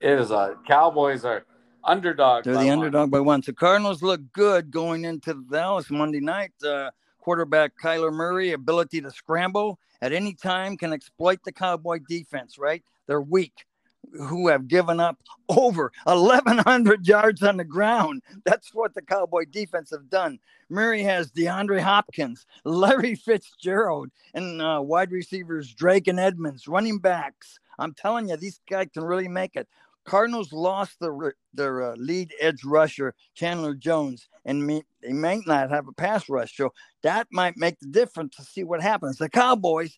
It 0.00 0.18
is 0.18 0.30
a 0.30 0.56
Cowboys 0.66 1.24
are 1.24 1.44
underdog. 1.84 2.44
They're 2.44 2.54
the 2.54 2.66
one. 2.66 2.70
underdog 2.70 3.10
by 3.10 3.20
one. 3.20 3.42
So 3.42 3.52
Cardinals 3.52 4.02
look 4.02 4.20
good 4.32 4.70
going 4.70 5.04
into 5.04 5.44
Dallas 5.50 5.90
Monday 5.90 6.20
night. 6.20 6.52
Uh, 6.64 6.90
quarterback 7.18 7.72
Kyler 7.82 8.12
Murray, 8.12 8.52
ability 8.52 9.00
to 9.00 9.10
scramble 9.10 9.78
at 10.00 10.12
any 10.12 10.34
time, 10.34 10.76
can 10.76 10.92
exploit 10.92 11.38
the 11.44 11.52
Cowboy 11.52 12.00
defense. 12.08 12.58
Right? 12.58 12.84
They're 13.06 13.20
weak, 13.22 13.64
who 14.12 14.48
have 14.48 14.68
given 14.68 15.00
up 15.00 15.18
over 15.48 15.92
1,100 16.04 17.06
yards 17.06 17.42
on 17.42 17.56
the 17.56 17.64
ground. 17.64 18.22
That's 18.44 18.74
what 18.74 18.94
the 18.94 19.02
Cowboy 19.02 19.44
defense 19.50 19.90
have 19.90 20.10
done. 20.10 20.38
Murray 20.68 21.02
has 21.02 21.30
DeAndre 21.30 21.80
Hopkins, 21.80 22.46
Larry 22.64 23.14
Fitzgerald, 23.14 24.10
and 24.34 24.60
uh, 24.60 24.80
wide 24.82 25.12
receivers 25.12 25.72
Drake 25.74 26.08
and 26.08 26.20
Edmonds, 26.20 26.68
running 26.68 26.98
backs. 26.98 27.58
I'm 27.78 27.94
telling 27.94 28.28
you, 28.28 28.36
these 28.36 28.60
guys 28.68 28.88
can 28.92 29.04
really 29.04 29.28
make 29.28 29.56
it. 29.56 29.68
Cardinals 30.04 30.52
lost 30.52 30.98
their 31.00 31.34
their 31.54 31.92
uh, 31.92 31.94
lead 31.96 32.32
edge 32.40 32.64
rusher 32.64 33.14
Chandler 33.34 33.74
Jones, 33.74 34.28
and 34.44 34.66
me, 34.66 34.82
they 35.00 35.12
might 35.12 35.46
not 35.46 35.70
have 35.70 35.86
a 35.86 35.92
pass 35.92 36.28
rush, 36.28 36.56
so 36.56 36.72
that 37.02 37.28
might 37.30 37.56
make 37.56 37.78
the 37.78 37.86
difference 37.86 38.34
to 38.36 38.42
see 38.42 38.64
what 38.64 38.82
happens. 38.82 39.18
The 39.18 39.28
Cowboys, 39.28 39.96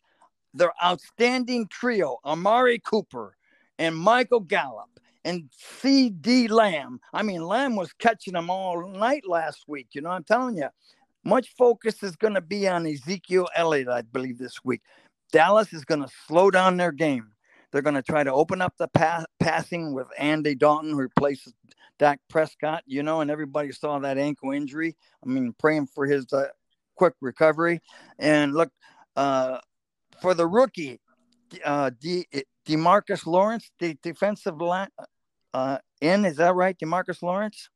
their 0.53 0.73
outstanding 0.85 1.69
trio: 1.69 2.19
Amari 2.25 2.81
Cooper 2.81 3.35
and 3.79 3.97
Michael 3.97 4.41
Gallup 4.41 5.01
and 5.25 5.51
CeeDee 5.81 6.51
Lamb. 6.51 7.01
I 7.13 7.23
mean, 7.23 7.45
Lamb 7.45 7.77
was 7.77 7.93
catching 7.93 8.35
them 8.35 8.51
all 8.51 8.89
night 8.89 9.27
last 9.27 9.65
week. 9.67 9.89
You 9.93 10.03
know, 10.03 10.11
I'm 10.11 10.25
telling 10.25 10.57
you, 10.57 10.69
much 11.25 11.55
focus 11.57 12.03
is 12.03 12.17
going 12.17 12.35
to 12.35 12.41
be 12.41 12.69
on 12.69 12.87
Ezekiel 12.87 13.49
Elliott, 13.57 13.89
I 13.89 14.03
believe, 14.03 14.39
this 14.39 14.65
week. 14.65 14.83
Dallas 15.33 15.73
is 15.73 15.85
going 15.85 16.03
to 16.03 16.11
slow 16.27 16.51
down 16.51 16.77
their 16.77 16.93
game. 16.93 17.29
They're 17.73 17.83
going 17.83 17.97
to 17.97 18.03
try 18.03 18.23
to 18.23 18.33
open 18.33 18.61
up 18.61 18.75
the 18.79 18.89
pa- 18.89 19.25
passing 19.41 19.95
with 19.95 20.07
Andy 20.17 20.55
Dalton, 20.55 20.91
who 20.91 20.99
replaces 20.99 21.55
Dak 21.99 22.21
Prescott, 22.29 22.85
you 22.87 23.03
know, 23.03 23.21
and 23.21 23.31
everybody 23.31 23.73
saw 23.73 23.99
that 23.99 24.19
ankle 24.19 24.53
injury. 24.53 24.97
I 25.25 25.29
mean, 25.29 25.55
praying 25.59 25.89
for 25.89 26.07
his 26.07 26.33
uh, 26.33 26.49
quick 26.95 27.15
recovery. 27.21 27.81
And 28.19 28.55
look, 28.55 28.71
uh, 29.17 29.59
for 30.21 30.35
the 30.35 30.47
rookie, 30.47 31.01
uh, 31.65 31.91
De- 32.01 32.27
DeMarcus 32.67 33.27
Lawrence, 33.27 33.71
the 33.79 33.97
defensive 34.03 34.61
line, 34.61 34.89
uh, 35.53 35.79
in, 36.01 36.25
is 36.25 36.37
that 36.37 36.55
right? 36.55 36.79
DeMarcus 36.79 37.23
Lawrence? 37.23 37.69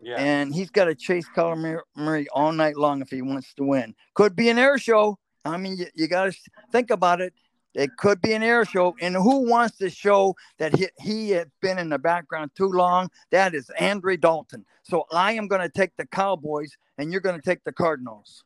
Yeah. 0.00 0.16
and 0.18 0.54
he's 0.54 0.68
got 0.68 0.84
to 0.84 0.94
chase 0.94 1.26
Kyler 1.34 1.56
Mur- 1.56 1.84
Murray 1.96 2.26
all 2.34 2.52
night 2.52 2.76
long 2.76 3.00
if 3.00 3.08
he 3.08 3.22
wants 3.22 3.54
to 3.54 3.64
win. 3.64 3.94
Could 4.12 4.36
be 4.36 4.50
an 4.50 4.58
air 4.58 4.76
show. 4.76 5.18
I 5.46 5.56
mean, 5.56 5.78
you, 5.78 5.86
you 5.94 6.08
got 6.08 6.30
to 6.30 6.38
think 6.70 6.90
about 6.90 7.22
it. 7.22 7.32
It 7.74 7.96
could 7.96 8.20
be 8.20 8.34
an 8.34 8.42
air 8.42 8.64
show, 8.64 8.94
and 9.00 9.16
who 9.16 9.48
wants 9.48 9.78
to 9.78 9.90
show 9.90 10.36
that 10.58 10.76
he, 10.76 10.88
he 11.00 11.30
has 11.30 11.46
been 11.60 11.78
in 11.78 11.88
the 11.88 11.98
background 11.98 12.52
too 12.54 12.68
long? 12.68 13.08
That 13.30 13.54
is 13.54 13.70
Andre 13.80 14.16
Dalton. 14.16 14.64
So 14.82 15.06
I 15.10 15.32
am 15.32 15.48
going 15.48 15.62
to 15.62 15.68
take 15.68 15.96
the 15.96 16.06
Cowboys, 16.06 16.76
and 16.98 17.10
you're 17.10 17.20
going 17.20 17.34
to 17.34 17.42
take 17.42 17.64
the 17.64 17.72
Cardinals. 17.72 18.44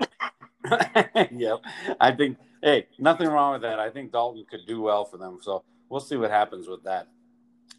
yep. 1.30 1.58
I 2.00 2.12
think, 2.12 2.38
hey, 2.62 2.86
nothing 2.98 3.28
wrong 3.28 3.52
with 3.52 3.62
that. 3.62 3.78
I 3.78 3.90
think 3.90 4.12
Dalton 4.12 4.44
could 4.50 4.66
do 4.66 4.80
well 4.80 5.04
for 5.04 5.18
them. 5.18 5.38
So 5.40 5.64
we'll 5.88 6.00
see 6.00 6.16
what 6.16 6.30
happens 6.30 6.68
with 6.68 6.84
that. 6.84 7.08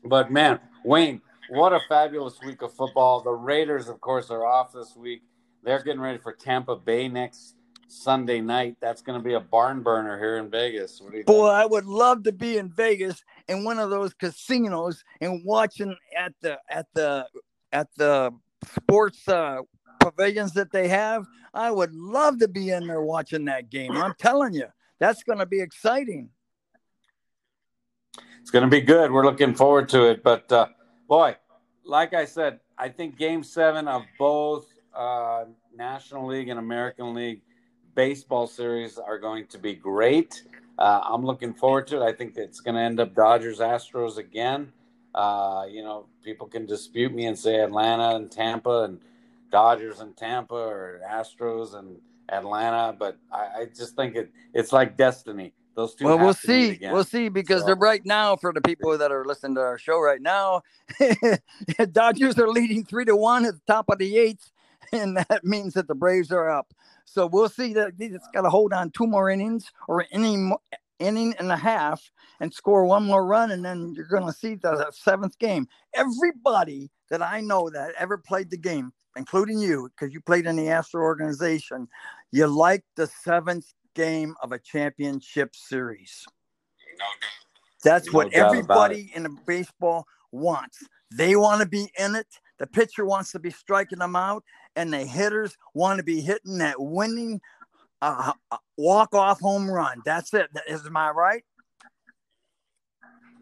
But 0.04 0.32
man, 0.32 0.60
Wayne, 0.84 1.22
what 1.50 1.74
a 1.74 1.80
fabulous 1.90 2.40
week 2.46 2.62
of 2.62 2.74
football. 2.74 3.22
The 3.22 3.32
Raiders, 3.32 3.88
of 3.88 4.00
course, 4.02 4.30
are 4.30 4.46
off 4.46 4.72
this 4.74 4.96
week. 4.96 5.24
They're 5.64 5.82
getting 5.82 6.02
ready 6.02 6.20
for 6.20 6.34
Tampa 6.34 6.76
Bay 6.76 7.08
next 7.08 7.56
Sunday 7.88 8.42
night. 8.42 8.78
That's 8.82 9.02
going 9.02 9.20
to 9.20 9.24
be 9.24 9.34
a 9.34 9.40
barn 9.40 9.82
burner 9.82 10.18
here 10.20 10.38
in 10.38 10.50
Vegas. 10.50 11.02
What 11.02 11.12
do 11.12 11.18
you 11.20 11.24
Boy, 11.24 11.48
think? 11.48 11.56
I 11.56 11.66
would 11.66 11.86
love 11.86 12.24
to 12.24 12.32
be 12.32 12.58
in 12.58 12.70
Vegas 12.70 13.24
in 13.48 13.64
one 13.64 13.80
of 13.80 13.90
those 13.90 14.14
casinos 14.14 15.04
and 15.22 15.44
watching 15.44 15.96
at 16.18 16.34
the 16.42 16.60
at 16.70 16.88
the 16.94 17.28
at 17.72 17.88
the 17.98 18.32
sports 18.76 19.28
uh, 19.28 19.62
pavilions 20.00 20.54
that 20.54 20.72
they 20.72 20.88
have. 20.88 21.26
I 21.54 21.72
would 21.72 21.94
love 21.94 22.40
to 22.40 22.48
be 22.48 22.72
in 22.72 22.88
there 22.88 23.02
watching 23.02 23.46
that 23.46 23.70
game. 23.70 23.92
I'm 23.94 24.14
telling 24.20 24.54
you, 24.54 24.68
that's 25.00 25.24
going 25.24 25.40
to 25.40 25.46
be 25.46 25.62
exciting. 25.62 26.30
It's 28.42 28.52
going 28.52 28.64
to 28.64 28.70
be 28.70 28.82
good. 28.82 29.12
We're 29.12 29.26
looking 29.26 29.56
forward 29.56 29.90
to 29.90 30.10
it. 30.10 30.22
But 30.22 30.52
uh, 30.52 30.68
boy, 31.08 31.36
like 31.84 32.14
I 32.14 32.26
said, 32.26 32.60
I 32.78 32.90
think 32.90 33.18
Game 33.18 33.44
Seven 33.44 33.88
of 33.88 34.04
both 34.20 34.68
uh, 34.94 35.46
National 35.76 36.28
League 36.28 36.50
and 36.50 36.60
American 36.60 37.14
League 37.14 37.42
baseball 37.96 38.48
series 38.48 38.98
are 38.98 39.18
going 39.18 39.48
to 39.48 39.58
be 39.58 39.74
great. 39.74 40.44
Uh, 40.78 41.02
I'm 41.04 41.26
looking 41.26 41.54
forward 41.54 41.88
to 41.88 42.02
it. 42.02 42.06
I 42.06 42.12
think 42.12 42.36
it's 42.38 42.60
going 42.60 42.76
to 42.76 42.82
end 42.82 43.00
up 43.00 43.16
Dodgers 43.16 43.60
Astros 43.60 44.18
again. 44.18 44.72
Uh, 45.14 45.66
you 45.70 45.82
know, 45.82 46.08
people 46.24 46.48
can 46.48 46.66
dispute 46.66 47.14
me 47.14 47.26
and 47.26 47.40
say 47.40 47.62
Atlanta 47.62 48.16
and 48.16 48.30
Tampa 48.30 48.84
and 48.84 49.00
Dodgers 49.52 50.00
and 50.00 50.16
Tampa 50.18 50.56
or 50.56 51.02
Astros 51.10 51.76
and 51.78 51.98
Atlanta, 52.30 52.96
but 52.98 53.18
I, 53.32 53.38
I 53.62 53.66
just 53.76 53.96
think 53.96 54.16
it 54.16 54.32
it's 54.54 54.72
like 54.72 54.98
destiny. 54.98 55.54
Those 55.76 55.94
two. 55.94 56.06
Well, 56.06 56.18
we'll 56.18 56.34
see. 56.34 56.80
We'll 56.82 57.04
see 57.04 57.28
because 57.30 57.62
So- 57.62 57.68
they're 57.68 57.76
right 57.76 58.06
now 58.06 58.38
for 58.38 58.54
the 58.54 58.62
people 58.62 58.98
that 58.98 59.12
are 59.12 59.26
listening 59.26 59.56
to 59.56 59.62
our 59.62 59.78
show 59.78 60.00
right 60.00 60.22
now. 60.22 60.62
Dodgers 61.92 62.40
are 62.40 62.48
leading 62.48 62.86
three 62.86 63.06
to 63.06 63.16
one 63.16 63.46
at 63.46 63.56
the 63.56 63.62
top 63.68 63.90
of 63.90 63.98
the 63.98 64.18
eighth, 64.18 64.52
and 64.94 65.18
that 65.18 65.44
means 65.44 65.74
that 65.74 65.88
the 65.88 65.96
Braves 65.96 66.32
are 66.32 66.50
up. 66.50 66.74
So 67.04 67.28
we'll 67.28 67.50
see 67.50 67.74
that 67.74 67.94
it's 68.00 68.28
got 68.34 68.42
to 68.42 68.50
hold 68.50 68.74
on 68.74 68.92
two 68.92 69.06
more 69.06 69.30
innings 69.30 69.72
or 69.88 70.06
any 70.12 70.34
inning, 70.34 70.56
inning 71.00 71.36
and 71.40 71.52
a 71.52 71.58
half 71.58 72.10
and 72.40 72.54
score 72.54 72.86
one 72.86 73.06
more 73.06 73.26
run, 73.26 73.52
and 73.52 73.64
then 73.64 73.94
you're 73.96 74.08
going 74.08 74.26
to 74.26 74.34
see 74.34 74.56
the 74.56 74.90
seventh 74.92 75.38
game. 75.40 75.68
Everybody 75.94 76.90
that 77.10 77.22
I 77.22 77.42
know 77.42 77.70
that 77.70 77.94
ever 77.98 78.18
played 78.18 78.50
the 78.50 78.58
game, 78.58 78.92
including 79.16 79.60
you, 79.60 79.90
because 79.90 80.14
you 80.14 80.22
played 80.22 80.46
in 80.46 80.56
the 80.56 80.70
Astro 80.70 81.02
organization, 81.02 81.88
you 82.32 82.48
like 82.48 82.84
the 82.96 83.08
seventh 83.08 83.74
game 83.96 84.36
of 84.42 84.52
a 84.52 84.60
championship 84.60 85.56
series. 85.56 86.26
That's 87.84 88.08
No 88.08 88.20
what 88.20 88.34
everybody 88.34 89.12
in 89.16 89.24
the 89.24 89.38
baseball 89.46 90.06
wants. 90.32 90.84
They 91.12 91.36
want 91.36 91.62
to 91.62 91.68
be 91.68 91.92
in 91.98 92.16
it. 92.16 92.28
The 92.58 92.68
pitcher 92.68 93.06
wants 93.06 93.32
to 93.34 93.40
be 93.40 93.52
striking 93.52 94.00
them 94.00 94.16
out, 94.16 94.44
and 94.76 94.92
the 94.92 95.06
hitters 95.06 95.56
want 95.74 95.98
to 95.98 96.04
be 96.04 96.22
hitting 96.22 96.58
that 96.60 96.76
winning 96.80 97.42
uh, 98.02 98.34
walk-off 98.78 99.40
home 99.40 99.70
run. 99.70 100.02
That's 100.06 100.34
it. 100.34 100.50
Is 100.68 100.90
my 100.90 101.10
right? 101.12 101.44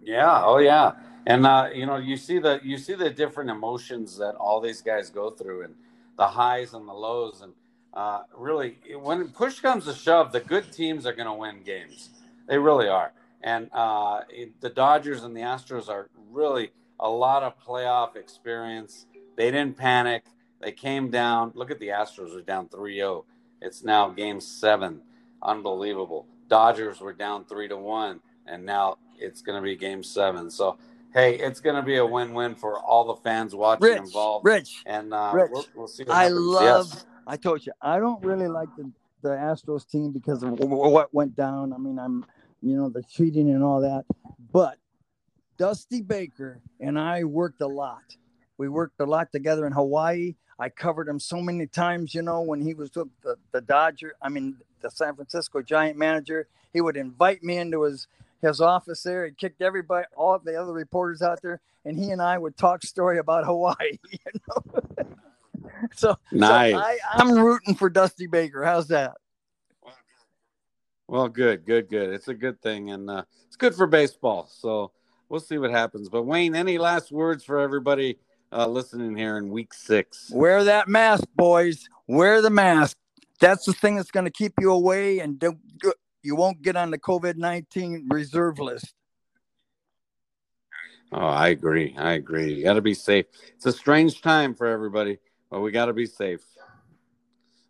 Yeah. 0.01 0.43
Oh, 0.43 0.57
yeah. 0.57 0.93
And 1.25 1.45
uh, 1.45 1.69
you 1.73 1.85
know, 1.85 1.97
you 1.97 2.17
see 2.17 2.39
the 2.39 2.59
you 2.63 2.77
see 2.77 2.95
the 2.95 3.09
different 3.09 3.49
emotions 3.49 4.17
that 4.17 4.35
all 4.35 4.59
these 4.59 4.81
guys 4.81 5.09
go 5.09 5.29
through, 5.29 5.63
and 5.63 5.75
the 6.17 6.27
highs 6.27 6.73
and 6.73 6.87
the 6.87 6.93
lows, 6.93 7.41
and 7.41 7.53
uh, 7.93 8.23
really, 8.35 8.77
when 8.99 9.29
push 9.29 9.59
comes 9.59 9.85
to 9.85 9.93
shove, 9.93 10.31
the 10.31 10.39
good 10.39 10.71
teams 10.71 11.05
are 11.05 11.13
going 11.13 11.27
to 11.27 11.33
win 11.33 11.61
games. 11.63 12.09
They 12.47 12.57
really 12.57 12.87
are. 12.87 13.13
And 13.41 13.69
uh, 13.71 14.21
the 14.61 14.69
Dodgers 14.69 15.23
and 15.23 15.35
the 15.35 15.41
Astros 15.41 15.89
are 15.89 16.09
really 16.31 16.71
a 16.99 17.09
lot 17.09 17.43
of 17.43 17.53
playoff 17.63 18.15
experience. 18.15 19.05
They 19.35 19.51
didn't 19.51 19.77
panic. 19.77 20.23
They 20.61 20.71
came 20.71 21.11
down. 21.11 21.51
Look 21.55 21.69
at 21.69 21.79
the 21.79 21.89
Astros 21.89 22.33
were 22.33 22.41
down 22.41 22.67
3-0. 22.69 23.25
It's 23.61 23.83
now 23.83 24.09
game 24.09 24.39
seven. 24.39 25.01
Unbelievable. 25.41 26.25
Dodgers 26.49 26.99
were 26.99 27.13
down 27.13 27.45
three 27.45 27.67
to 27.67 27.77
one, 27.77 28.19
and 28.45 28.65
now 28.65 28.97
it's 29.17 29.41
going 29.41 29.57
to 29.57 29.63
be 29.63 29.75
game 29.75 30.03
seven. 30.03 30.49
So, 30.49 30.77
hey, 31.13 31.35
it's 31.35 31.59
going 31.59 31.75
to 31.75 31.81
be 31.81 31.97
a 31.97 32.05
win-win 32.05 32.55
for 32.55 32.79
all 32.79 33.05
the 33.05 33.21
fans 33.21 33.55
watching 33.55 33.89
Rich, 33.89 33.97
involved. 33.97 34.45
Rich, 34.45 34.83
And 34.85 35.13
uh, 35.13 35.31
Rich, 35.33 35.49
we'll, 35.51 35.65
we'll 35.75 35.87
see. 35.87 36.05
I 36.09 36.27
love. 36.29 36.89
Yes. 36.91 37.05
I 37.25 37.37
told 37.37 37.65
you 37.65 37.71
I 37.81 37.99
don't 37.99 38.23
really 38.23 38.47
like 38.47 38.69
the 38.77 38.91
the 39.21 39.29
Astros 39.29 39.89
team 39.89 40.11
because 40.11 40.43
of 40.43 40.59
wh- 40.59 40.63
wh- 40.63 40.91
what 40.91 41.13
went 41.13 41.35
down. 41.35 41.71
I 41.71 41.77
mean, 41.77 41.97
I'm 41.97 42.25
you 42.61 42.75
know 42.75 42.89
the 42.89 43.01
cheating 43.03 43.49
and 43.49 43.63
all 43.63 43.79
that, 43.81 44.03
but 44.51 44.77
Dusty 45.57 46.01
Baker 46.01 46.59
and 46.79 46.99
I 46.99 47.23
worked 47.23 47.61
a 47.61 47.67
lot. 47.67 48.03
We 48.57 48.67
worked 48.69 48.99
a 48.99 49.05
lot 49.05 49.31
together 49.31 49.65
in 49.65 49.73
Hawaii. 49.73 50.35
I 50.59 50.69
covered 50.69 51.07
him 51.07 51.19
so 51.19 51.41
many 51.41 51.65
times, 51.65 52.13
you 52.13 52.21
know, 52.21 52.41
when 52.41 52.61
he 52.61 52.73
was 52.73 52.93
with 52.95 53.09
the, 53.23 53.37
the 53.51 53.61
Dodger, 53.61 54.13
I 54.21 54.29
mean, 54.29 54.57
the 54.81 54.91
San 54.91 55.15
Francisco 55.15 55.61
Giant 55.61 55.97
manager. 55.97 56.47
He 56.73 56.81
would 56.81 56.97
invite 56.97 57.43
me 57.43 57.57
into 57.57 57.83
his 57.83 58.07
his 58.43 58.61
office 58.61 59.01
there. 59.03 59.25
He 59.25 59.31
kicked 59.31 59.61
everybody, 59.61 60.05
all 60.15 60.37
the 60.39 60.55
other 60.55 60.73
reporters 60.73 61.21
out 61.21 61.41
there, 61.41 61.61
and 61.85 61.97
he 61.97 62.11
and 62.11 62.21
I 62.21 62.37
would 62.37 62.57
talk 62.57 62.83
story 62.83 63.17
about 63.17 63.45
Hawaii. 63.47 63.97
You 64.09 64.17
know, 64.47 65.05
so 65.95 66.17
Nice. 66.31 66.73
so 66.73 66.79
I, 66.79 66.97
I'm 67.13 67.31
rooting 67.31 67.75
for 67.75 67.89
Dusty 67.89 68.27
Baker. 68.27 68.63
How's 68.63 68.87
that? 68.89 69.13
Well, 71.07 71.27
good, 71.27 71.65
good, 71.65 71.89
good. 71.89 72.09
It's 72.11 72.27
a 72.27 72.33
good 72.33 72.61
thing, 72.61 72.91
and 72.91 73.09
uh, 73.09 73.23
it's 73.45 73.55
good 73.55 73.75
for 73.75 73.85
baseball. 73.85 74.47
So 74.49 74.91
we'll 75.29 75.41
see 75.41 75.57
what 75.57 75.71
happens. 75.71 76.09
But 76.09 76.23
Wayne, 76.23 76.55
any 76.55 76.77
last 76.77 77.11
words 77.11 77.43
for 77.43 77.59
everybody 77.59 78.17
uh, 78.51 78.67
listening 78.67 79.15
here 79.15 79.37
in 79.37 79.49
Week 79.49 79.73
Six? 79.73 80.31
Wear 80.33 80.63
that 80.63 80.87
mask, 80.87 81.25
boys. 81.35 81.87
Wear 82.07 82.41
the 82.41 82.49
mask. 82.49 82.97
That's 83.39 83.65
the 83.65 83.73
thing 83.73 83.97
that's 83.97 84.11
going 84.11 84.25
to 84.25 84.31
keep 84.31 84.53
you 84.59 84.71
away, 84.71 85.19
and 85.19 85.37
don't, 85.37 85.59
you 86.23 86.35
won't 86.35 86.61
get 86.61 86.75
on 86.75 86.89
the 86.91 86.97
COVID 86.97 87.35
nineteen 87.37 88.07
reserve 88.09 88.59
list. 88.59 88.93
Oh, 91.11 91.19
I 91.19 91.49
agree. 91.49 91.93
I 91.97 92.13
agree. 92.13 92.53
You 92.55 92.63
got 92.63 92.73
to 92.73 92.81
be 92.81 92.95
safe. 92.95 93.25
It's 93.55 93.67
a 93.67 93.71
strange 93.71 94.21
time 94.21 94.55
for 94.55 94.65
everybody, 94.65 95.19
but 95.51 95.59
we 95.59 95.69
got 95.71 95.85
to 95.85 95.93
be 95.93 96.07
safe. 96.07 96.41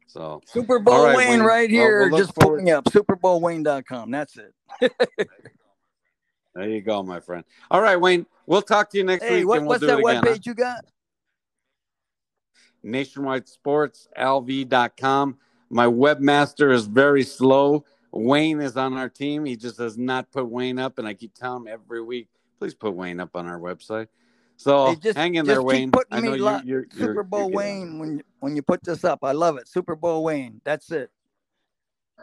So 0.07 0.41
Super 0.45 0.79
Bowl 0.79 1.03
right, 1.05 1.17
Wayne, 1.17 1.27
Wayne. 1.27 1.39
right 1.41 1.69
Well, 1.69 1.79
here. 1.81 1.99
we'll 2.01 2.09
look 2.11 2.19
Just 2.19 2.41
forward- 2.41 2.63
me 2.63 2.71
up. 2.71 2.85
SuperBowlWayne.com. 2.85 4.11
That's 4.11 4.37
it. 4.37 4.53
there 6.55 6.69
you 6.69 6.81
go, 6.81 7.03
my 7.03 7.19
friend. 7.19 7.43
All 7.69 7.81
right, 7.81 7.97
Wayne. 7.99 8.25
We'll 8.45 8.61
talk 8.61 8.89
to 8.91 8.97
you 8.97 9.03
next 9.03 9.23
Hey, 9.23 9.39
week, 9.39 9.47
what, 9.47 9.57
and 9.57 9.65
we'll 9.67 9.69
what's 9.73 9.81
do 9.81 9.87
that 9.87 9.99
it 9.99 10.05
again. 10.05 10.23
webpage 10.23 10.45
you 10.45 10.53
got? 10.53 10.85
Nationwide 12.83 13.47
Sports, 13.47 14.07
LV.com. 14.17 15.37
My 15.69 15.85
webmaster 15.87 16.71
is 16.73 16.85
very 16.85 17.23
slow. 17.23 17.83
Wayne 18.13 18.61
is 18.61 18.77
on 18.77 18.93
our 18.93 19.09
team. 19.09 19.43
He 19.43 19.55
just 19.55 19.77
does 19.77 19.97
not 19.97 20.31
put 20.31 20.47
Wayne 20.47 20.77
up, 20.77 20.99
and 20.99 21.07
I 21.07 21.15
keep 21.15 21.33
telling 21.33 21.63
him 21.63 21.67
every 21.67 22.01
week, 22.03 22.29
please 22.59 22.75
put 22.75 22.93
Wayne 22.93 23.19
up 23.19 23.35
on 23.35 23.47
our 23.47 23.59
website. 23.59 24.07
So 24.55 24.87
Hey, 24.87 24.95
just- 24.97 25.17
hang 25.17 25.35
in 25.35 25.45
just 25.45 25.55
there, 25.55 25.63
Wayne. 25.63 25.91
I 26.11 26.21
know 26.21 26.33
you're, 26.33 26.61
you're 26.63 26.85
Super 26.93 27.23
Bowl 27.23 27.49
you're. 27.49 27.57
Wayne. 27.57 27.99
When 27.99 28.17
you, 28.17 28.23
when 28.39 28.55
you 28.55 28.61
put 28.61 28.83
this 28.83 29.03
up, 29.03 29.23
I 29.23 29.31
love 29.31 29.57
it. 29.57 29.67
Super 29.67 29.95
Bowl 29.95 30.23
Wayne. 30.23 30.61
That's 30.63 30.91
it. 30.91 31.09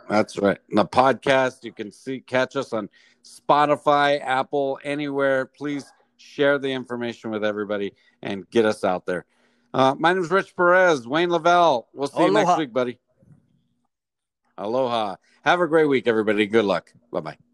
That's 0.08 0.38
right. 0.38 0.58
The 0.70 0.84
podcast, 0.86 1.64
you 1.64 1.72
can 1.72 1.90
see 1.90 2.20
catch 2.20 2.54
us 2.54 2.72
on 2.72 2.88
Spotify, 3.24 4.20
Apple, 4.24 4.78
anywhere. 4.84 5.46
Please 5.46 5.92
share 6.16 6.58
the 6.58 6.68
information 6.68 7.30
with 7.30 7.44
everybody 7.44 7.94
and 8.22 8.48
get 8.50 8.64
us 8.64 8.84
out 8.84 9.06
there. 9.06 9.26
Uh, 9.74 9.94
my 9.98 10.12
name 10.12 10.22
is 10.22 10.30
Rich 10.30 10.54
Perez, 10.56 11.06
Wayne 11.06 11.30
LaVelle. 11.30 11.86
We'll 11.92 12.08
see 12.08 12.22
you 12.24 12.32
next 12.32 12.58
week, 12.58 12.72
buddy. 12.72 13.00
Aloha. 14.56 15.16
Have 15.44 15.60
a 15.60 15.66
great 15.66 15.86
week, 15.86 16.06
everybody. 16.06 16.46
Good 16.46 16.64
luck. 16.64 16.92
Bye 17.10 17.20
bye. 17.20 17.49